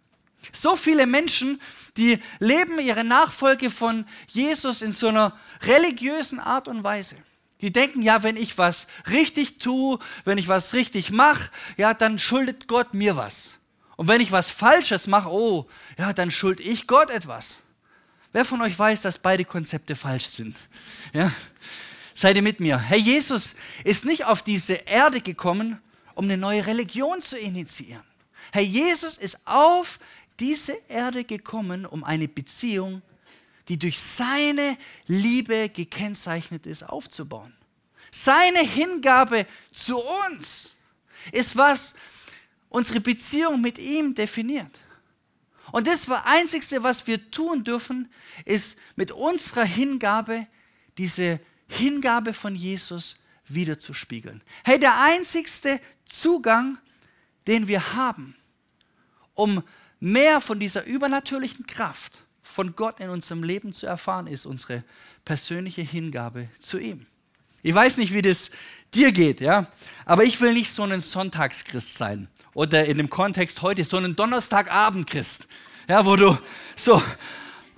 So 0.51 0.75
viele 0.75 1.05
Menschen, 1.05 1.61
die 1.97 2.19
leben 2.39 2.79
ihre 2.79 3.03
Nachfolge 3.03 3.69
von 3.69 4.05
Jesus 4.27 4.81
in 4.81 4.91
so 4.91 5.09
einer 5.09 5.37
religiösen 5.61 6.39
Art 6.39 6.67
und 6.67 6.83
Weise. 6.83 7.17
Die 7.61 7.71
denken, 7.71 8.01
ja, 8.01 8.23
wenn 8.23 8.37
ich 8.37 8.57
was 8.57 8.87
richtig 9.09 9.59
tue, 9.59 9.99
wenn 10.23 10.37
ich 10.37 10.47
was 10.47 10.73
richtig 10.73 11.11
mache, 11.11 11.51
ja, 11.77 11.93
dann 11.93 12.17
schuldet 12.17 12.67
Gott 12.67 12.93
mir 12.93 13.17
was. 13.17 13.57
Und 13.97 14.07
wenn 14.07 14.21
ich 14.21 14.31
was 14.31 14.49
Falsches 14.49 15.07
mache, 15.07 15.29
oh, 15.29 15.67
ja, 15.97 16.13
dann 16.13 16.31
schuld 16.31 16.61
ich 16.61 16.87
Gott 16.87 17.09
etwas. 17.09 17.63
Wer 18.31 18.45
von 18.45 18.61
euch 18.61 18.77
weiß, 18.77 19.01
dass 19.01 19.17
beide 19.17 19.43
Konzepte 19.43 19.95
falsch 19.95 20.27
sind? 20.27 20.55
Ja? 21.13 21.31
Seid 22.13 22.35
ihr 22.35 22.41
mit 22.41 22.59
mir? 22.59 22.77
Herr 22.77 22.97
Jesus 22.97 23.55
ist 23.83 24.05
nicht 24.05 24.25
auf 24.25 24.43
diese 24.43 24.73
Erde 24.73 25.21
gekommen, 25.21 25.81
um 26.15 26.25
eine 26.25 26.37
neue 26.37 26.65
Religion 26.67 27.21
zu 27.21 27.37
initiieren. 27.37 28.03
Herr 28.51 28.61
Jesus 28.61 29.17
ist 29.17 29.39
auf 29.45 29.99
diese 30.39 30.77
Erde 30.87 31.23
gekommen, 31.23 31.85
um 31.85 32.03
eine 32.03 32.27
Beziehung, 32.27 33.01
die 33.67 33.77
durch 33.77 33.97
seine 33.97 34.77
Liebe 35.07 35.69
gekennzeichnet 35.69 36.65
ist, 36.65 36.83
aufzubauen. 36.83 37.53
Seine 38.11 38.59
Hingabe 38.59 39.45
zu 39.71 39.97
uns 39.97 40.75
ist, 41.31 41.55
was 41.55 41.95
unsere 42.69 42.99
Beziehung 42.99 43.61
mit 43.61 43.77
ihm 43.77 44.13
definiert. 44.13 44.79
Und 45.71 45.87
das 45.87 46.09
Einzige, 46.09 46.83
was 46.83 47.07
wir 47.07 47.31
tun 47.31 47.63
dürfen, 47.63 48.11
ist 48.45 48.79
mit 48.95 49.11
unserer 49.11 49.63
Hingabe 49.63 50.47
diese 50.97 51.39
Hingabe 51.67 52.33
von 52.33 52.55
Jesus 52.55 53.17
wiederzuspiegeln. 53.47 54.41
Hey, 54.63 54.79
der 54.79 54.99
einzigste 55.01 55.79
Zugang, 56.05 56.77
den 57.47 57.67
wir 57.67 57.93
haben, 57.93 58.35
um 59.33 59.63
mehr 59.99 60.41
von 60.41 60.59
dieser 60.59 60.85
übernatürlichen 60.85 61.65
Kraft 61.67 62.23
von 62.41 62.75
Gott 62.75 62.99
in 62.99 63.09
unserem 63.09 63.43
Leben 63.43 63.73
zu 63.73 63.85
erfahren, 63.85 64.27
ist 64.27 64.45
unsere 64.45 64.83
persönliche 65.23 65.81
Hingabe 65.81 66.49
zu 66.59 66.79
ihm. 66.79 67.05
Ich 67.61 67.73
weiß 67.73 67.97
nicht, 67.97 68.13
wie 68.13 68.21
das 68.21 68.51
dir 68.93 69.11
geht, 69.11 69.41
ja, 69.41 69.67
aber 70.05 70.23
ich 70.23 70.39
will 70.41 70.53
nicht 70.53 70.71
so 70.71 70.83
ein 70.83 71.01
Sonntagschrist 71.01 71.97
sein 71.97 72.27
oder 72.53 72.85
in 72.85 72.97
dem 72.97 73.09
Kontext 73.09 73.61
heute 73.61 73.83
so 73.83 73.97
ein 73.97 74.15
Donnerstagabendchrist, 74.15 75.47
ja, 75.87 76.05
wo 76.05 76.15
du 76.15 76.37
so 76.75 77.01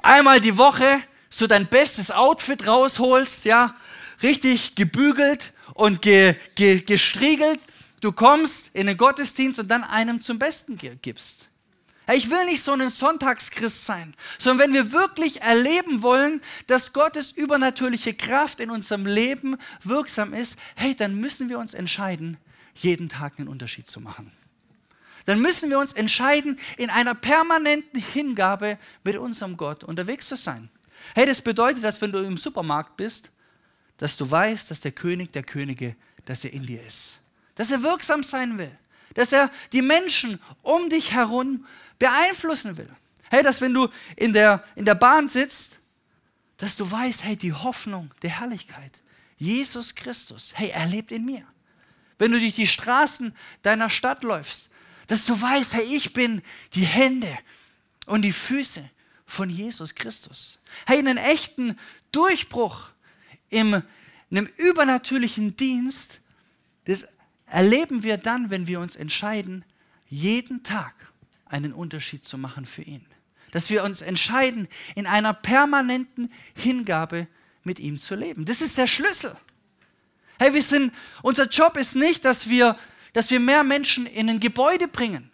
einmal 0.01 0.39
die 0.41 0.57
Woche 0.57 1.01
so 1.29 1.47
dein 1.47 1.67
bestes 1.67 2.11
Outfit 2.11 2.67
rausholst, 2.67 3.45
ja, 3.45 3.75
richtig 4.21 4.75
gebügelt 4.75 5.53
und 5.73 6.01
ge, 6.01 6.35
ge, 6.55 6.81
gestriegelt. 6.81 7.59
Du 8.01 8.11
kommst 8.11 8.71
in 8.73 8.87
den 8.87 8.97
Gottesdienst 8.97 9.59
und 9.59 9.69
dann 9.69 9.83
einem 9.83 10.21
zum 10.21 10.39
Besten 10.39 10.77
gibst. 11.01 11.47
Ich 12.13 12.29
will 12.29 12.45
nicht 12.45 12.63
so 12.63 12.73
ein 12.73 12.89
Sonntagschrist 12.89 13.85
sein, 13.85 14.13
sondern 14.37 14.67
wenn 14.67 14.73
wir 14.73 14.91
wirklich 14.91 15.41
erleben 15.41 16.01
wollen, 16.01 16.41
dass 16.67 16.93
Gottes 16.93 17.31
übernatürliche 17.31 18.13
Kraft 18.13 18.59
in 18.59 18.69
unserem 18.69 19.05
Leben 19.05 19.57
wirksam 19.83 20.33
ist, 20.33 20.57
hey, 20.75 20.95
dann 20.95 21.15
müssen 21.15 21.49
wir 21.49 21.59
uns 21.59 21.73
entscheiden, 21.73 22.37
jeden 22.75 23.09
Tag 23.09 23.33
einen 23.37 23.47
Unterschied 23.47 23.89
zu 23.89 23.99
machen. 23.99 24.31
Dann 25.25 25.39
müssen 25.39 25.69
wir 25.69 25.79
uns 25.79 25.93
entscheiden, 25.93 26.59
in 26.77 26.89
einer 26.89 27.13
permanenten 27.13 28.01
Hingabe 28.01 28.77
mit 29.03 29.17
unserem 29.17 29.57
Gott 29.57 29.83
unterwegs 29.83 30.27
zu 30.27 30.35
sein. 30.35 30.69
Hey, 31.13 31.25
das 31.25 31.41
bedeutet, 31.41 31.83
dass 31.83 32.01
wenn 32.01 32.11
du 32.11 32.19
im 32.19 32.37
Supermarkt 32.37 32.97
bist, 32.97 33.29
dass 33.97 34.17
du 34.17 34.29
weißt, 34.29 34.71
dass 34.71 34.79
der 34.79 34.91
König 34.91 35.31
der 35.31 35.43
Könige, 35.43 35.95
dass 36.25 36.43
er 36.43 36.53
in 36.53 36.63
dir 36.63 36.83
ist. 36.83 37.21
Dass 37.55 37.69
er 37.71 37.83
wirksam 37.83 38.23
sein 38.23 38.57
will. 38.57 38.71
Dass 39.13 39.31
er 39.31 39.51
die 39.73 39.81
Menschen 39.81 40.41
um 40.63 40.89
dich 40.89 41.11
herum 41.11 41.65
beeinflussen 42.01 42.77
will. 42.77 42.89
Hey, 43.29 43.43
dass 43.43 43.61
wenn 43.61 43.75
du 43.75 43.87
in 44.15 44.33
der, 44.33 44.63
in 44.75 44.85
der 44.85 44.95
Bahn 44.95 45.27
sitzt, 45.27 45.79
dass 46.57 46.75
du 46.75 46.89
weißt, 46.89 47.23
hey, 47.23 47.37
die 47.37 47.53
Hoffnung 47.53 48.09
der 48.23 48.39
Herrlichkeit, 48.39 48.99
Jesus 49.37 49.93
Christus, 49.93 50.51
hey, 50.55 50.69
er 50.69 50.87
lebt 50.87 51.11
in 51.11 51.25
mir. 51.25 51.45
Wenn 52.17 52.31
du 52.31 52.39
durch 52.39 52.55
die 52.55 52.65
Straßen 52.65 53.35
deiner 53.61 53.91
Stadt 53.91 54.23
läufst, 54.23 54.69
dass 55.05 55.25
du 55.25 55.39
weißt, 55.39 55.75
hey, 55.75 55.83
ich 55.95 56.11
bin 56.11 56.41
die 56.73 56.85
Hände 56.85 57.37
und 58.07 58.23
die 58.23 58.31
Füße 58.31 58.89
von 59.27 59.51
Jesus 59.51 59.93
Christus. 59.93 60.57
Hey, 60.87 60.97
einen 60.97 61.17
echten 61.17 61.77
Durchbruch 62.11 62.89
im, 63.49 63.75
in 64.31 64.37
einem 64.39 64.49
übernatürlichen 64.57 65.55
Dienst, 65.55 66.19
das 66.85 67.07
erleben 67.45 68.01
wir 68.01 68.17
dann, 68.17 68.49
wenn 68.49 68.65
wir 68.65 68.79
uns 68.79 68.95
entscheiden, 68.95 69.63
jeden 70.09 70.63
Tag 70.63 71.10
einen 71.51 71.73
Unterschied 71.73 72.25
zu 72.25 72.37
machen 72.37 72.65
für 72.65 72.81
ihn. 72.81 73.05
Dass 73.51 73.69
wir 73.69 73.83
uns 73.83 74.01
entscheiden, 74.01 74.67
in 74.95 75.05
einer 75.05 75.33
permanenten 75.33 76.31
Hingabe 76.55 77.27
mit 77.63 77.79
ihm 77.79 77.99
zu 77.99 78.15
leben. 78.15 78.45
Das 78.45 78.61
ist 78.61 78.77
der 78.77 78.87
Schlüssel. 78.87 79.35
Hey, 80.39 80.53
wir 80.53 80.61
sind, 80.63 80.93
unser 81.21 81.47
Job 81.47 81.77
ist 81.77 81.95
nicht, 81.95 82.25
dass 82.25 82.49
wir, 82.49 82.77
dass 83.13 83.29
wir 83.29 83.39
mehr 83.39 83.63
Menschen 83.63 84.05
in 84.07 84.29
ein 84.29 84.39
Gebäude 84.39 84.87
bringen. 84.87 85.29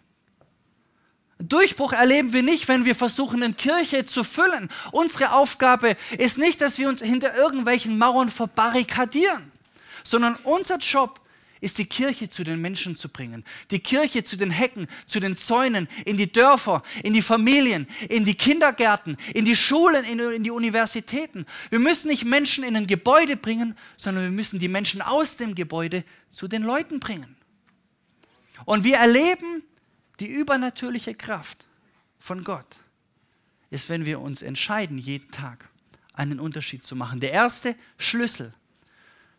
Durchbruch 1.38 1.92
erleben 1.92 2.32
wir 2.32 2.42
nicht, 2.42 2.66
wenn 2.66 2.84
wir 2.84 2.96
versuchen, 2.96 3.42
eine 3.42 3.54
Kirche 3.54 4.04
zu 4.04 4.24
füllen. 4.24 4.68
Unsere 4.90 5.32
Aufgabe 5.32 5.96
ist 6.18 6.36
nicht, 6.36 6.60
dass 6.60 6.78
wir 6.78 6.88
uns 6.88 7.00
hinter 7.00 7.36
irgendwelchen 7.36 7.96
Mauern 7.96 8.28
verbarrikadieren, 8.28 9.52
sondern 10.02 10.34
unser 10.42 10.78
Job 10.78 11.20
ist 11.60 11.78
die 11.78 11.86
Kirche 11.86 12.28
zu 12.30 12.44
den 12.44 12.60
Menschen 12.60 12.96
zu 12.96 13.08
bringen. 13.08 13.44
Die 13.70 13.80
Kirche 13.80 14.24
zu 14.24 14.36
den 14.36 14.50
Hecken, 14.50 14.88
zu 15.06 15.20
den 15.20 15.36
Zäunen, 15.36 15.88
in 16.04 16.16
die 16.16 16.30
Dörfer, 16.30 16.82
in 17.02 17.12
die 17.12 17.22
Familien, 17.22 17.86
in 18.08 18.24
die 18.24 18.34
Kindergärten, 18.34 19.16
in 19.34 19.44
die 19.44 19.56
Schulen, 19.56 20.04
in, 20.04 20.42
die 20.42 20.50
Universitäten. 20.50 21.46
Wir 21.70 21.78
müssen 21.78 22.08
nicht 22.08 22.24
Menschen 22.24 22.64
in 22.64 22.76
ein 22.76 22.86
Gebäude 22.86 23.36
bringen, 23.36 23.76
sondern 23.96 24.24
wir 24.24 24.30
müssen 24.30 24.58
die 24.58 24.68
Menschen 24.68 25.02
aus 25.02 25.36
dem 25.36 25.54
Gebäude 25.54 26.04
zu 26.30 26.48
den 26.48 26.62
Leuten 26.62 27.00
bringen. 27.00 27.36
Und 28.64 28.84
wir 28.84 28.96
erleben 28.96 29.62
die 30.20 30.26
übernatürliche 30.26 31.14
Kraft 31.14 31.66
von 32.18 32.44
Gott, 32.44 32.80
ist, 33.70 33.88
wenn 33.88 34.04
wir 34.04 34.20
uns 34.20 34.42
entscheiden, 34.42 34.98
jeden 34.98 35.30
Tag 35.30 35.68
einen 36.12 36.40
Unterschied 36.40 36.84
zu 36.84 36.96
machen. 36.96 37.20
Der 37.20 37.32
erste 37.32 37.76
Schlüssel 37.96 38.52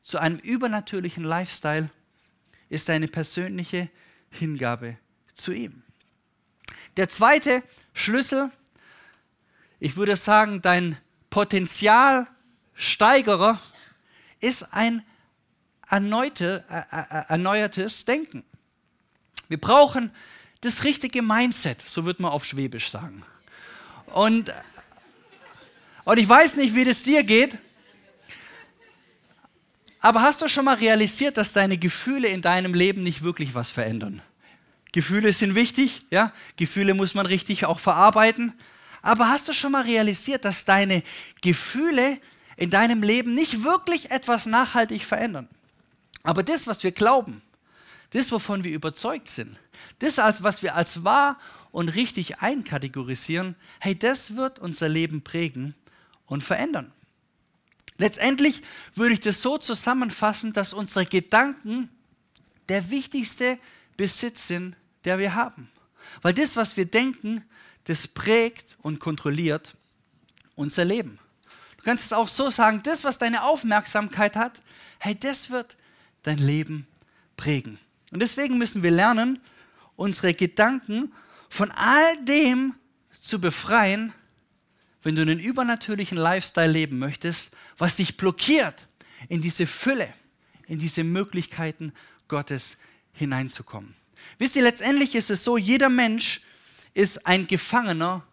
zu 0.03 0.17
einem 0.17 0.39
übernatürlichen 0.39 1.23
Lifestyle 1.23 1.89
ist 2.69 2.89
deine 2.89 3.07
persönliche 3.07 3.89
Hingabe 4.29 4.97
zu 5.33 5.51
ihm. 5.51 5.81
Der 6.97 7.09
zweite 7.09 7.63
Schlüssel, 7.93 8.51
ich 9.79 9.95
würde 9.95 10.15
sagen, 10.15 10.61
dein 10.61 10.97
Potenzialsteigerer 11.29 13.59
ist 14.39 14.73
ein 14.73 15.03
erneute, 15.87 16.65
äh, 16.69 16.77
äh, 16.77 17.25
erneuertes 17.29 18.05
Denken. 18.05 18.43
Wir 19.47 19.59
brauchen 19.59 20.11
das 20.61 20.83
richtige 20.83 21.21
Mindset, 21.21 21.81
so 21.81 22.05
wird 22.05 22.19
man 22.19 22.31
auf 22.31 22.45
Schwäbisch 22.45 22.89
sagen. 22.89 23.23
Und, 24.07 24.51
und 26.03 26.17
ich 26.17 26.27
weiß 26.27 26.55
nicht, 26.55 26.73
wie 26.75 26.85
das 26.85 27.03
dir 27.03 27.23
geht, 27.23 27.57
aber 29.99 30.21
hast 30.21 30.41
du 30.41 30.47
schon 30.47 30.65
mal 30.65 30.75
realisiert, 30.75 31.37
dass 31.37 31.51
deine 31.51 31.77
Gefühle 31.77 32.29
in 32.29 32.41
deinem 32.41 32.73
Leben 32.73 33.03
nicht 33.03 33.23
wirklich 33.23 33.53
was 33.53 33.71
verändern? 33.71 34.21
Gefühle 34.91 35.31
sind 35.31 35.55
wichtig, 35.55 36.01
ja? 36.09 36.33
Gefühle 36.55 36.93
muss 36.93 37.13
man 37.13 37.25
richtig 37.25 37.65
auch 37.65 37.79
verarbeiten. 37.79 38.53
Aber 39.01 39.29
hast 39.29 39.47
du 39.47 39.53
schon 39.53 39.71
mal 39.71 39.83
realisiert, 39.83 40.45
dass 40.45 40.65
deine 40.65 41.03
Gefühle 41.41 42.17
in 42.57 42.69
deinem 42.69 43.03
Leben 43.03 43.33
nicht 43.35 43.63
wirklich 43.63 44.11
etwas 44.11 44.45
nachhaltig 44.45 45.05
verändern? 45.05 45.47
Aber 46.23 46.43
das, 46.43 46.65
was 46.65 46.83
wir 46.83 46.91
glauben, 46.91 47.41
das, 48.11 48.31
wovon 48.31 48.63
wir 48.63 48.71
überzeugt 48.71 49.29
sind, 49.29 49.57
das, 49.99 50.17
was 50.17 50.63
wir 50.63 50.75
als 50.75 51.03
wahr 51.03 51.37
und 51.71 51.89
richtig 51.89 52.39
einkategorisieren, 52.39 53.55
hey, 53.79 53.97
das 53.97 54.35
wird 54.35 54.59
unser 54.59 54.89
Leben 54.89 55.21
prägen 55.21 55.75
und 56.25 56.43
verändern. 56.43 56.91
Letztendlich 57.99 58.63
würde 58.95 59.13
ich 59.13 59.19
das 59.19 59.41
so 59.41 59.57
zusammenfassen, 59.57 60.53
dass 60.53 60.73
unsere 60.73 61.05
Gedanken 61.05 61.89
der 62.69 62.89
wichtigste 62.89 63.59
Besitz 63.97 64.47
sind, 64.47 64.77
der 65.03 65.19
wir 65.19 65.35
haben. 65.35 65.69
Weil 66.21 66.33
das, 66.33 66.55
was 66.55 66.77
wir 66.77 66.85
denken, 66.85 67.43
das 67.83 68.07
prägt 68.07 68.77
und 68.81 68.99
kontrolliert 68.99 69.75
unser 70.55 70.85
Leben. 70.85 71.19
Du 71.77 71.83
kannst 71.83 72.05
es 72.05 72.13
auch 72.13 72.29
so 72.29 72.49
sagen, 72.49 72.81
das, 72.83 73.03
was 73.03 73.17
deine 73.17 73.43
Aufmerksamkeit 73.43 74.37
hat, 74.37 74.61
hey, 74.99 75.15
das 75.19 75.49
wird 75.49 75.75
dein 76.23 76.37
Leben 76.37 76.87
prägen. 77.35 77.79
Und 78.11 78.21
deswegen 78.21 78.57
müssen 78.57 78.81
wir 78.81 78.91
lernen, 78.91 79.39
unsere 79.97 80.33
Gedanken 80.33 81.13
von 81.49 81.69
all 81.71 82.23
dem 82.23 82.75
zu 83.21 83.41
befreien, 83.41 84.13
wenn 85.03 85.15
du 85.15 85.21
einen 85.21 85.39
übernatürlichen 85.39 86.17
Lifestyle 86.17 86.71
leben 86.71 86.99
möchtest, 86.99 87.51
was 87.77 87.95
dich 87.95 88.17
blockiert, 88.17 88.87
in 89.27 89.41
diese 89.41 89.67
Fülle, 89.67 90.13
in 90.67 90.79
diese 90.79 91.03
Möglichkeiten 91.03 91.93
Gottes 92.27 92.77
hineinzukommen. 93.11 93.95
Wisst 94.37 94.55
ihr, 94.55 94.63
letztendlich 94.63 95.15
ist 95.15 95.29
es 95.29 95.43
so, 95.43 95.57
jeder 95.57 95.89
Mensch 95.89 96.41
ist 96.93 97.25
ein 97.25 97.47
Gefangener 97.47 98.23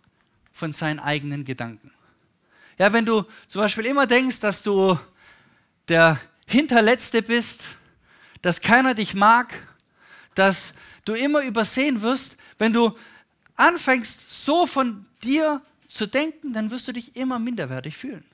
von 0.52 0.72
seinen 0.72 1.00
eigenen 1.00 1.44
Gedanken. 1.44 1.92
Ja, 2.79 2.92
wenn 2.92 3.07
du 3.07 3.24
zum 3.48 3.62
Beispiel 3.62 3.87
immer 3.87 4.07
denkst, 4.07 4.40
dass 4.40 4.62
du 4.62 4.98
der 5.88 6.20
Hinterletzte 6.46 7.22
bist, 7.22 7.64
dass 8.42 8.61
keiner 8.61 8.94
dich 8.94 9.14
mag, 9.14 9.52
dass 10.35 10.74
du 11.05 11.14
immer 11.14 11.42
übersehen 11.42 12.02
wirst, 12.02 12.37
wenn 12.59 12.72
du 12.72 12.96
anfängst, 13.57 14.44
so 14.44 14.66
von 14.66 15.07
dir 15.22 15.62
zu 15.96 16.06
denken, 16.06 16.52
dann 16.52 16.70
wirst 16.70 16.88
du 16.88 16.92
dich 16.92 17.16
immer 17.16 17.38
minderwertig 17.38 17.96
fühlen. 17.96 18.24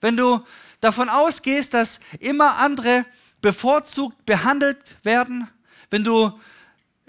Wenn 0.00 0.16
du 0.16 0.44
davon 0.80 1.08
ausgehst, 1.08 1.74
dass 1.74 2.00
immer 2.18 2.56
andere 2.56 3.04
bevorzugt 3.40 4.24
behandelt 4.24 4.96
werden, 5.02 5.48
wenn 5.90 6.04
du 6.04 6.38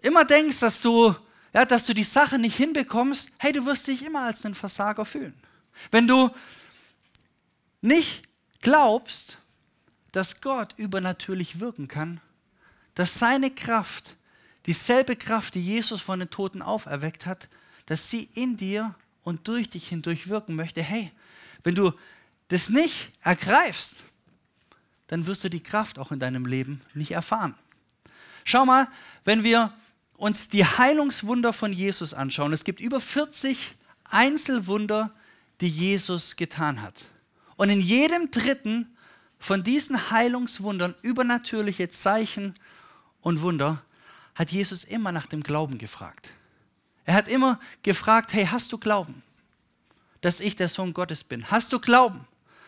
immer 0.02 0.26
denkst, 0.26 0.60
dass 0.60 0.82
du, 0.82 1.16
ja, 1.54 1.66
dass 1.66 1.86
du 1.86 1.94
die 1.94 2.04
Sache 2.04 2.38
nicht 2.38 2.58
hinbekommst, 2.58 3.30
hey, 3.38 3.54
du 3.54 3.66
wirst 3.66 3.88
dich 3.88 4.04
immer 4.04 4.24
als 4.24 4.46
einen 4.46 4.56
Versager 4.56 5.06
fühlen. 5.06 5.34
Wenn 5.90 6.08
du 6.08 6.30
nicht 7.82 8.24
glaubst, 8.62 9.38
dass 10.12 10.42
Gott 10.42 10.74
übernatürlich 10.78 11.60
wirken 11.60 11.88
kann, 11.88 12.20
dass 12.96 13.18
seine 13.18 13.52
Kraft, 13.52 14.18
dieselbe 14.66 15.16
Kraft, 15.16 15.56
die 15.56 15.64
Jesus 15.64 16.02
von 16.02 16.20
den 16.20 16.30
Toten 16.30 16.62
auferweckt 16.62 17.26
hat, 17.26 17.48
dass 17.86 18.10
sie 18.10 18.30
in 18.34 18.58
dir 18.58 18.96
und 19.24 19.48
durch 19.48 19.70
dich 19.70 19.88
hindurch 19.88 20.28
wirken 20.28 20.56
möchte, 20.56 20.82
hey, 20.82 21.12
wenn 21.64 21.76
du 21.76 21.94
das 22.48 22.70
nicht 22.70 23.12
ergreifst, 23.22 24.04
dann 25.08 25.26
wirst 25.26 25.44
du 25.44 25.50
die 25.50 25.62
Kraft 25.62 26.00
auch 26.00 26.12
in 26.12 26.20
deinem 26.20 26.46
Leben 26.46 26.82
nicht 26.94 27.12
erfahren. 27.12 27.56
Schau 28.44 28.66
mal, 28.66 28.88
wenn 29.24 29.44
wir 29.44 29.74
uns 30.16 30.50
die 30.50 30.66
Heilungswunder 30.66 31.54
von 31.54 31.74
Jesus 31.74 32.14
anschauen, 32.14 32.54
es 32.54 32.64
gibt 32.64 32.80
über 32.80 33.00
40 33.00 33.76
Einzelwunder, 34.06 35.12
die 35.62 35.68
Jesus 35.68 36.36
getan 36.36 36.82
hat. 36.82 37.06
Und 37.56 37.70
in 37.70 37.82
jedem 37.82 38.32
dritten 38.32 38.96
von 39.40 39.64
diesen 39.64 40.12
Heilungswundern, 40.12 40.96
übernatürliche 41.02 41.90
Zeichen 41.90 42.56
und 43.22 43.42
Wunder, 43.42 43.84
hat 44.36 44.52
Jesus 44.52 44.84
immer 44.84 45.12
nach 45.12 45.26
dem 45.26 45.44
Glauben 45.44 45.78
gefragt. 45.78 46.34
Er 47.12 47.18
hat 47.18 47.28
immer 47.28 47.60
gefragt, 47.84 48.32
hey, 48.32 48.46
hast 48.46 48.72
du 48.72 48.78
Glauben, 48.78 49.22
dass 50.22 50.40
ich 50.40 50.56
der 50.56 50.70
Sohn 50.70 50.94
Gottes 50.94 51.26
bin? 51.26 51.52
Hast 51.52 51.74
du 51.74 51.80
Glauben, 51.82 52.26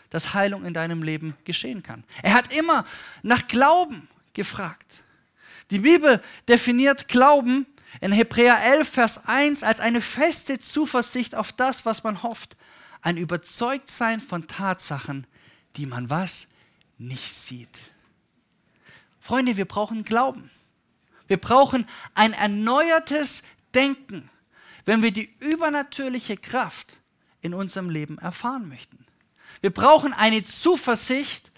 dass 0.10 0.34
Heilung 0.34 0.66
in 0.66 0.74
deinem 0.74 1.02
Leben 1.02 1.38
geschehen 1.46 1.82
kann? 1.82 2.04
Er 2.22 2.34
hat 2.34 2.52
immer 2.52 2.84
nach 3.22 3.48
Glauben 3.48 4.10
gefragt. 4.34 5.06
Die 5.72 5.80
Bibel 5.80 6.22
definiert 6.50 7.08
Glauben 7.08 7.66
in 8.02 8.12
Hebräer 8.12 8.62
11, 8.62 8.90
Vers 8.90 9.28
1 9.28 9.64
als 9.64 9.80
eine 9.80 10.02
feste 10.02 10.60
Zuversicht 10.60 11.36
auf 11.36 11.54
das, 11.54 11.86
was 11.86 12.04
man 12.04 12.22
hofft. 12.22 12.58
Ein 13.02 13.16
Überzeugtsein 13.16 14.20
von 14.20 14.50
Tatsachen, 14.50 15.26
die 15.78 15.86
man 15.86 16.10
was 16.10 16.50
nicht 16.98 17.34
sieht. 17.34 17.80
Freunde, 19.22 19.56
wir 19.56 19.64
brauchen 19.64 20.04
Glauben. 20.04 20.52
Wir 21.28 21.38
brauchen 21.38 21.88
ein 22.14 22.34
erneuertes 22.34 23.44
Denken, 23.74 24.30
wenn 24.86 25.02
wir 25.02 25.12
die 25.12 25.34
übernatürliche 25.40 26.38
Kraft 26.38 26.98
in 27.42 27.54
unserem 27.54 27.90
Leben 27.90 28.18
erfahren 28.18 28.68
möchten. 28.68 29.06
Wir 29.62 29.72
brauchen 29.72 30.14
eine 30.14 30.44
Zuversicht, 30.44 31.52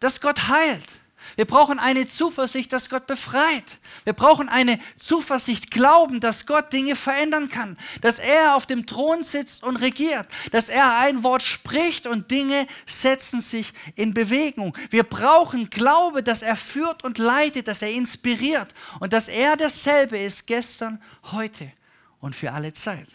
dass 0.00 0.20
Gott 0.20 0.48
heilt. 0.48 1.02
Wir 1.36 1.44
brauchen 1.46 1.78
eine 1.78 2.06
Zuversicht, 2.06 2.72
dass 2.72 2.90
Gott 2.90 3.06
befreit. 3.06 3.78
Wir 4.04 4.12
brauchen 4.12 4.48
eine 4.48 4.78
Zuversicht, 4.98 5.70
Glauben, 5.70 6.20
dass 6.20 6.46
Gott 6.46 6.72
Dinge 6.72 6.96
verändern 6.96 7.48
kann, 7.48 7.78
dass 8.00 8.18
er 8.18 8.56
auf 8.56 8.66
dem 8.66 8.86
Thron 8.86 9.22
sitzt 9.22 9.62
und 9.62 9.76
regiert, 9.76 10.26
dass 10.50 10.68
er 10.68 10.96
ein 10.96 11.22
Wort 11.22 11.42
spricht 11.42 12.06
und 12.06 12.30
Dinge 12.30 12.66
setzen 12.84 13.40
sich 13.40 13.72
in 13.94 14.12
Bewegung. 14.12 14.76
Wir 14.90 15.04
brauchen 15.04 15.70
Glaube, 15.70 16.22
dass 16.22 16.42
er 16.42 16.56
führt 16.56 17.04
und 17.04 17.18
leitet, 17.18 17.68
dass 17.68 17.82
er 17.82 17.92
inspiriert 17.92 18.74
und 19.00 19.12
dass 19.12 19.28
er 19.28 19.56
dasselbe 19.56 20.18
ist 20.18 20.46
gestern, 20.46 21.02
heute 21.30 21.72
und 22.22 22.34
für 22.34 22.52
alle 22.52 22.72
Zeit. 22.72 23.08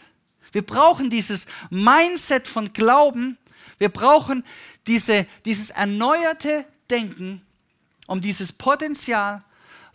Wir 0.52 0.62
brauchen 0.62 1.10
dieses 1.10 1.46
Mindset 1.70 2.46
von 2.46 2.72
Glauben. 2.72 3.36
Wir 3.78 3.88
brauchen 3.88 4.44
diese, 4.86 5.26
dieses 5.44 5.70
erneuerte 5.70 6.64
Denken 6.88 7.42
um 8.06 8.20
dieses 8.20 8.52
Potenzial, 8.52 9.42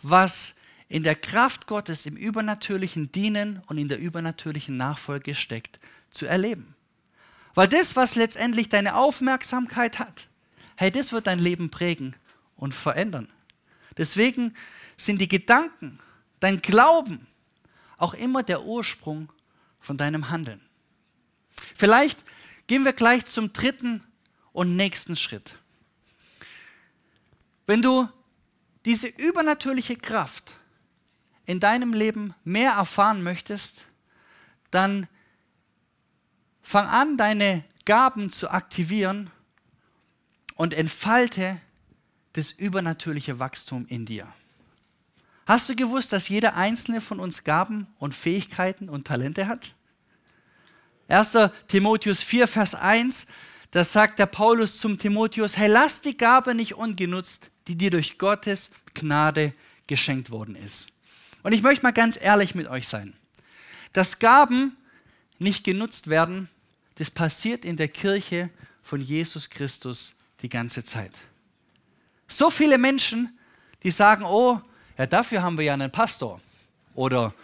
was 0.02 0.56
in 0.88 1.02
der 1.02 1.14
Kraft 1.14 1.66
Gottes 1.66 2.06
im 2.06 2.16
übernatürlichen 2.16 3.10
Dienen 3.10 3.62
und 3.66 3.78
in 3.78 3.88
der 3.88 3.98
übernatürlichen 3.98 4.76
Nachfolge 4.76 5.34
steckt, 5.34 5.80
zu 6.10 6.26
erleben. 6.26 6.74
Weil 7.54 7.68
das, 7.68 7.96
was 7.96 8.16
letztendlich 8.16 8.68
deine 8.68 8.96
Aufmerksamkeit 8.96 9.98
hat, 9.98 10.28
hey, 10.76 10.90
das 10.90 11.12
wird 11.12 11.26
dein 11.26 11.38
Leben 11.38 11.70
prägen 11.70 12.14
und 12.56 12.74
verändern. 12.74 13.28
Deswegen 13.96 14.54
sind 14.96 15.20
die 15.20 15.28
Gedanken, 15.28 15.98
dein 16.40 16.60
Glauben 16.60 17.26
auch 18.04 18.14
immer 18.14 18.42
der 18.42 18.64
Ursprung 18.64 19.32
von 19.80 19.96
deinem 19.96 20.28
Handeln. 20.28 20.60
Vielleicht 21.74 22.22
gehen 22.66 22.84
wir 22.84 22.92
gleich 22.92 23.24
zum 23.24 23.52
dritten 23.54 24.04
und 24.52 24.76
nächsten 24.76 25.16
Schritt. 25.16 25.56
Wenn 27.66 27.80
du 27.80 28.08
diese 28.84 29.06
übernatürliche 29.06 29.96
Kraft 29.96 30.54
in 31.46 31.60
deinem 31.60 31.94
Leben 31.94 32.34
mehr 32.44 32.72
erfahren 32.72 33.22
möchtest, 33.22 33.88
dann 34.70 35.08
fang 36.60 36.86
an, 36.86 37.16
deine 37.16 37.64
Gaben 37.86 38.30
zu 38.30 38.50
aktivieren 38.50 39.30
und 40.56 40.74
entfalte 40.74 41.58
das 42.34 42.50
übernatürliche 42.50 43.38
Wachstum 43.38 43.86
in 43.86 44.04
dir. 44.04 44.28
Hast 45.46 45.68
du 45.68 45.76
gewusst, 45.76 46.12
dass 46.12 46.28
jeder 46.28 46.56
einzelne 46.56 47.00
von 47.00 47.20
uns 47.20 47.44
Gaben 47.44 47.86
und 47.98 48.14
Fähigkeiten 48.14 48.88
und 48.88 49.06
Talente 49.06 49.46
hat? 49.46 49.74
1. 51.08 51.36
Timotheus 51.68 52.22
4, 52.22 52.48
Vers 52.48 52.74
1, 52.74 53.26
da 53.70 53.84
sagt 53.84 54.18
der 54.18 54.26
Paulus 54.26 54.78
zum 54.78 54.96
Timotheus, 54.98 55.56
hey, 55.56 55.68
lass 55.68 56.00
die 56.00 56.16
Gabe 56.16 56.54
nicht 56.54 56.74
ungenutzt, 56.74 57.50
die 57.66 57.76
dir 57.76 57.90
durch 57.90 58.16
Gottes 58.18 58.70
Gnade 58.94 59.52
geschenkt 59.86 60.30
worden 60.30 60.56
ist. 60.56 60.88
Und 61.42 61.52
ich 61.52 61.62
möchte 61.62 61.82
mal 61.82 61.92
ganz 61.92 62.18
ehrlich 62.18 62.54
mit 62.54 62.68
euch 62.68 62.88
sein. 62.88 63.14
Dass 63.92 64.18
Gaben 64.18 64.76
nicht 65.38 65.64
genutzt 65.64 66.08
werden, 66.08 66.48
das 66.94 67.10
passiert 67.10 67.64
in 67.64 67.76
der 67.76 67.88
Kirche 67.88 68.48
von 68.82 69.00
Jesus 69.00 69.50
Christus 69.50 70.14
die 70.40 70.48
ganze 70.48 70.84
Zeit. 70.84 71.12
So 72.28 72.48
viele 72.48 72.78
Menschen, 72.78 73.38
die 73.82 73.90
sagen, 73.90 74.24
oh, 74.24 74.60
ja, 74.98 75.06
dafür 75.06 75.42
haben 75.42 75.58
wir 75.58 75.64
ja 75.64 75.74
einen 75.74 75.90
Pastor 75.90 76.40
oder 76.94 77.34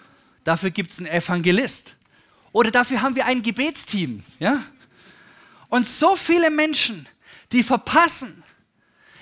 dafür 0.45 0.71
gibt 0.71 0.93
es 0.93 0.99
einen 0.99 1.09
Evangelist 1.09 1.97
oder 2.53 2.71
dafür 2.71 3.03
haben 3.03 3.15
wir 3.15 3.27
ein 3.27 3.43
Gebetsteam. 3.43 4.25
Ja? 4.39 4.63
Und 5.69 5.87
so 5.87 6.17
viele 6.17 6.51
Menschen, 6.51 7.09
die 7.53 7.63
verpassen 7.63 8.43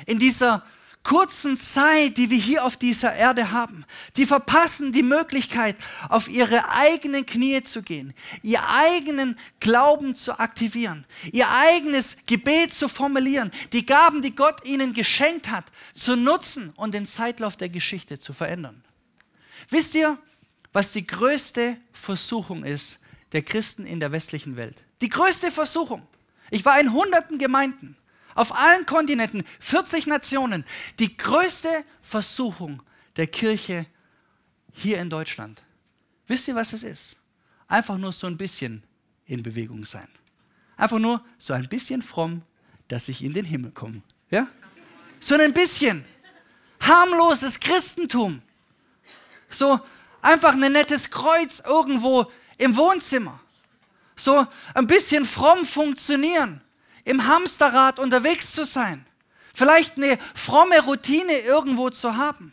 in 0.07 0.19
dieser 0.19 0.65
kurzen 1.09 1.57
Zeit, 1.57 2.19
die 2.19 2.29
wir 2.29 2.37
hier 2.37 2.67
auf 2.67 2.77
dieser 2.77 3.15
Erde 3.15 3.51
haben, 3.51 3.87
die 4.19 4.27
verpassen 4.27 4.93
die 4.93 5.03
Möglichkeit, 5.03 5.75
auf 6.11 6.29
ihre 6.29 6.69
eigenen 6.71 7.25
Knie 7.25 7.63
zu 7.63 7.83
gehen, 7.83 8.13
ihr 8.43 8.61
eigenen 8.69 9.39
Glauben 9.59 10.17
zu 10.17 10.39
aktivieren, 10.39 11.07
ihr 11.33 11.49
eigenes 11.49 12.19
Gebet 12.27 12.75
zu 12.75 12.91
formulieren, 12.91 13.51
die 13.73 13.87
Gaben, 13.87 14.21
die 14.21 14.35
Gott 14.35 14.67
ihnen 14.67 14.93
geschenkt 14.93 15.51
hat, 15.51 15.65
zu 15.95 16.15
nutzen 16.15 16.75
und 16.77 16.93
den 16.93 17.07
Zeitlauf 17.07 17.57
der 17.57 17.71
Geschichte 17.71 18.19
zu 18.19 18.35
verändern. 18.35 18.85
Wisst 19.71 19.95
ihr, 19.95 20.19
was 20.75 20.93
die 20.93 21.07
größte 21.07 21.79
Versuchung 21.91 22.65
ist 22.65 22.99
der 23.33 23.41
Christen 23.41 23.87
in 23.87 23.99
der 23.99 24.13
westlichen 24.13 24.57
Welt? 24.57 24.85
Die 25.01 25.09
größte 25.09 25.51
Versuchung. 25.51 26.07
Ich 26.51 26.67
war 26.67 26.79
in 26.79 26.93
hunderten 26.93 27.39
Gemeinden 27.39 27.97
auf 28.39 28.55
allen 28.55 28.87
Kontinenten, 28.87 29.43
40 29.59 30.07
Nationen, 30.07 30.65
die 31.01 31.17
größte 31.17 31.85
Versuchung 32.01 32.81
der 33.17 33.27
Kirche 33.27 33.85
hier 34.73 35.01
in 35.01 35.11
Deutschland. 35.11 35.61
Wisst 36.29 36.47
ihr, 36.47 36.55
was 36.55 36.73
es 36.73 36.85
ist? 36.85 37.17
Einfach 37.67 37.99
nur 37.99 38.13
so 38.13 38.29
ein 38.29 38.37
bisschen 38.37 38.85
in 39.27 39.43
Bewegung 39.43 39.85
sein. 39.85 40.07
Einfach 40.77 41.01
nur 41.01 41.25
so 41.37 41.53
ein 41.53 41.69
bisschen 41.69 42.01
fromm, 42.01 42.43
dass 42.87 43.09
ich 43.09 43.25
in 43.25 43.33
den 43.33 43.45
Himmel 43.45 43.73
komme. 43.73 44.03
Ja? 44.31 44.47
So 45.19 45.35
ein 45.35 45.53
bisschen 45.53 46.05
harmloses 46.81 47.59
Christentum. 47.59 48.41
So 49.51 49.81
einfach 50.23 50.53
ein 50.53 50.73
nettes 50.73 51.11
Kreuz 51.11 51.59
irgendwo 51.67 52.31
im 52.57 52.77
Wohnzimmer. 52.77 53.41
So 54.15 54.47
ein 54.75 54.87
bisschen 54.87 55.25
fromm 55.25 55.67
funktionieren 55.67 56.61
im 57.09 57.27
Hamsterrad 57.27 57.99
unterwegs 57.99 58.53
zu 58.53 58.65
sein, 58.65 59.05
vielleicht 59.55 59.97
eine 59.97 60.19
fromme 60.35 60.79
Routine 60.81 61.39
irgendwo 61.39 61.89
zu 61.89 62.17
haben. 62.17 62.53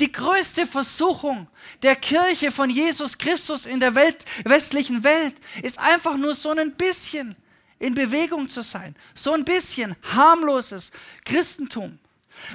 Die 0.00 0.10
größte 0.10 0.66
Versuchung 0.66 1.46
der 1.82 1.94
Kirche 1.96 2.50
von 2.50 2.68
Jesus 2.68 3.18
Christus 3.18 3.64
in 3.64 3.78
der 3.78 3.94
Welt, 3.94 4.24
westlichen 4.44 5.04
Welt 5.04 5.34
ist 5.62 5.78
einfach 5.78 6.16
nur 6.16 6.34
so 6.34 6.50
ein 6.50 6.72
bisschen 6.72 7.36
in 7.78 7.94
Bewegung 7.94 8.48
zu 8.48 8.62
sein, 8.62 8.96
so 9.14 9.32
ein 9.34 9.44
bisschen 9.44 9.94
harmloses 10.14 10.90
Christentum. 11.24 11.98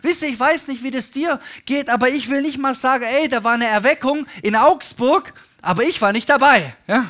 Wisst 0.02 0.24
ihr, 0.24 0.30
ich 0.30 0.40
weiß 0.40 0.68
nicht, 0.68 0.84
wie 0.84 0.92
das 0.92 1.12
dir 1.12 1.40
geht, 1.66 1.90
aber 1.90 2.10
ich 2.10 2.30
will 2.30 2.42
nicht 2.42 2.58
mal 2.58 2.76
sagen, 2.76 3.06
ey, 3.06 3.30
da 3.30 3.46
war 3.46 3.54
eine 3.54 3.68
Erweckung 3.68 4.26
in 4.42 4.58
Augsburg, 4.58 5.34
aber 5.62 5.84
ich 5.84 6.02
war 6.02 6.12
nicht 6.12 6.30
dabei. 6.30 6.76
Ja? 6.88 7.10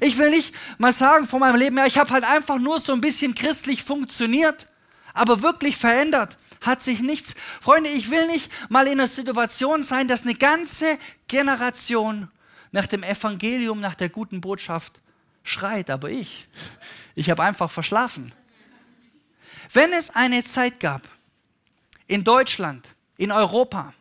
Ich 0.00 0.18
will 0.18 0.30
nicht 0.30 0.54
mal 0.78 0.92
sagen 0.92 1.26
von 1.26 1.40
meinem 1.40 1.56
Leben 1.56 1.76
her, 1.76 1.86
ich 1.86 1.98
habe 1.98 2.10
halt 2.10 2.24
einfach 2.24 2.58
nur 2.58 2.80
so 2.80 2.92
ein 2.92 3.00
bisschen 3.00 3.34
christlich 3.34 3.82
funktioniert, 3.82 4.68
aber 5.14 5.42
wirklich 5.42 5.76
verändert 5.76 6.36
hat 6.60 6.82
sich 6.82 7.00
nichts. 7.00 7.34
Freunde, 7.60 7.90
ich 7.90 8.10
will 8.10 8.26
nicht 8.26 8.50
mal 8.68 8.86
in 8.86 8.94
einer 8.94 9.06
Situation 9.06 9.82
sein, 9.82 10.08
dass 10.08 10.22
eine 10.22 10.34
ganze 10.34 10.98
Generation 11.28 12.28
nach 12.72 12.86
dem 12.86 13.02
Evangelium, 13.02 13.80
nach 13.80 13.94
der 13.94 14.08
guten 14.08 14.40
Botschaft 14.40 15.00
schreit, 15.44 15.90
aber 15.90 16.10
ich, 16.10 16.46
ich 17.14 17.30
habe 17.30 17.42
einfach 17.42 17.70
verschlafen. 17.70 18.32
Wenn 19.72 19.92
es 19.92 20.10
eine 20.10 20.44
Zeit 20.44 20.80
gab 20.80 21.02
in 22.06 22.24
Deutschland, 22.24 22.88
in 23.16 23.32
Europa, 23.32 23.94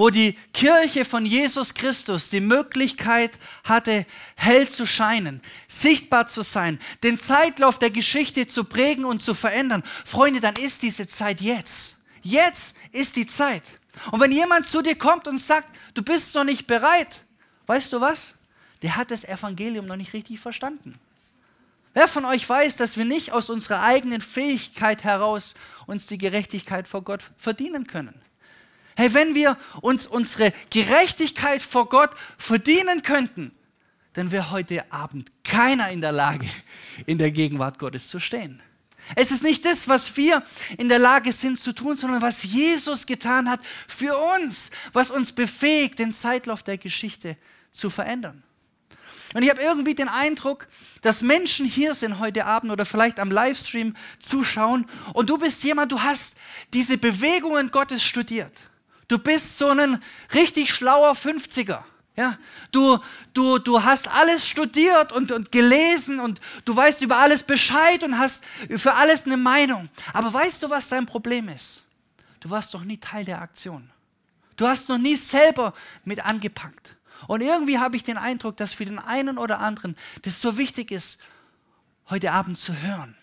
wo 0.00 0.08
die 0.08 0.32
Kirche 0.54 1.04
von 1.04 1.26
Jesus 1.26 1.74
Christus 1.74 2.30
die 2.30 2.40
Möglichkeit 2.40 3.38
hatte, 3.64 4.06
hell 4.34 4.66
zu 4.66 4.86
scheinen, 4.86 5.42
sichtbar 5.68 6.26
zu 6.26 6.40
sein, 6.40 6.80
den 7.02 7.18
Zeitlauf 7.18 7.78
der 7.78 7.90
Geschichte 7.90 8.46
zu 8.46 8.64
prägen 8.64 9.04
und 9.04 9.20
zu 9.20 9.34
verändern. 9.34 9.82
Freunde, 10.06 10.40
dann 10.40 10.56
ist 10.56 10.80
diese 10.80 11.06
Zeit 11.06 11.42
jetzt. 11.42 11.98
Jetzt 12.22 12.78
ist 12.92 13.14
die 13.16 13.26
Zeit. 13.26 13.62
Und 14.10 14.20
wenn 14.20 14.32
jemand 14.32 14.66
zu 14.66 14.80
dir 14.80 14.96
kommt 14.96 15.28
und 15.28 15.36
sagt, 15.36 15.68
du 15.92 16.02
bist 16.02 16.34
noch 16.34 16.44
nicht 16.44 16.66
bereit, 16.66 17.26
weißt 17.66 17.92
du 17.92 18.00
was? 18.00 18.36
Der 18.80 18.96
hat 18.96 19.10
das 19.10 19.24
Evangelium 19.24 19.84
noch 19.84 19.96
nicht 19.96 20.14
richtig 20.14 20.40
verstanden. 20.40 20.98
Wer 21.92 22.08
von 22.08 22.24
euch 22.24 22.48
weiß, 22.48 22.76
dass 22.76 22.96
wir 22.96 23.04
nicht 23.04 23.32
aus 23.32 23.50
unserer 23.50 23.82
eigenen 23.82 24.22
Fähigkeit 24.22 25.04
heraus 25.04 25.54
uns 25.86 26.06
die 26.06 26.16
Gerechtigkeit 26.16 26.88
vor 26.88 27.02
Gott 27.02 27.20
verdienen 27.36 27.86
können? 27.86 28.14
Hey, 28.96 29.14
wenn 29.14 29.34
wir 29.34 29.56
uns 29.80 30.06
unsere 30.06 30.52
Gerechtigkeit 30.70 31.62
vor 31.62 31.88
Gott 31.88 32.10
verdienen 32.38 33.02
könnten, 33.02 33.52
dann 34.12 34.32
wäre 34.32 34.50
heute 34.50 34.90
Abend 34.92 35.30
keiner 35.44 35.90
in 35.90 36.00
der 36.00 36.12
Lage, 36.12 36.48
in 37.06 37.18
der 37.18 37.30
Gegenwart 37.30 37.78
Gottes 37.78 38.08
zu 38.08 38.18
stehen. 38.18 38.60
Es 39.16 39.30
ist 39.32 39.42
nicht 39.42 39.64
das, 39.64 39.88
was 39.88 40.16
wir 40.16 40.42
in 40.78 40.88
der 40.88 40.98
Lage 40.98 41.32
sind 41.32 41.58
zu 41.58 41.72
tun, 41.72 41.96
sondern 41.96 42.22
was 42.22 42.44
Jesus 42.44 43.06
getan 43.06 43.48
hat 43.48 43.60
für 43.88 44.16
uns, 44.36 44.70
was 44.92 45.10
uns 45.10 45.32
befähigt, 45.32 45.98
den 45.98 46.12
Zeitlauf 46.12 46.62
der 46.62 46.78
Geschichte 46.78 47.36
zu 47.72 47.90
verändern. 47.90 48.42
Und 49.34 49.42
ich 49.42 49.50
habe 49.50 49.62
irgendwie 49.62 49.94
den 49.94 50.08
Eindruck, 50.08 50.66
dass 51.02 51.22
Menschen 51.22 51.66
hier 51.66 51.94
sind 51.94 52.18
heute 52.18 52.46
Abend 52.46 52.72
oder 52.72 52.84
vielleicht 52.84 53.20
am 53.20 53.30
Livestream 53.30 53.94
zuschauen 54.18 54.86
und 55.12 55.30
du 55.30 55.38
bist 55.38 55.62
jemand, 55.62 55.92
du 55.92 56.00
hast 56.00 56.34
diese 56.72 56.98
Bewegungen 56.98 57.70
Gottes 57.70 58.02
studiert. 58.02 58.52
Du 59.10 59.18
bist 59.18 59.58
so 59.58 59.70
ein 59.70 60.00
richtig 60.32 60.72
schlauer 60.72 61.14
50er. 61.14 61.82
Ja, 62.14 62.38
du, 62.70 62.96
du, 63.34 63.58
du 63.58 63.82
hast 63.82 64.06
alles 64.06 64.46
studiert 64.46 65.10
und, 65.10 65.32
und 65.32 65.50
gelesen 65.50 66.20
und 66.20 66.40
du 66.64 66.76
weißt 66.76 67.02
über 67.02 67.16
alles 67.16 67.42
Bescheid 67.42 68.04
und 68.04 68.16
hast 68.16 68.44
für 68.68 68.94
alles 68.94 69.26
eine 69.26 69.36
Meinung. 69.36 69.88
Aber 70.12 70.32
weißt 70.32 70.62
du, 70.62 70.70
was 70.70 70.90
dein 70.90 71.06
Problem 71.06 71.48
ist? 71.48 71.82
Du 72.38 72.50
warst 72.50 72.72
doch 72.72 72.84
nie 72.84 72.98
Teil 72.98 73.24
der 73.24 73.42
Aktion. 73.42 73.90
Du 74.56 74.68
hast 74.68 74.88
noch 74.88 74.98
nie 74.98 75.16
selber 75.16 75.74
mit 76.04 76.24
angepackt. 76.24 76.94
Und 77.26 77.40
irgendwie 77.40 77.80
habe 77.80 77.96
ich 77.96 78.04
den 78.04 78.16
Eindruck, 78.16 78.58
dass 78.58 78.74
für 78.74 78.84
den 78.84 79.00
einen 79.00 79.38
oder 79.38 79.58
anderen 79.58 79.96
das 80.22 80.40
so 80.40 80.56
wichtig 80.56 80.92
ist, 80.92 81.20
heute 82.08 82.30
Abend 82.30 82.60
zu 82.60 82.80
hören 82.80 83.16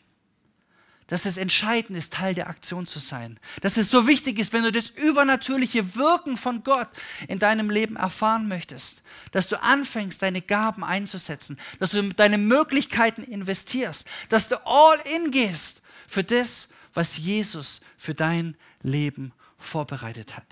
dass 1.08 1.26
es 1.26 1.38
entscheidend 1.38 1.98
ist, 1.98 2.14
Teil 2.14 2.36
der 2.36 2.50
Aktion 2.50 2.86
zu 2.86 3.00
sein. 3.00 3.40
Dass 3.62 3.78
es 3.78 3.90
so 3.90 4.08
wichtig 4.08 4.40
ist, 4.40 4.54
wenn 4.54 4.64
du 4.64 4.72
das 4.72 4.90
übernatürliche 4.90 5.96
Wirken 5.96 6.36
von 6.38 6.64
Gott 6.64 6.90
in 7.28 7.40
deinem 7.40 7.70
Leben 7.70 7.96
erfahren 7.96 8.48
möchtest, 8.48 9.04
dass 9.32 9.48
du 9.48 9.62
anfängst, 9.62 10.22
deine 10.22 10.42
Gaben 10.42 10.84
einzusetzen, 10.84 11.58
dass 11.80 11.92
du 11.92 12.14
deine 12.14 12.38
Möglichkeiten 12.38 13.24
investierst, 13.24 14.06
dass 14.30 14.50
du 14.50 14.58
all 14.66 15.00
in 15.16 15.32
gehst 15.32 15.82
für 16.08 16.24
das, 16.24 16.70
was 16.94 17.18
Jesus 17.18 17.80
für 17.98 18.14
dein 18.14 18.58
Leben 18.82 19.32
vorbereitet 19.58 20.36
hat. 20.36 20.46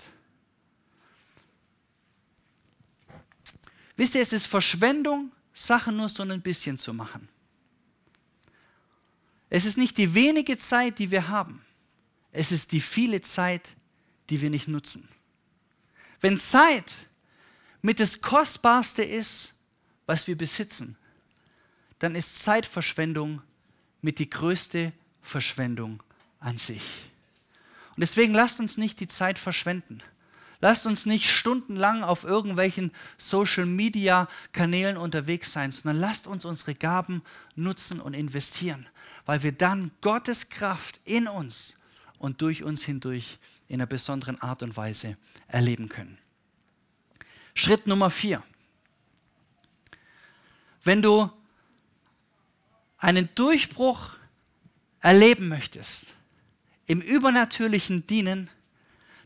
Wisst 3.96 4.14
ihr, 4.14 4.22
es 4.22 4.32
ist 4.32 4.46
Verschwendung, 4.46 5.32
Sachen 5.54 5.96
nur 5.96 6.08
so 6.08 6.22
ein 6.22 6.42
bisschen 6.42 6.78
zu 6.78 6.92
machen. 6.92 7.28
Es 9.50 9.64
ist 9.64 9.78
nicht 9.78 9.96
die 9.98 10.14
wenige 10.14 10.58
Zeit, 10.58 10.98
die 10.98 11.10
wir 11.10 11.28
haben. 11.28 11.64
Es 12.32 12.52
ist 12.52 12.72
die 12.72 12.80
viele 12.80 13.20
Zeit, 13.20 13.62
die 14.28 14.40
wir 14.40 14.50
nicht 14.50 14.68
nutzen. 14.68 15.08
Wenn 16.20 16.38
Zeit 16.38 16.92
mit 17.82 18.00
das 18.00 18.20
Kostbarste 18.20 19.02
ist, 19.02 19.54
was 20.06 20.26
wir 20.26 20.36
besitzen, 20.36 20.96
dann 21.98 22.14
ist 22.14 22.40
Zeitverschwendung 22.40 23.42
mit 24.02 24.18
die 24.18 24.28
größte 24.28 24.92
Verschwendung 25.22 26.02
an 26.40 26.58
sich. 26.58 26.82
Und 27.96 28.00
deswegen 28.00 28.34
lasst 28.34 28.60
uns 28.60 28.76
nicht 28.76 29.00
die 29.00 29.08
Zeit 29.08 29.38
verschwenden. 29.38 30.02
Lasst 30.60 30.86
uns 30.86 31.06
nicht 31.06 31.28
stundenlang 31.28 32.02
auf 32.02 32.24
irgendwelchen 32.24 32.92
Social-Media-Kanälen 33.18 34.96
unterwegs 34.96 35.52
sein, 35.52 35.72
sondern 35.72 36.00
lasst 36.00 36.26
uns 36.26 36.44
unsere 36.44 36.74
Gaben 36.74 37.22
nutzen 37.54 38.00
und 38.00 38.14
investieren, 38.14 38.88
weil 39.26 39.42
wir 39.42 39.52
dann 39.52 39.90
Gottes 40.00 40.48
Kraft 40.48 41.00
in 41.04 41.28
uns 41.28 41.76
und 42.18 42.40
durch 42.40 42.62
uns 42.62 42.84
hindurch 42.84 43.38
in 43.68 43.76
einer 43.76 43.86
besonderen 43.86 44.40
Art 44.40 44.62
und 44.62 44.76
Weise 44.76 45.16
erleben 45.48 45.88
können. 45.88 46.18
Schritt 47.54 47.86
Nummer 47.86 48.10
vier. 48.10 48.42
Wenn 50.82 51.02
du 51.02 51.30
einen 52.98 53.28
Durchbruch 53.34 54.16
erleben 55.00 55.48
möchtest, 55.48 56.14
im 56.86 57.00
übernatürlichen 57.00 58.06
Dienen, 58.06 58.48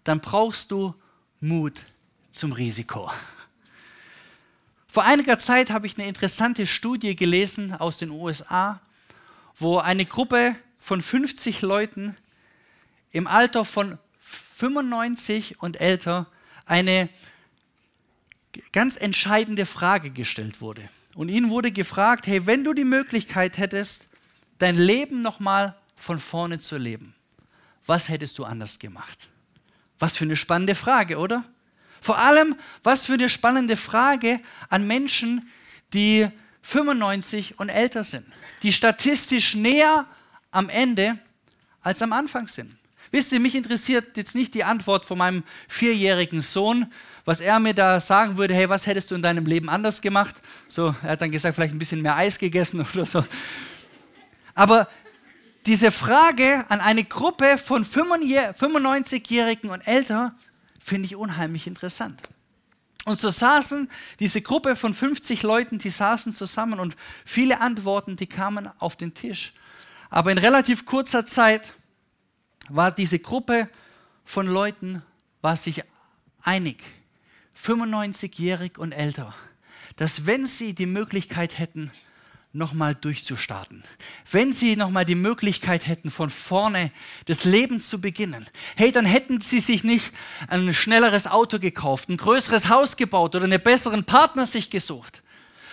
dann 0.05 0.20
brauchst 0.20 0.70
du 0.70 0.95
Mut 1.41 1.80
zum 2.32 2.53
Risiko. 2.53 3.11
Vor 4.86 5.05
einiger 5.05 5.38
Zeit 5.38 5.70
habe 5.70 5.86
ich 5.86 5.97
eine 5.97 6.07
interessante 6.07 6.66
Studie 6.66 7.16
gelesen 7.16 7.72
aus 7.72 7.99
den 7.99 8.11
USA, 8.11 8.80
wo 9.57 9.78
eine 9.78 10.05
Gruppe 10.05 10.55
von 10.78 11.01
50 11.01 11.62
Leuten 11.62 12.14
im 13.11 13.26
Alter 13.26 13.64
von 13.64 13.99
95 14.18 15.62
und 15.62 15.80
älter 15.80 16.26
eine 16.66 17.09
ganz 18.72 18.97
entscheidende 18.97 19.64
Frage 19.64 20.11
gestellt 20.11 20.61
wurde. 20.61 20.88
Und 21.14 21.30
ihnen 21.30 21.49
wurde 21.49 21.72
gefragt, 21.72 22.26
hey, 22.26 22.45
wenn 22.47 22.64
du 22.64 22.74
die 22.74 22.84
Möglichkeit 22.84 23.57
hättest, 23.57 24.07
dein 24.59 24.74
Leben 24.74 25.22
nochmal 25.22 25.74
von 25.97 26.18
vorne 26.18 26.59
zu 26.59 26.76
leben, 26.76 27.14
was 27.86 28.09
hättest 28.09 28.38
du 28.38 28.45
anders 28.45 28.78
gemacht? 28.78 29.28
Was 30.01 30.16
für 30.16 30.24
eine 30.24 30.36
spannende 30.36 30.74
Frage, 30.74 31.18
oder? 31.18 31.44
Vor 32.01 32.18
allem, 32.18 32.57
was 32.82 33.05
für 33.05 33.12
eine 33.12 33.28
spannende 33.28 33.76
Frage 33.76 34.40
an 34.68 34.86
Menschen, 34.86 35.48
die 35.92 36.26
95 36.62 37.59
und 37.59 37.68
älter 37.68 38.05
sind, 38.05 38.26
die 38.62 38.72
statistisch 38.72 39.55
näher 39.55 40.07
am 40.51 40.68
Ende 40.68 41.18
als 41.82 42.03
am 42.03 42.12
Anfang 42.12 42.48
sind. 42.48 42.74
Wisst 43.11 43.32
ihr, 43.32 43.40
mich 43.40 43.55
interessiert 43.55 44.16
jetzt 44.16 44.34
nicht 44.34 44.55
die 44.55 44.62
Antwort 44.62 45.05
von 45.05 45.18
meinem 45.18 45.42
vierjährigen 45.68 46.42
Sohn, 46.42 46.92
was 47.24 47.40
er 47.40 47.59
mir 47.59 47.74
da 47.74 48.01
sagen 48.01 48.38
würde, 48.38 48.55
hey, 48.55 48.68
was 48.68 48.86
hättest 48.86 49.11
du 49.11 49.14
in 49.16 49.22
deinem 49.22 49.46
Leben 49.46 49.68
anders 49.68 50.01
gemacht? 50.01 50.36
So, 50.68 50.94
er 51.03 51.11
hat 51.11 51.20
dann 51.20 51.30
gesagt, 51.30 51.57
vielleicht 51.57 51.74
ein 51.74 51.78
bisschen 51.78 52.03
mehr 52.03 52.16
Eis 52.16 52.38
gegessen 52.38 52.86
oder 52.94 53.05
so. 53.05 53.24
Aber 54.55 54.88
diese 55.66 55.90
Frage 55.90 56.64
an 56.68 56.80
eine 56.80 57.04
Gruppe 57.04 57.58
von 57.58 57.84
95-Jährigen 57.84 59.70
und 59.70 59.80
älter 59.82 60.34
finde 60.78 61.06
ich 61.06 61.16
unheimlich 61.16 61.66
interessant. 61.66 62.22
Und 63.04 63.18
so 63.18 63.30
saßen 63.30 63.90
diese 64.18 64.42
Gruppe 64.42 64.76
von 64.76 64.92
50 64.92 65.42
Leuten, 65.42 65.78
die 65.78 65.90
saßen 65.90 66.34
zusammen 66.34 66.80
und 66.80 66.96
viele 67.24 67.61
Antworten, 67.61 68.16
die 68.16 68.26
kamen 68.26 68.70
auf 68.78 68.96
den 68.96 69.14
Tisch. 69.14 69.52
Aber 70.11 70.32
in 70.32 70.38
relativ 70.38 70.84
kurzer 70.84 71.24
Zeit 71.24 71.74
war 72.68 72.92
diese 72.92 73.18
Gruppe 73.18 73.68
von 74.24 74.46
Leuten 74.46 75.02
war 75.40 75.56
sich 75.56 75.82
einig, 76.42 76.82
95-jährig 77.56 78.78
und 78.78 78.92
älter, 78.92 79.34
dass 79.96 80.26
wenn 80.26 80.46
sie 80.46 80.74
die 80.74 80.86
Möglichkeit 80.86 81.58
hätten, 81.58 81.90
nochmal 82.53 82.94
durchzustarten. 82.94 83.84
Wenn 84.30 84.53
sie 84.53 84.74
nochmal 84.74 85.05
die 85.05 85.14
Möglichkeit 85.14 85.86
hätten, 85.86 86.11
von 86.11 86.30
vorne 86.30 86.90
das 87.26 87.44
Leben 87.44 87.80
zu 87.80 88.01
beginnen, 88.01 88.46
hey, 88.76 88.90
dann 88.90 89.05
hätten 89.05 89.40
sie 89.40 89.61
sich 89.61 89.84
nicht 89.84 90.12
ein 90.48 90.74
schnelleres 90.74 91.26
Auto 91.26 91.59
gekauft, 91.59 92.09
ein 92.09 92.16
größeres 92.16 92.68
Haus 92.68 92.96
gebaut 92.96 93.36
oder 93.36 93.44
einen 93.44 93.62
besseren 93.62 94.05
Partner 94.05 94.46
sich 94.46 94.70
gesucht, 94.70 95.22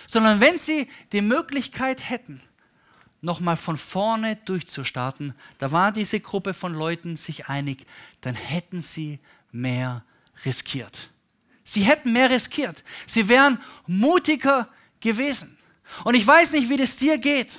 sondern 0.06 0.40
wenn 0.40 0.56
sie 0.56 0.88
die 1.12 1.20
Möglichkeit 1.20 2.08
hätten, 2.08 2.40
nochmal 3.20 3.56
von 3.56 3.76
vorne 3.76 4.36
durchzustarten, 4.36 5.34
da 5.58 5.72
war 5.72 5.90
diese 5.90 6.20
Gruppe 6.20 6.54
von 6.54 6.72
Leuten 6.72 7.16
sich 7.16 7.48
einig, 7.48 7.86
dann 8.20 8.36
hätten 8.36 8.80
sie 8.80 9.18
mehr 9.50 10.04
riskiert. 10.44 11.10
Sie 11.64 11.82
hätten 11.82 12.12
mehr 12.12 12.30
riskiert. 12.30 12.84
Sie 13.06 13.28
wären 13.28 13.60
mutiger 13.86 14.68
gewesen. 15.00 15.57
Und 16.04 16.14
ich 16.14 16.26
weiß 16.26 16.52
nicht, 16.52 16.68
wie 16.68 16.76
das 16.76 16.96
dir 16.96 17.18
geht, 17.18 17.58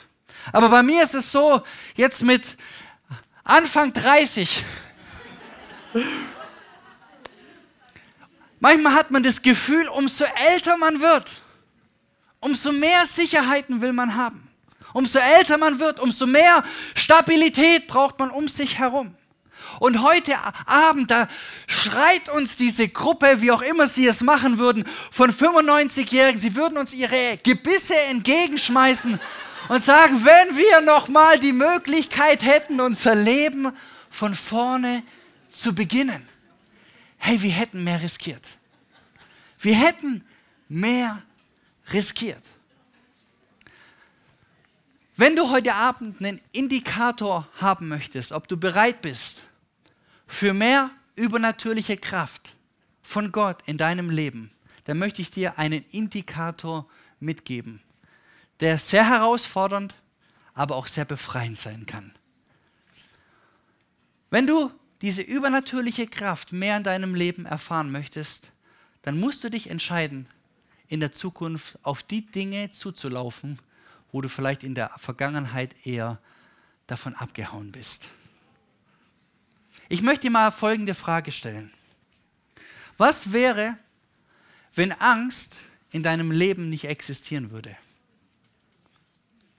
aber 0.52 0.70
bei 0.70 0.84
mir 0.84 1.04
ist 1.04 1.16
es 1.16 1.32
so, 1.32 1.62
jetzt 1.96 2.24
mit 2.24 2.58
Anfang 3.44 3.94
30, 3.94 4.64
manchmal 8.60 8.94
hat 8.94 9.12
man 9.12 9.24
das 9.24 9.42
Gefühl, 9.42 9.88
umso 9.88 10.26
älter 10.52 10.78
man 10.78 11.02
wird, 11.02 11.42
umso 12.40 12.72
mehr 12.72 13.06
Sicherheiten 13.06 13.82
will 13.82 13.94
man 13.94 14.16
haben. 14.16 14.48
Umso 14.94 15.20
älter 15.20 15.58
man 15.58 15.80
wird, 15.80 16.00
umso 16.00 16.26
mehr 16.26 16.64
Stabilität 16.96 17.88
braucht 17.88 18.18
man 18.18 18.32
um 18.32 18.48
sich 18.48 18.80
herum. 18.80 19.16
Und 19.80 20.02
heute 20.04 20.36
Abend, 20.66 21.10
da 21.10 21.28
schreit 21.68 22.30
uns 22.30 22.58
diese 22.58 22.90
Gruppe, 22.90 23.42
wie 23.42 23.52
auch 23.52 23.62
immer 23.62 23.88
sie 23.88 24.06
es 24.06 24.22
machen 24.22 24.58
würden, 24.58 24.86
von 25.12 25.32
95-Jährigen, 25.32 26.40
sie 26.40 26.56
würden 26.56 26.78
uns 26.78 26.94
ihre 26.94 27.38
Gebisse 27.44 27.96
entgegenschmeißen 27.96 29.20
und 29.70 29.84
sagen, 29.84 30.26
wenn 30.26 30.58
wir 30.58 30.82
nochmal 30.82 31.40
die 31.40 31.54
Möglichkeit 31.54 32.44
hätten, 32.44 32.82
unser 32.82 33.16
Leben 33.16 33.72
von 34.10 34.34
vorne 34.34 35.04
zu 35.50 35.74
beginnen. 35.74 36.28
Hey, 37.18 37.42
wir 37.42 37.52
hätten 37.52 37.84
mehr 37.84 38.02
riskiert. 38.02 38.44
Wir 39.60 39.76
hätten 39.76 40.26
mehr 40.68 41.22
riskiert. 41.92 42.44
Wenn 45.16 45.36
du 45.36 45.50
heute 45.50 45.76
Abend 45.76 46.22
einen 46.22 46.40
Indikator 46.54 47.48
haben 47.60 47.90
möchtest, 47.90 48.32
ob 48.32 48.48
du 48.48 48.56
bereit 48.56 49.02
bist 49.02 49.44
für 50.30 50.54
mehr 50.54 50.92
übernatürliche 51.16 51.98
Kraft 51.98 52.56
von 53.02 53.32
Gott 53.32 53.64
in 53.66 53.78
deinem 53.78 54.12
Leben, 54.12 54.52
dann 54.86 55.00
möchte 55.00 55.24
ich 55.24 55.32
dir 55.32 55.58
einen 55.58 55.84
Indikator 55.90 56.88
mitgeben, 57.20 57.82
der 58.60 58.78
sehr 58.78 59.10
herausfordernd, 59.10 59.96
aber 60.54 60.76
auch 60.76 60.86
sehr 60.86 61.04
befreiend 61.04 61.58
sein 61.58 61.88
kann. 61.88 62.14
Wenn 64.30 64.46
du 64.46 64.72
diese 65.02 65.24
übernatürliche 65.24 66.06
Kraft 66.06 66.54
mehr 66.54 66.78
in 66.78 66.84
deinem 66.84 67.16
Leben 67.16 67.48
erfahren 67.48 67.92
möchtest, 67.92 68.52
dann 69.02 69.20
musst 69.20 69.44
du 69.44 69.50
dich 69.50 69.70
entscheiden, 69.70 70.28
in 70.88 71.00
der 71.00 71.12
Zukunft 71.12 71.80
auf 71.82 72.04
die 72.04 72.26
Dinge 72.26 72.70
zuzulaufen, 72.70 73.60
wo 74.12 74.22
du 74.22 74.30
vielleicht 74.30 74.64
in 74.64 74.76
der 74.76 74.92
Vergangenheit 74.98 75.88
eher 75.88 76.20
davon 76.86 77.16
abgehauen 77.16 77.72
bist. 77.72 78.10
Ich 79.92 80.04
möchte 80.04 80.28
dir 80.28 80.32
mal 80.32 80.52
folgende 80.52 80.94
Frage 80.94 81.32
stellen. 81.32 81.74
Was 82.98 83.34
wäre, 83.34 83.76
wenn 84.76 84.92
Angst 84.92 85.56
in 85.92 86.04
deinem 86.04 86.32
Leben 86.32 86.70
nicht 86.70 86.86
existieren 86.86 87.50
würde? 87.50 87.76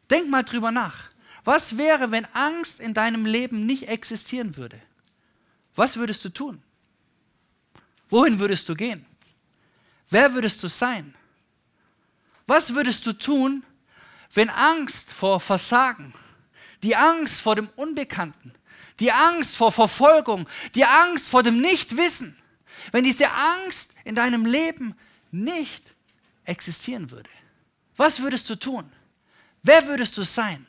Denk 0.09 0.31
mal 0.31 0.45
drüber 0.45 0.71
nach. 0.71 1.11
Was 1.43 1.77
wäre, 1.77 2.13
wenn 2.13 2.27
Angst 2.27 2.79
in 2.79 2.95
deinem 2.95 3.27
Leben 3.27 3.67
nicht 3.67 3.89
existieren 3.89 4.57
würde? 4.57 4.81
Was 5.75 5.97
würdest 5.97 6.25
du 6.25 6.29
tun? 6.29 6.63
Wohin 8.09 8.39
würdest 8.39 8.69
du 8.69 8.77
gehen? 8.77 9.05
Wer 10.11 10.33
würdest 10.35 10.63
du 10.63 10.69
sein? 10.69 11.15
Was 12.47 12.75
würdest 12.75 13.05
du 13.05 13.13
tun, 13.13 13.65
wenn 14.35 14.51
Angst 14.51 15.11
vor 15.13 15.41
Versagen, 15.41 16.15
die 16.83 16.95
Angst 16.95 17.41
vor 17.41 17.57
dem 17.57 17.69
Unbekannten, 17.75 18.53
die 19.01 19.11
Angst 19.11 19.57
vor 19.57 19.73
Verfolgung, 19.73 20.49
die 20.75 20.85
Angst 20.85 21.31
vor 21.31 21.43
dem 21.43 21.61
Nichtwissen, 21.61 22.37
wenn 22.93 23.05
diese 23.05 23.31
Angst 23.31 23.95
in 24.05 24.15
deinem 24.15 24.47
Leben 24.47 24.95
nicht 25.31 25.95
existieren 26.45 27.11
würde? 27.11 27.31
Was 27.97 28.21
würdest 28.21 28.49
du 28.49 28.55
tun? 28.55 28.91
Wer 29.63 29.87
würdest 29.89 30.17
du 30.17 30.23
sein? 30.23 30.67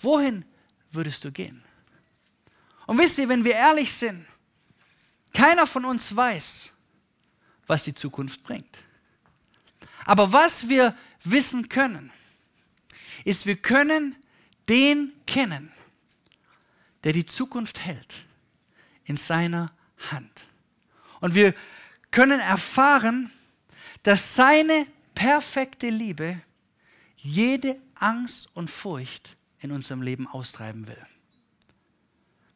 Wohin 0.00 0.44
würdest 0.90 1.24
du 1.24 1.30
gehen? 1.30 1.62
Und 2.86 2.98
wisst 2.98 3.18
ihr, 3.18 3.28
wenn 3.28 3.44
wir 3.44 3.54
ehrlich 3.54 3.92
sind, 3.92 4.26
keiner 5.32 5.66
von 5.66 5.84
uns 5.84 6.14
weiß, 6.14 6.72
was 7.66 7.84
die 7.84 7.94
Zukunft 7.94 8.42
bringt. 8.42 8.78
Aber 10.04 10.32
was 10.32 10.68
wir 10.68 10.96
wissen 11.22 11.68
können, 11.68 12.12
ist, 13.24 13.46
wir 13.46 13.56
können 13.56 14.16
den 14.68 15.12
kennen, 15.26 15.72
der 17.04 17.12
die 17.12 17.26
Zukunft 17.26 17.80
hält 17.84 18.24
in 19.04 19.16
seiner 19.16 19.72
Hand. 20.10 20.44
Und 21.20 21.34
wir 21.34 21.54
können 22.10 22.40
erfahren, 22.40 23.30
dass 24.02 24.34
seine 24.34 24.86
perfekte 25.14 25.88
Liebe 25.88 26.40
jede 27.16 27.76
Angst 27.94 28.48
und 28.54 28.68
Furcht 28.68 29.36
in 29.60 29.70
unserem 29.70 30.02
Leben 30.02 30.26
austreiben 30.26 30.88
will. 30.88 31.06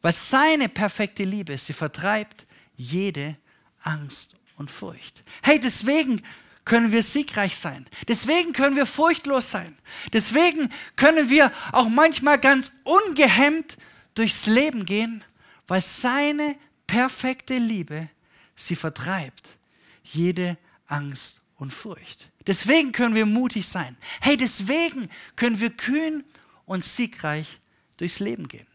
Weil 0.01 0.13
seine 0.13 0.69
perfekte 0.69 1.23
Liebe, 1.23 1.57
sie 1.57 1.73
vertreibt 1.73 2.45
jede 2.75 3.37
Angst 3.81 4.35
und 4.57 4.69
Furcht. 4.69 5.23
Hey, 5.41 5.59
deswegen 5.59 6.21
können 6.65 6.91
wir 6.91 7.01
siegreich 7.01 7.57
sein. 7.57 7.85
Deswegen 8.07 8.51
können 8.51 8.75
wir 8.75 8.85
furchtlos 8.85 9.51
sein. 9.51 9.77
Deswegen 10.11 10.69
können 10.97 11.29
wir 11.29 11.51
auch 11.71 11.87
manchmal 11.87 12.39
ganz 12.39 12.73
ungehemmt 12.83 13.77
durchs 14.17 14.45
Leben 14.47 14.85
gehen, 14.85 15.23
weil 15.67 15.81
seine 15.81 16.57
perfekte 16.87 17.57
Liebe 17.57 18.09
sie 18.55 18.75
vertreibt 18.75 19.57
jede 20.03 20.57
Angst 20.87 21.41
und 21.57 21.71
Furcht. 21.71 22.29
Deswegen 22.45 22.91
können 22.91 23.13
wir 23.13 23.25
mutig 23.25 23.67
sein. 23.67 23.97
Hey, 24.21 24.37
deswegen 24.37 25.09
können 25.35 25.59
wir 25.59 25.69
kühn 25.69 26.23
und 26.65 26.83
siegreich 26.83 27.59
durchs 27.97 28.19
Leben 28.19 28.47
gehen. 28.47 28.67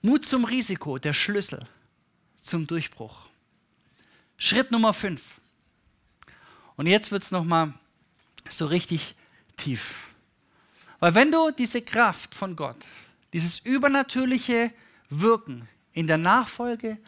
Mut 0.00 0.24
zum 0.24 0.44
Risiko, 0.44 0.98
der 0.98 1.12
Schlüssel 1.12 1.66
zum 2.40 2.66
Durchbruch. 2.66 3.28
Schritt 4.38 4.70
Nummer 4.70 4.94
5. 4.94 5.20
Und 6.76 6.86
jetzt 6.86 7.10
wird 7.10 7.24
es 7.24 7.30
nochmal 7.30 7.74
so 8.48 8.66
richtig 8.66 9.14
tief. 9.56 10.07
Weil 11.00 11.14
wenn 11.14 11.30
du 11.30 11.50
diese 11.50 11.82
Kraft 11.82 12.34
von 12.34 12.56
Gott, 12.56 12.76
dieses 13.32 13.60
übernatürliche 13.60 14.72
Wirken 15.10 15.68
in 15.92 16.06
der 16.06 16.18
Nachfolge 16.18 16.98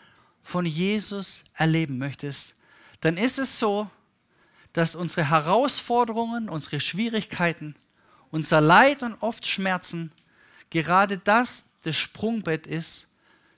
von 0.42 0.66
Jesus 0.66 1.42
erleben 1.54 1.98
möchtest, 1.98 2.54
dann 3.00 3.16
ist 3.16 3.38
es 3.38 3.58
so, 3.58 3.90
dass 4.72 4.94
unsere 4.94 5.28
Herausforderungen, 5.28 6.48
unsere 6.48 6.80
Schwierigkeiten, 6.80 7.74
unser 8.30 8.60
Leid 8.60 9.02
und 9.02 9.16
oft 9.20 9.46
Schmerzen 9.46 10.12
gerade 10.70 11.18
das 11.18 11.66
das 11.82 11.96
Sprungbett 11.96 12.66
ist 12.66 13.08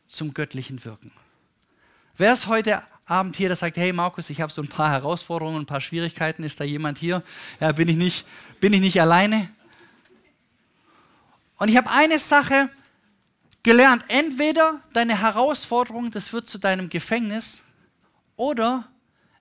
zum 0.07 0.33
göttlichen 0.33 0.85
Wirken. 0.85 1.11
Wer 2.17 2.33
ist 2.33 2.47
heute 2.47 2.83
Abend 3.05 3.37
hier, 3.37 3.49
der 3.49 3.57
sagt, 3.57 3.77
hey 3.77 3.93
Markus, 3.93 4.31
ich 4.31 4.41
habe 4.41 4.53
so 4.53 4.63
ein 4.63 4.69
paar 4.69 4.91
Herausforderungen, 4.91 5.63
ein 5.63 5.67
paar 5.67 5.81
Schwierigkeiten, 5.81 6.45
ist 6.45 6.61
da 6.61 6.65
jemand 6.65 6.99
hier? 6.99 7.23
Ja, 7.61 7.73
bin 7.73 7.89
ich 7.89 7.97
nicht, 7.97 8.25
bin 8.61 8.73
ich 8.73 8.81
nicht 8.81 9.01
alleine? 9.01 9.51
Und 11.57 11.69
ich 11.69 11.77
habe 11.77 11.91
eine 11.91 12.19
Sache 12.19 12.71
gelernt, 13.63 14.05
entweder 14.09 14.81
deine 14.93 15.21
Herausforderung, 15.21 16.11
das 16.11 16.33
wird 16.33 16.49
zu 16.49 16.59
deinem 16.59 16.89
Gefängnis, 16.89 17.65
oder 18.37 18.89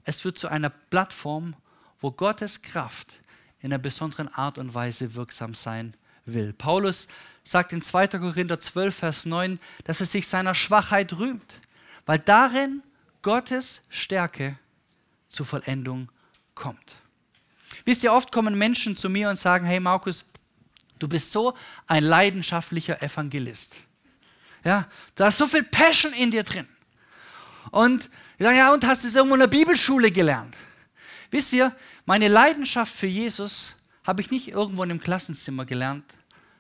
es 0.04 0.24
wird 0.26 0.38
zu 0.38 0.48
einer 0.48 0.70
Plattform, 0.70 1.56
wo 2.00 2.12
Gottes 2.12 2.62
Kraft 2.62 3.08
in 3.60 3.72
einer 3.72 3.80
besonderen 3.80 4.28
Art 4.34 4.58
und 4.58 4.74
Weise 4.74 5.16
wirksam 5.16 5.54
sein 5.54 5.96
will. 6.26 6.54
Paulus 6.54 7.08
sagt 7.44 7.74
in 7.74 7.82
2. 7.82 8.08
Korinther 8.08 8.60
12, 8.60 8.96
Vers 8.96 9.26
9, 9.26 9.60
dass 9.86 10.00
er 10.00 10.06
sich 10.06 10.28
seiner 10.28 10.56
Schwachheit 10.56 11.14
rühmt, 11.14 11.60
weil 12.06 12.20
darin 12.20 12.84
Gottes 13.22 13.82
Stärke 13.90 14.58
zur 15.30 15.46
Vollendung 15.46 16.12
kommt. 16.56 16.98
Wisst 17.86 18.04
ihr, 18.04 18.14
oft 18.14 18.32
kommen 18.32 18.58
Menschen 18.58 18.98
zu 18.98 19.10
mir 19.10 19.30
und 19.30 19.38
sagen, 19.38 19.66
hey 19.66 19.80
Markus, 19.80 20.26
du 21.02 21.08
bist 21.08 21.32
so 21.32 21.56
ein 21.88 22.04
leidenschaftlicher 22.04 23.02
Evangelist. 23.02 23.78
Ja, 24.64 24.88
da 25.16 25.30
ist 25.30 25.38
so 25.38 25.48
viel 25.48 25.64
Passion 25.64 26.14
in 26.14 26.32
dir 26.32 26.44
drin. 26.44 26.68
Und 27.72 28.10
sage, 28.38 28.58
ja, 28.58 28.74
und 28.74 28.86
hast 28.86 29.04
du 29.04 29.08
es 29.08 29.16
irgendwo 29.16 29.36
in 29.36 29.40
der 29.40 29.48
Bibelschule 29.48 30.12
gelernt? 30.12 30.56
Wisst 31.32 31.54
ihr, 31.54 31.76
meine 32.06 32.28
Leidenschaft 32.28 32.94
für 32.94 33.08
Jesus 33.08 33.76
habe 34.04 34.22
ich 34.22 34.32
nicht 34.32 34.50
irgendwo 34.50 34.84
in 34.84 34.92
einem 34.92 35.00
Klassenzimmer 35.00 35.66
gelernt, 35.66 36.06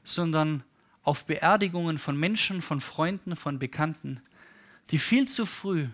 sondern 0.03 0.63
auf 1.03 1.25
Beerdigungen 1.25 1.97
von 1.97 2.17
Menschen, 2.17 2.61
von 2.61 2.81
Freunden, 2.81 3.35
von 3.35 3.59
Bekannten, 3.59 4.21
die 4.91 4.97
viel 4.97 5.27
zu 5.27 5.45
früh 5.45 5.87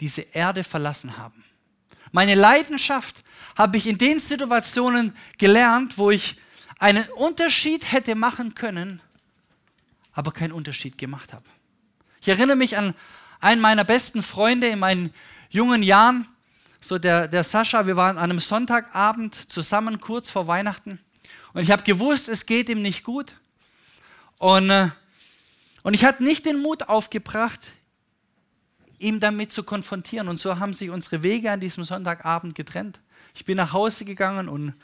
diese 0.00 0.22
Erde 0.22 0.64
verlassen 0.64 1.16
haben. 1.16 1.44
Meine 2.12 2.34
Leidenschaft 2.34 3.24
habe 3.56 3.76
ich 3.76 3.86
in 3.86 3.98
den 3.98 4.18
Situationen 4.18 5.14
gelernt, 5.38 5.98
wo 5.98 6.10
ich 6.10 6.36
einen 6.78 7.08
Unterschied 7.10 7.90
hätte 7.90 8.14
machen 8.14 8.54
können, 8.54 9.00
aber 10.12 10.32
keinen 10.32 10.52
Unterschied 10.52 10.98
gemacht 10.98 11.32
habe. 11.32 11.44
Ich 12.20 12.28
erinnere 12.28 12.56
mich 12.56 12.76
an 12.76 12.94
einen 13.40 13.60
meiner 13.60 13.84
besten 13.84 14.22
Freunde 14.22 14.68
in 14.68 14.78
meinen 14.78 15.12
jungen 15.50 15.82
Jahren, 15.82 16.26
so 16.80 16.98
der, 16.98 17.28
der 17.28 17.44
Sascha, 17.44 17.86
wir 17.86 17.96
waren 17.96 18.18
an 18.18 18.24
einem 18.24 18.40
Sonntagabend 18.40 19.50
zusammen 19.50 20.00
kurz 20.00 20.30
vor 20.30 20.46
Weihnachten 20.46 21.00
und 21.56 21.62
ich 21.62 21.70
habe 21.70 21.82
gewusst, 21.84 22.28
es 22.28 22.44
geht 22.44 22.68
ihm 22.68 22.82
nicht 22.82 23.02
gut. 23.02 23.34
Und, 24.36 24.68
äh, 24.68 24.90
und 25.84 25.94
ich 25.94 26.04
hatte 26.04 26.22
nicht 26.22 26.44
den 26.44 26.60
Mut 26.60 26.82
aufgebracht, 26.90 27.72
ihm 28.98 29.20
damit 29.20 29.52
zu 29.52 29.62
konfrontieren. 29.62 30.28
Und 30.28 30.38
so 30.38 30.58
haben 30.58 30.74
sich 30.74 30.90
unsere 30.90 31.22
Wege 31.22 31.50
an 31.50 31.60
diesem 31.60 31.84
Sonntagabend 31.84 32.54
getrennt. 32.54 33.00
Ich 33.34 33.46
bin 33.46 33.56
nach 33.56 33.72
Hause 33.72 34.04
gegangen 34.04 34.50
und 34.50 34.74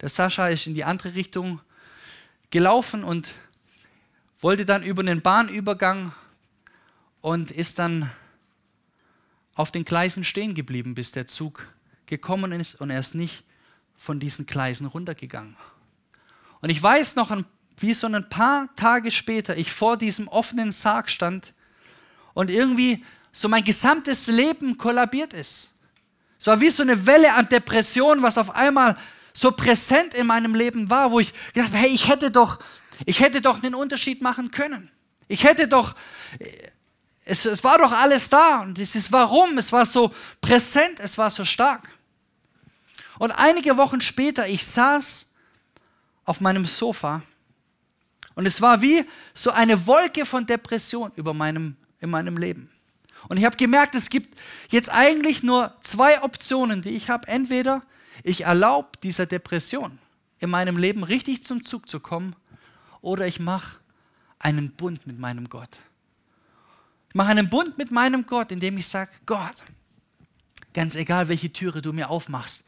der 0.00 0.08
Sascha 0.08 0.48
ist 0.48 0.66
in 0.66 0.74
die 0.74 0.84
andere 0.84 1.14
Richtung 1.14 1.60
gelaufen 2.50 3.04
und 3.04 3.32
wollte 4.40 4.66
dann 4.66 4.82
über 4.82 5.02
den 5.02 5.22
Bahnübergang 5.22 6.12
und 7.20 7.50
ist 7.50 7.78
dann 7.78 8.10
auf 9.54 9.72
den 9.72 9.84
Gleisen 9.84 10.22
stehen 10.22 10.54
geblieben, 10.54 10.94
bis 10.94 11.12
der 11.12 11.26
Zug 11.26 11.66
gekommen 12.04 12.52
ist 12.52 12.80
und 12.80 12.90
er 12.90 13.00
ist 13.00 13.14
nicht 13.14 13.42
von 13.96 14.20
diesen 14.20 14.46
Gleisen 14.46 14.86
runtergegangen. 14.86 15.56
Und 16.60 16.70
ich 16.70 16.82
weiß 16.82 17.16
noch, 17.16 17.36
wie 17.78 17.94
so 17.94 18.06
ein 18.06 18.28
paar 18.28 18.68
Tage 18.76 19.10
später 19.10 19.56
ich 19.56 19.72
vor 19.72 19.96
diesem 19.96 20.28
offenen 20.28 20.72
Sarg 20.72 21.10
stand 21.10 21.54
und 22.34 22.50
irgendwie 22.50 23.04
so 23.32 23.48
mein 23.48 23.64
gesamtes 23.64 24.26
Leben 24.26 24.76
kollabiert 24.78 25.32
ist. 25.32 25.72
Es 26.38 26.46
war 26.46 26.60
wie 26.60 26.70
so 26.70 26.82
eine 26.82 27.06
Welle 27.06 27.34
an 27.34 27.48
Depression, 27.48 28.22
was 28.22 28.38
auf 28.38 28.54
einmal 28.54 28.96
so 29.36 29.52
präsent 29.52 30.14
in 30.14 30.26
meinem 30.26 30.54
Leben 30.54 30.88
war, 30.88 31.10
wo 31.10 31.20
ich 31.20 31.34
gedacht 31.52 31.68
habe, 31.68 31.78
hey, 31.78 31.90
ich 31.90 32.08
hätte 32.08 32.30
doch, 32.30 32.58
ich 33.04 33.20
hätte 33.20 33.42
doch 33.42 33.62
einen 33.62 33.74
Unterschied 33.74 34.22
machen 34.22 34.50
können. 34.50 34.90
Ich 35.28 35.44
hätte 35.44 35.68
doch, 35.68 35.94
es, 37.26 37.44
es 37.44 37.62
war 37.62 37.76
doch 37.76 37.92
alles 37.92 38.30
da. 38.30 38.62
Und 38.62 38.78
es 38.78 38.94
ist 38.94 39.12
warum, 39.12 39.58
es 39.58 39.72
war 39.72 39.84
so 39.84 40.10
präsent, 40.40 41.00
es 41.00 41.18
war 41.18 41.28
so 41.28 41.44
stark. 41.44 41.90
Und 43.18 43.30
einige 43.30 43.76
Wochen 43.76 44.00
später, 44.00 44.48
ich 44.48 44.64
saß 44.64 45.30
auf 46.24 46.40
meinem 46.40 46.64
Sofa 46.64 47.22
und 48.34 48.46
es 48.46 48.62
war 48.62 48.80
wie 48.80 49.04
so 49.34 49.50
eine 49.50 49.86
Wolke 49.86 50.24
von 50.24 50.46
Depression 50.46 51.12
über 51.14 51.34
meinem, 51.34 51.76
in 52.00 52.08
meinem 52.08 52.38
Leben. 52.38 52.70
Und 53.28 53.36
ich 53.36 53.44
habe 53.44 53.56
gemerkt, 53.56 53.94
es 53.94 54.08
gibt 54.08 54.38
jetzt 54.70 54.90
eigentlich 54.90 55.42
nur 55.42 55.76
zwei 55.82 56.22
Optionen, 56.22 56.80
die 56.80 56.90
ich 56.90 57.10
habe. 57.10 57.28
Entweder 57.28 57.82
ich 58.22 58.42
erlaube 58.42 58.88
dieser 59.02 59.26
Depression 59.26 59.98
in 60.38 60.50
meinem 60.50 60.76
Leben 60.76 61.02
richtig 61.02 61.44
zum 61.44 61.64
Zug 61.64 61.88
zu 61.88 62.00
kommen 62.00 62.36
oder 63.00 63.26
ich 63.26 63.40
mache 63.40 63.78
einen 64.38 64.70
Bund 64.72 65.06
mit 65.06 65.18
meinem 65.18 65.48
Gott. 65.48 65.78
Ich 67.08 67.14
mache 67.14 67.30
einen 67.30 67.48
Bund 67.48 67.78
mit 67.78 67.90
meinem 67.90 68.26
Gott, 68.26 68.52
indem 68.52 68.76
ich 68.76 68.86
sage, 68.86 69.10
Gott, 69.24 69.56
ganz 70.74 70.96
egal, 70.96 71.28
welche 71.28 71.52
Türe 71.52 71.80
du 71.80 71.92
mir 71.92 72.10
aufmachst, 72.10 72.64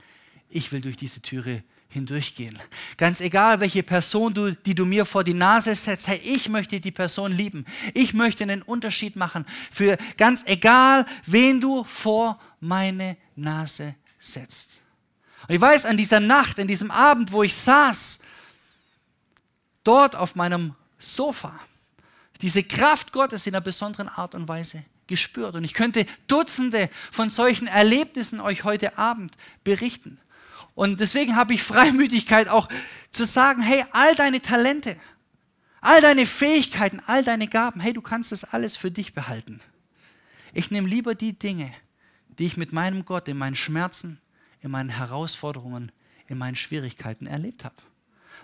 ich 0.49 0.73
will 0.73 0.81
durch 0.81 0.97
diese 0.97 1.21
Türe 1.21 1.63
hindurchgehen. 1.89 2.59
Ganz 2.97 3.21
egal, 3.21 3.61
welche 3.61 3.83
Person 3.83 4.35
du, 4.35 4.55
die 4.55 4.75
du 4.75 4.85
mir 4.85 5.05
vor 5.05 5.25
die 5.25 5.35
Nase 5.35 5.75
setzt, 5.75 6.07
hey, 6.07 6.21
ich 6.23 6.49
möchte 6.49 6.81
die 6.81 6.91
Person 6.91 7.33
lieben. 7.33 7.65
Ich 7.95 8.13
möchte 8.13 8.45
einen 8.45 8.63
Unterschied 8.63 9.17
machen 9.17 9.47
für 9.71 9.97
ganz 10.17 10.45
egal, 10.47 11.07
wen 11.25 11.61
du 11.61 11.85
vor 11.85 12.39
meine 12.61 13.17
Nase 13.37 13.95
setzt. 14.19 14.83
Und 15.47 15.55
ich 15.55 15.61
weiß, 15.61 15.87
an 15.87 15.97
dieser 15.97 16.21
Nacht, 16.21 16.59
an 16.59 16.67
diesem 16.67 16.91
Abend, 16.91 17.33
wo 17.33 17.43
ich 17.43 17.55
saß, 17.55 18.21
dort 19.85 20.17
auf 20.17 20.35
meinem 20.35 20.75
Sofa, 20.99 21.59
diese 22.41 22.63
Kraft 22.63 23.13
Gottes 23.13 23.47
in 23.47 23.55
einer 23.55 23.63
besonderen 23.63 24.09
Art 24.09 24.35
und 24.35 24.49
Weise 24.49 24.85
gespürt. 25.07 25.55
Und 25.55 25.65
ich 25.65 25.75
könnte 25.75 26.07
Dutzende 26.27 26.89
von 27.11 27.31
solchen 27.31 27.67
Erlebnissen 27.67 28.41
euch 28.41 28.65
heute 28.65 28.99
Abend 28.99 29.33
berichten. 29.65 30.21
Und 30.75 31.01
deswegen 31.01 31.35
habe 31.35 31.55
ich 31.55 31.63
Freimütigkeit 31.63 32.49
auch 32.49 32.69
zu 33.11 33.25
sagen, 33.25 33.63
hey, 33.63 33.85
all 33.91 34.15
deine 34.15 34.41
Talente, 34.41 34.97
all 35.81 36.01
deine 36.01 36.27
Fähigkeiten, 36.27 37.03
all 37.07 37.25
deine 37.25 37.49
Gaben, 37.49 37.81
hey, 37.81 37.93
du 37.93 38.03
kannst 38.03 38.31
das 38.31 38.45
alles 38.45 38.77
für 38.77 38.91
dich 38.91 39.15
behalten. 39.15 39.61
Ich 40.53 40.71
nehme 40.71 40.89
lieber 40.89 41.15
die 41.15 41.37
Dinge, 41.37 41.73
die 42.29 42.47
ich 42.47 42.57
mit 42.57 42.73
meinem 42.73 43.05
Gott 43.05 43.27
in 43.27 43.37
meinen 43.37 43.57
Schmerzen, 43.57 44.21
in 44.61 44.71
meinen 44.71 44.91
Herausforderungen, 44.91 45.93
in 46.27 46.39
meinen 46.39 46.57
Schwierigkeiten 46.57 47.27
erlebt 47.27 47.65
habe. 47.65 47.77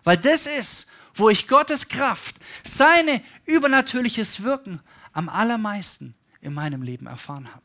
Weil 0.04 0.16
das 0.16 0.46
ist, 0.46 0.88
wo 1.14 1.28
ich 1.28 1.48
Gottes 1.48 1.88
Kraft, 1.88 2.36
seine 2.62 3.22
übernatürliches 3.46 4.42
Wirken 4.42 4.80
am 5.12 5.28
allermeisten 5.28 6.14
in 6.40 6.52
meinem 6.52 6.82
Leben 6.82 7.06
erfahren 7.06 7.48
habe. 7.48 7.64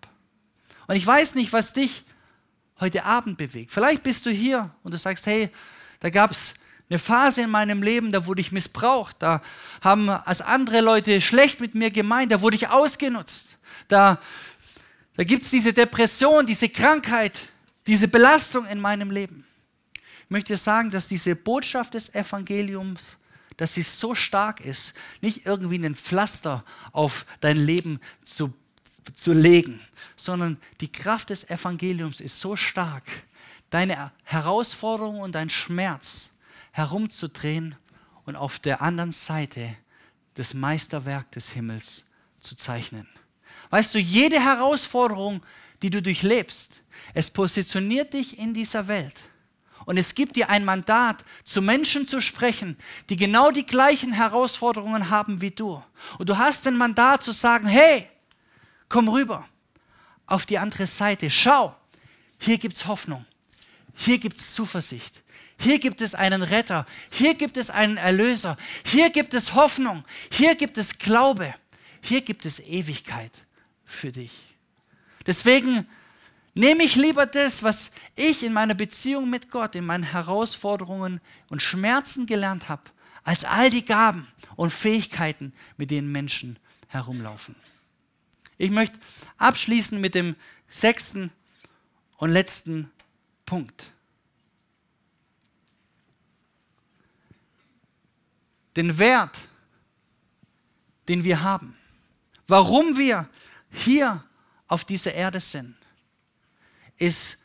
Und 0.87 0.95
ich 0.95 1.05
weiß 1.05 1.35
nicht, 1.35 1.51
was 1.53 1.73
dich 1.73 2.03
heute 2.79 3.03
Abend 3.05 3.37
bewegt. 3.37 3.71
Vielleicht 3.71 4.03
bist 4.03 4.25
du 4.25 4.31
hier 4.31 4.71
und 4.83 4.93
du 4.93 4.97
sagst, 4.97 5.25
hey, 5.25 5.49
da 5.99 6.09
gab 6.09 6.31
es 6.31 6.53
eine 6.89 6.97
Phase 6.97 7.41
in 7.41 7.49
meinem 7.49 7.83
Leben, 7.83 8.11
da 8.11 8.25
wurde 8.25 8.41
ich 8.41 8.51
missbraucht, 8.51 9.17
da 9.19 9.41
haben 9.81 10.09
als 10.09 10.41
andere 10.41 10.81
Leute 10.81 11.21
schlecht 11.21 11.59
mit 11.59 11.75
mir 11.75 11.91
gemeint, 11.91 12.31
da 12.31 12.41
wurde 12.41 12.55
ich 12.55 12.69
ausgenutzt, 12.69 13.57
da, 13.87 14.19
da 15.15 15.23
gibt 15.23 15.43
es 15.43 15.51
diese 15.51 15.73
Depression, 15.73 16.47
diese 16.47 16.69
Krankheit, 16.69 17.41
diese 17.87 18.07
Belastung 18.07 18.65
in 18.67 18.79
meinem 18.79 19.11
Leben. 19.11 19.45
Ich 20.23 20.29
möchte 20.29 20.57
sagen, 20.57 20.91
dass 20.91 21.07
diese 21.07 21.35
Botschaft 21.35 21.95
des 21.95 22.13
Evangeliums, 22.13 23.17
dass 23.57 23.73
sie 23.73 23.81
so 23.81 24.13
stark 24.13 24.61
ist, 24.61 24.93
nicht 25.21 25.45
irgendwie 25.45 25.83
ein 25.83 25.95
Pflaster 25.95 26.63
auf 26.91 27.25
dein 27.41 27.57
Leben 27.57 27.99
zu, 28.23 28.53
zu 29.15 29.33
legen, 29.33 29.79
sondern 30.15 30.57
die 30.81 30.91
Kraft 30.91 31.31
des 31.31 31.49
Evangeliums 31.49 32.21
ist 32.21 32.39
so 32.39 32.55
stark, 32.55 33.03
deine 33.69 34.11
Herausforderung 34.23 35.19
und 35.19 35.33
dein 35.33 35.49
Schmerz 35.49 36.31
herumzudrehen 36.71 37.75
und 38.25 38.35
auf 38.35 38.59
der 38.59 38.81
anderen 38.81 39.11
Seite 39.11 39.75
das 40.35 40.53
Meisterwerk 40.53 41.31
des 41.31 41.49
Himmels 41.49 42.05
zu 42.39 42.55
zeichnen. 42.55 43.07
Weißt 43.69 43.93
du, 43.93 43.99
jede 43.99 44.39
Herausforderung, 44.39 45.41
die 45.81 45.89
du 45.89 46.01
durchlebst, 46.01 46.81
es 47.13 47.29
positioniert 47.29 48.13
dich 48.13 48.37
in 48.37 48.53
dieser 48.53 48.87
Welt. 48.87 49.19
Und 49.85 49.97
es 49.97 50.13
gibt 50.13 50.35
dir 50.35 50.49
ein 50.49 50.65
Mandat, 50.65 51.25
zu 51.43 51.61
Menschen 51.61 52.07
zu 52.07 52.21
sprechen, 52.21 52.77
die 53.09 53.15
genau 53.15 53.49
die 53.49 53.65
gleichen 53.65 54.11
Herausforderungen 54.11 55.09
haben 55.09 55.41
wie 55.41 55.51
du. 55.51 55.81
Und 56.19 56.29
du 56.29 56.37
hast 56.37 56.67
ein 56.67 56.77
Mandat 56.77 57.23
zu 57.23 57.31
sagen, 57.31 57.67
hey, 57.67 58.07
komm 58.87 59.07
rüber 59.07 59.47
auf 60.27 60.45
die 60.45 60.59
andere 60.59 60.85
Seite. 60.85 61.29
Schau, 61.31 61.75
hier 62.37 62.57
gibt 62.57 62.77
es 62.77 62.85
Hoffnung. 62.85 63.25
Hier 63.95 64.19
gibt 64.19 64.39
es 64.39 64.53
Zuversicht. 64.53 65.23
Hier 65.57 65.79
gibt 65.79 66.01
es 66.01 66.15
einen 66.15 66.41
Retter. 66.41 66.85
Hier 67.09 67.33
gibt 67.33 67.57
es 67.57 67.69
einen 67.69 67.97
Erlöser. 67.97 68.57
Hier 68.85 69.09
gibt 69.09 69.33
es 69.33 69.55
Hoffnung. 69.55 70.05
Hier 70.31 70.55
gibt 70.55 70.77
es 70.77 70.99
Glaube. 70.99 71.53
Hier 72.01 72.21
gibt 72.21 72.45
es 72.45 72.59
Ewigkeit 72.59 73.31
für 73.83 74.11
dich. 74.11 74.48
Deswegen 75.29 75.87
nehme 76.55 76.83
ich 76.83 76.95
lieber 76.95 77.27
das, 77.27 77.61
was 77.61 77.91
ich 78.15 78.41
in 78.41 78.51
meiner 78.51 78.73
Beziehung 78.73 79.29
mit 79.29 79.51
Gott, 79.51 79.75
in 79.75 79.85
meinen 79.85 80.01
Herausforderungen 80.01 81.21
und 81.49 81.61
Schmerzen 81.61 82.25
gelernt 82.25 82.67
habe, 82.67 82.81
als 83.23 83.45
all 83.45 83.69
die 83.69 83.85
Gaben 83.85 84.27
und 84.55 84.71
Fähigkeiten, 84.71 85.53
mit 85.77 85.91
denen 85.91 86.11
Menschen 86.11 86.57
herumlaufen. 86.87 87.53
Ich 88.57 88.71
möchte 88.71 88.99
abschließen 89.37 90.01
mit 90.01 90.15
dem 90.15 90.35
sechsten 90.67 91.29
und 92.17 92.31
letzten 92.31 92.89
Punkt. 93.45 93.91
Den 98.75 98.97
Wert, 98.97 99.41
den 101.07 101.23
wir 101.23 101.43
haben, 101.43 101.77
warum 102.47 102.97
wir 102.97 103.29
hier 103.69 104.23
auf 104.69 104.85
dieser 104.85 105.13
Erde 105.13 105.41
sind, 105.41 105.75
ist, 106.97 107.39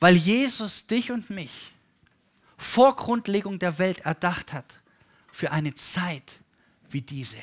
weil 0.00 0.16
Jesus 0.16 0.86
dich 0.88 1.12
und 1.12 1.30
mich 1.30 1.72
vor 2.56 2.96
Grundlegung 2.96 3.58
der 3.58 3.78
Welt 3.78 4.00
erdacht 4.00 4.52
hat 4.52 4.80
für 5.30 5.52
eine 5.52 5.74
Zeit 5.74 6.40
wie 6.88 7.02
diese. 7.02 7.42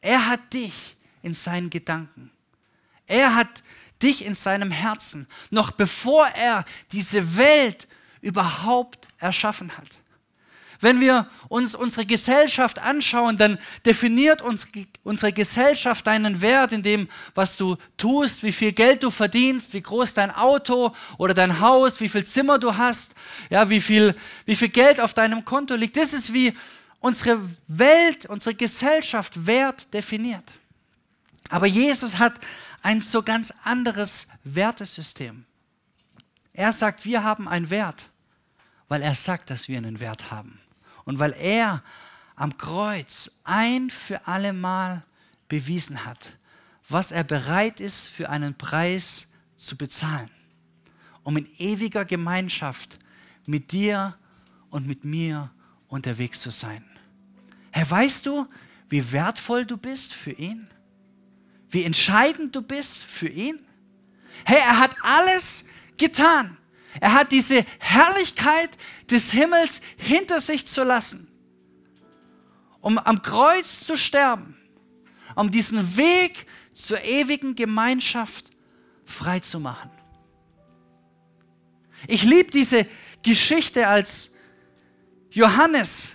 Er 0.00 0.26
hat 0.26 0.52
dich 0.52 0.96
in 1.22 1.34
seinen 1.34 1.70
Gedanken. 1.70 2.30
Er 3.06 3.34
hat 3.34 3.62
dich 4.02 4.24
in 4.24 4.34
seinem 4.34 4.70
Herzen, 4.70 5.26
noch 5.50 5.70
bevor 5.72 6.26
er 6.28 6.64
diese 6.92 7.36
Welt 7.36 7.88
überhaupt 8.20 9.08
erschaffen 9.18 9.76
hat. 9.76 9.88
Wenn 10.80 11.00
wir 11.00 11.28
uns 11.48 11.74
unsere 11.74 12.06
Gesellschaft 12.06 12.78
anschauen, 12.78 13.36
dann 13.36 13.58
definiert 13.84 14.42
uns, 14.42 14.68
unsere 15.02 15.32
Gesellschaft 15.32 16.06
deinen 16.06 16.40
Wert 16.40 16.72
in 16.72 16.82
dem, 16.82 17.08
was 17.34 17.56
du 17.56 17.76
tust, 17.96 18.44
wie 18.44 18.52
viel 18.52 18.72
Geld 18.72 19.02
du 19.02 19.10
verdienst, 19.10 19.74
wie 19.74 19.82
groß 19.82 20.14
dein 20.14 20.30
Auto 20.30 20.94
oder 21.16 21.34
dein 21.34 21.58
Haus, 21.60 22.00
wie 22.00 22.08
viel 22.08 22.24
Zimmer 22.24 22.58
du 22.58 22.76
hast, 22.76 23.14
ja, 23.50 23.68
wie, 23.70 23.80
viel, 23.80 24.14
wie 24.44 24.54
viel 24.54 24.68
Geld 24.68 25.00
auf 25.00 25.14
deinem 25.14 25.44
Konto 25.44 25.74
liegt. 25.74 25.96
Das 25.96 26.12
ist 26.12 26.32
wie 26.32 26.54
unsere 27.00 27.40
Welt, 27.66 28.26
unsere 28.26 28.54
Gesellschaft 28.54 29.46
Wert 29.46 29.92
definiert. 29.92 30.52
Aber 31.50 31.66
Jesus 31.66 32.18
hat 32.18 32.34
ein 32.82 33.00
so 33.00 33.22
ganz 33.22 33.52
anderes 33.64 34.28
Wertesystem. 34.44 35.44
Er 36.52 36.72
sagt, 36.72 37.04
wir 37.04 37.24
haben 37.24 37.48
einen 37.48 37.70
Wert, 37.70 38.10
weil 38.88 39.02
er 39.02 39.14
sagt, 39.14 39.50
dass 39.50 39.68
wir 39.68 39.78
einen 39.78 39.98
Wert 39.98 40.30
haben. 40.30 40.60
Und 41.08 41.18
weil 41.18 41.32
er 41.32 41.82
am 42.36 42.56
Kreuz 42.58 43.30
ein 43.44 43.88
für 43.88 44.26
alle 44.26 44.52
Mal 44.52 45.02
bewiesen 45.48 46.04
hat, 46.04 46.34
was 46.88 47.12
er 47.12 47.24
bereit 47.24 47.80
ist 47.80 48.08
für 48.08 48.28
einen 48.28 48.56
Preis 48.56 49.28
zu 49.56 49.76
bezahlen, 49.76 50.30
um 51.22 51.36
in 51.36 51.48
ewiger 51.56 52.04
Gemeinschaft 52.04 52.98
mit 53.46 53.72
dir 53.72 54.16
und 54.68 54.86
mit 54.86 55.04
mir 55.04 55.50
unterwegs 55.88 56.40
zu 56.40 56.50
sein. 56.50 56.84
Herr, 57.72 57.90
weißt 57.90 58.26
du, 58.26 58.46
wie 58.88 59.10
wertvoll 59.12 59.64
du 59.64 59.78
bist 59.78 60.12
für 60.12 60.32
ihn? 60.32 60.68
wie 61.70 61.84
entscheidend 61.84 62.54
du 62.56 62.62
bist 62.62 63.04
für 63.04 63.28
ihn? 63.28 63.60
Hey, 64.44 64.58
er 64.58 64.78
hat 64.78 64.96
alles 65.02 65.64
getan. 65.96 66.56
Er 67.00 67.12
hat 67.12 67.32
diese 67.32 67.64
Herrlichkeit 67.78 68.70
des 69.10 69.30
Himmels 69.30 69.80
hinter 69.96 70.40
sich 70.40 70.66
zu 70.66 70.84
lassen, 70.84 71.28
um 72.80 72.98
am 72.98 73.22
Kreuz 73.22 73.80
zu 73.84 73.96
sterben, 73.96 74.56
um 75.34 75.50
diesen 75.50 75.96
Weg 75.96 76.46
zur 76.74 77.02
ewigen 77.02 77.54
Gemeinschaft 77.54 78.50
frei 79.04 79.40
zu 79.40 79.60
machen. 79.60 79.90
Ich 82.06 82.22
liebe 82.22 82.50
diese 82.50 82.86
Geschichte, 83.22 83.88
als 83.88 84.32
Johannes 85.30 86.14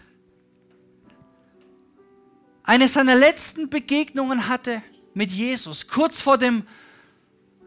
eine 2.63 2.87
seiner 2.87 3.15
letzten 3.15 3.69
Begegnungen 3.69 4.47
hatte 4.47 4.81
mit 5.13 5.31
Jesus. 5.31 5.87
Kurz 5.87 6.21
vor 6.21 6.37
dem 6.37 6.65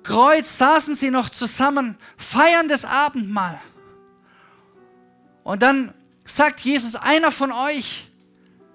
Kreuz 0.06 0.58
saßen 0.58 0.94
sie 0.94 1.10
noch 1.10 1.30
zusammen, 1.30 1.98
feiern 2.16 2.68
das 2.68 2.84
Abendmahl. 2.84 3.60
Und 5.42 5.62
dann 5.62 5.92
sagt 6.24 6.60
Jesus, 6.60 6.94
einer 6.94 7.32
von 7.32 7.50
euch 7.50 8.08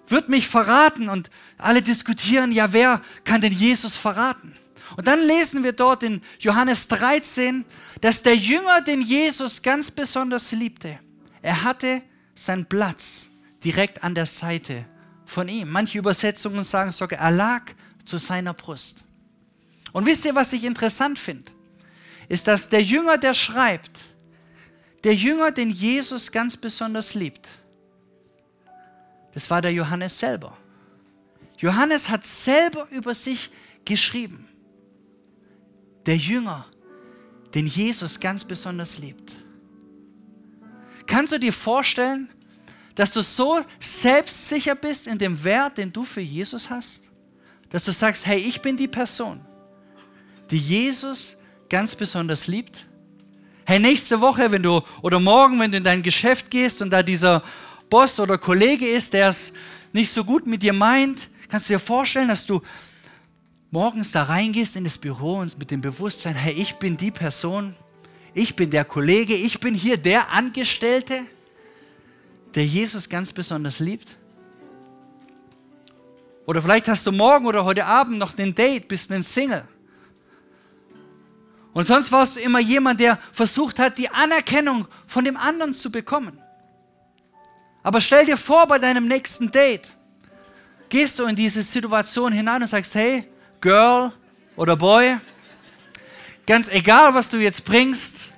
wird 0.07 0.27
mich 0.27 0.49
verraten. 0.49 1.07
Und 1.07 1.29
alle 1.57 1.81
diskutieren, 1.81 2.51
ja, 2.51 2.73
wer 2.73 3.01
kann 3.23 3.39
denn 3.39 3.53
Jesus 3.53 3.95
verraten? 3.95 4.53
Und 4.97 5.07
dann 5.07 5.21
lesen 5.21 5.63
wir 5.63 5.71
dort 5.71 6.03
in 6.03 6.21
Johannes 6.39 6.89
13, 6.89 7.63
dass 8.01 8.23
der 8.23 8.35
Jünger 8.35 8.81
den 8.81 9.01
Jesus 9.01 9.61
ganz 9.61 9.89
besonders 9.89 10.51
liebte. 10.51 10.99
Er 11.41 11.63
hatte 11.63 12.01
seinen 12.35 12.65
Platz 12.65 13.29
direkt 13.63 14.03
an 14.03 14.15
der 14.15 14.25
Seite 14.25 14.83
von 15.25 15.47
ihm. 15.47 15.71
Manche 15.71 15.97
Übersetzungen 15.97 16.65
sagen 16.65 16.91
sogar, 16.91 17.19
er 17.19 17.31
lag 17.31 17.61
zu 18.03 18.17
seiner 18.17 18.53
Brust. 18.53 19.05
Und 19.93 20.05
wisst 20.05 20.25
ihr, 20.25 20.35
was 20.35 20.53
ich 20.53 20.63
interessant 20.63 21.19
finde? 21.19 21.51
Ist, 22.27 22.47
dass 22.47 22.69
der 22.69 22.81
Jünger, 22.81 23.17
der 23.17 23.33
schreibt, 23.33 24.05
der 25.03 25.15
Jünger, 25.15 25.51
den 25.51 25.69
Jesus 25.69 26.31
ganz 26.31 26.55
besonders 26.55 27.13
liebt, 27.13 27.49
das 29.33 29.49
war 29.49 29.61
der 29.61 29.73
Johannes 29.73 30.17
selber. 30.19 30.57
Johannes 31.57 32.09
hat 32.09 32.25
selber 32.25 32.87
über 32.89 33.15
sich 33.15 33.49
geschrieben. 33.85 34.47
Der 36.05 36.17
Jünger, 36.17 36.65
den 37.53 37.67
Jesus 37.67 38.19
ganz 38.19 38.43
besonders 38.43 38.97
liebt. 38.97 39.41
Kannst 41.05 41.33
du 41.33 41.39
dir 41.39 41.53
vorstellen, 41.53 42.29
dass 42.95 43.11
du 43.11 43.21
so 43.21 43.63
selbstsicher 43.79 44.75
bist 44.75 45.07
in 45.07 45.17
dem 45.17 45.43
Wert, 45.43 45.77
den 45.77 45.91
du 45.91 46.03
für 46.03 46.21
Jesus 46.21 46.69
hast? 46.69 47.03
Dass 47.69 47.85
du 47.85 47.91
sagst, 47.91 48.25
hey, 48.25 48.39
ich 48.39 48.61
bin 48.61 48.75
die 48.75 48.87
Person, 48.87 49.45
die 50.51 50.57
Jesus 50.57 51.37
ganz 51.69 51.95
besonders 51.95 52.47
liebt? 52.47 52.85
Hey, 53.65 53.79
nächste 53.79 54.19
Woche, 54.19 54.51
wenn 54.51 54.63
du 54.63 54.81
oder 55.01 55.19
morgen, 55.19 55.59
wenn 55.59 55.71
du 55.71 55.77
in 55.77 55.83
dein 55.83 56.03
Geschäft 56.03 56.51
gehst 56.51 56.81
und 56.81 56.89
da 56.89 57.01
dieser 57.01 57.41
Boss 57.89 58.19
oder 58.19 58.37
Kollege 58.37 58.87
ist, 58.87 59.13
der 59.13 59.29
es 59.29 59.53
nicht 59.93 60.11
so 60.11 60.23
gut 60.23 60.45
mit 60.45 60.61
dir 60.61 60.73
meint, 60.73 61.29
kannst 61.47 61.69
du 61.69 61.73
dir 61.73 61.79
vorstellen, 61.79 62.27
dass 62.27 62.45
du 62.45 62.61
morgens 63.69 64.11
da 64.11 64.23
reingehst 64.23 64.75
in 64.75 64.83
das 64.83 64.97
Büro 64.97 65.39
und 65.39 65.57
mit 65.57 65.71
dem 65.71 65.81
Bewusstsein, 65.81 66.35
hey, 66.35 66.53
ich 66.53 66.75
bin 66.75 66.97
die 66.97 67.11
Person, 67.11 67.75
ich 68.33 68.55
bin 68.55 68.69
der 68.69 68.85
Kollege, 68.85 69.33
ich 69.33 69.59
bin 69.59 69.73
hier 69.73 69.97
der 69.97 70.31
Angestellte, 70.31 71.25
der 72.55 72.65
Jesus 72.65 73.07
ganz 73.07 73.31
besonders 73.31 73.79
liebt? 73.79 74.17
Oder 76.45 76.61
vielleicht 76.61 76.87
hast 76.89 77.07
du 77.07 77.11
morgen 77.11 77.45
oder 77.45 77.63
heute 77.63 77.85
Abend 77.85 78.17
noch 78.17 78.37
ein 78.37 78.53
Date, 78.53 78.87
bist 78.87 79.11
ein 79.11 79.23
Single. 79.23 79.63
Und 81.73 81.87
sonst 81.87 82.11
warst 82.11 82.35
du 82.35 82.39
immer 82.39 82.59
jemand, 82.59 82.99
der 82.99 83.17
versucht 83.31 83.79
hat, 83.79 83.97
die 83.97 84.09
Anerkennung 84.09 84.87
von 85.07 85.23
dem 85.23 85.37
anderen 85.37 85.73
zu 85.73 85.91
bekommen. 85.91 86.41
Aber 87.83 88.01
stell 88.01 88.25
dir 88.25 88.37
vor, 88.37 88.67
bei 88.67 88.77
deinem 88.77 89.07
nächsten 89.07 89.51
Date 89.51 89.95
gehst 90.89 91.17
du 91.17 91.25
in 91.25 91.35
diese 91.35 91.61
Situation 91.61 92.33
hinein 92.33 92.61
und 92.61 92.67
sagst, 92.67 92.93
hey, 92.95 93.27
Girl 93.61 94.11
oder 94.55 94.75
Boy, 94.75 95.17
ganz 96.45 96.67
egal, 96.67 97.13
was 97.13 97.29
du 97.29 97.37
jetzt 97.37 97.63
bringst, 97.63 98.31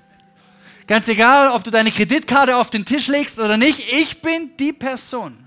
Ganz 0.85 1.07
egal, 1.07 1.49
ob 1.49 1.63
du 1.63 1.71
deine 1.71 1.91
Kreditkarte 1.91 2.57
auf 2.57 2.69
den 2.69 2.83
Tisch 2.85 3.07
legst 3.07 3.39
oder 3.39 3.57
nicht, 3.57 3.83
ich 3.89 4.21
bin 4.21 4.51
die 4.59 4.73
Person, 4.73 5.37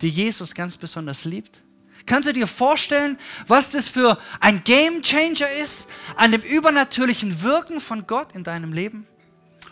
die 0.00 0.08
Jesus 0.08 0.54
ganz 0.54 0.76
besonders 0.76 1.24
liebt. 1.24 1.62
Kannst 2.10 2.26
du 2.26 2.32
dir 2.32 2.48
vorstellen, 2.48 3.20
was 3.46 3.70
das 3.70 3.88
für 3.88 4.18
ein 4.40 4.64
Game 4.64 5.00
Changer 5.00 5.48
ist 5.62 5.88
an 6.16 6.32
dem 6.32 6.40
übernatürlichen 6.42 7.44
Wirken 7.44 7.78
von 7.78 8.04
Gott 8.04 8.34
in 8.34 8.42
deinem 8.42 8.72
Leben? 8.72 9.06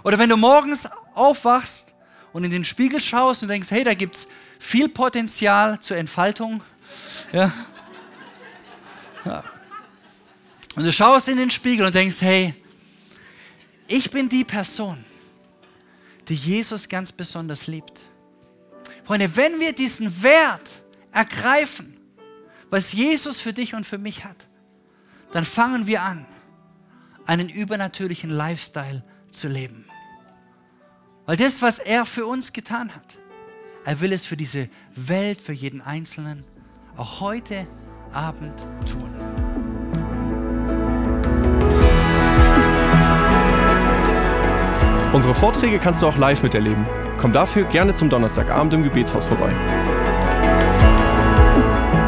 Oder 0.05 0.21
wenn 0.21 0.29
du 0.29 0.37
morgens 0.37 0.89
aufwachst 1.17 1.97
und 2.33 2.45
in 2.45 2.53
den 2.53 2.65
Spiegel 2.65 3.01
schaust 3.01 3.43
und 3.43 3.49
denkst, 3.49 3.73
hey, 3.73 3.83
da 3.83 3.93
gibt 3.93 4.15
es 4.15 4.29
viel 4.61 4.89
Potenzial 4.89 5.81
zur 5.81 5.97
Entfaltung. 5.97 6.63
Ja. 7.33 7.53
ja. 9.25 9.43
Und 10.77 10.85
du 10.85 10.93
schaust 10.93 11.29
in 11.29 11.39
den 11.39 11.51
Spiegel 11.51 11.87
und 11.87 11.95
denkst, 11.97 12.21
hey, 12.21 12.55
ich 13.89 14.13
bin 14.13 14.29
die 14.29 14.45
Person, 14.45 15.05
die 16.29 16.37
Jesus 16.37 16.89
ganz 16.89 17.11
besonders 17.11 17.67
liebt. 17.67 18.03
Freunde, 19.03 19.35
wenn 19.35 19.59
wir 19.59 19.73
diesen 19.73 20.23
Wert 20.23 20.71
ergreifen, 21.11 21.98
was 22.71 22.93
Jesus 22.93 23.41
für 23.41 23.53
dich 23.53 23.75
und 23.75 23.85
für 23.85 23.99
mich 23.99 24.25
hat, 24.25 24.49
dann 25.33 25.45
fangen 25.45 25.87
wir 25.87 26.03
an, 26.03 26.27
einen 27.27 27.49
übernatürlichen 27.49 28.31
Lifestyle 28.31 29.03
zu 29.29 29.49
leben. 29.49 29.85
Weil 31.27 31.37
das, 31.37 31.61
was 31.61 31.79
er 31.79 32.05
für 32.05 32.27
uns 32.27 32.53
getan 32.53 32.95
hat, 32.95 33.19
er 33.85 34.01
will 34.01 34.13
es 34.13 34.25
für 34.25 34.37
diese 34.37 34.69
Welt, 34.95 35.41
für 35.41 35.53
jeden 35.53 35.83
Einzelnen 35.83 36.45
auch 36.97 37.21
heute 37.21 37.67
Abend 38.13 38.59
tun. 38.91 39.15
Unsere 45.13 45.35
Vorträge 45.35 45.79
kannst 45.79 46.03
du 46.03 46.07
auch 46.07 46.17
live 46.17 46.43
miterleben. 46.43 46.87
Komm 47.19 47.33
dafür 47.33 47.65
gerne 47.65 47.95
zum 47.95 48.09
Donnerstagabend 48.11 48.75
im 48.75 48.83
Gebetshaus 48.83 49.25
vorbei. 49.25 49.53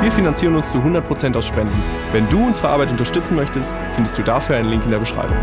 Wir 0.01 0.11
finanzieren 0.11 0.57
uns 0.57 0.70
zu 0.70 0.78
100% 0.78 1.36
aus 1.36 1.46
Spenden. 1.46 1.82
Wenn 2.12 2.26
du 2.30 2.46
unsere 2.46 2.70
Arbeit 2.70 2.90
unterstützen 2.90 3.36
möchtest, 3.36 3.74
findest 3.94 4.16
du 4.16 4.22
dafür 4.22 4.57
einen 4.57 4.70
Link 4.70 4.82
in 4.84 4.90
der 4.90 4.98
Beschreibung. 4.98 5.36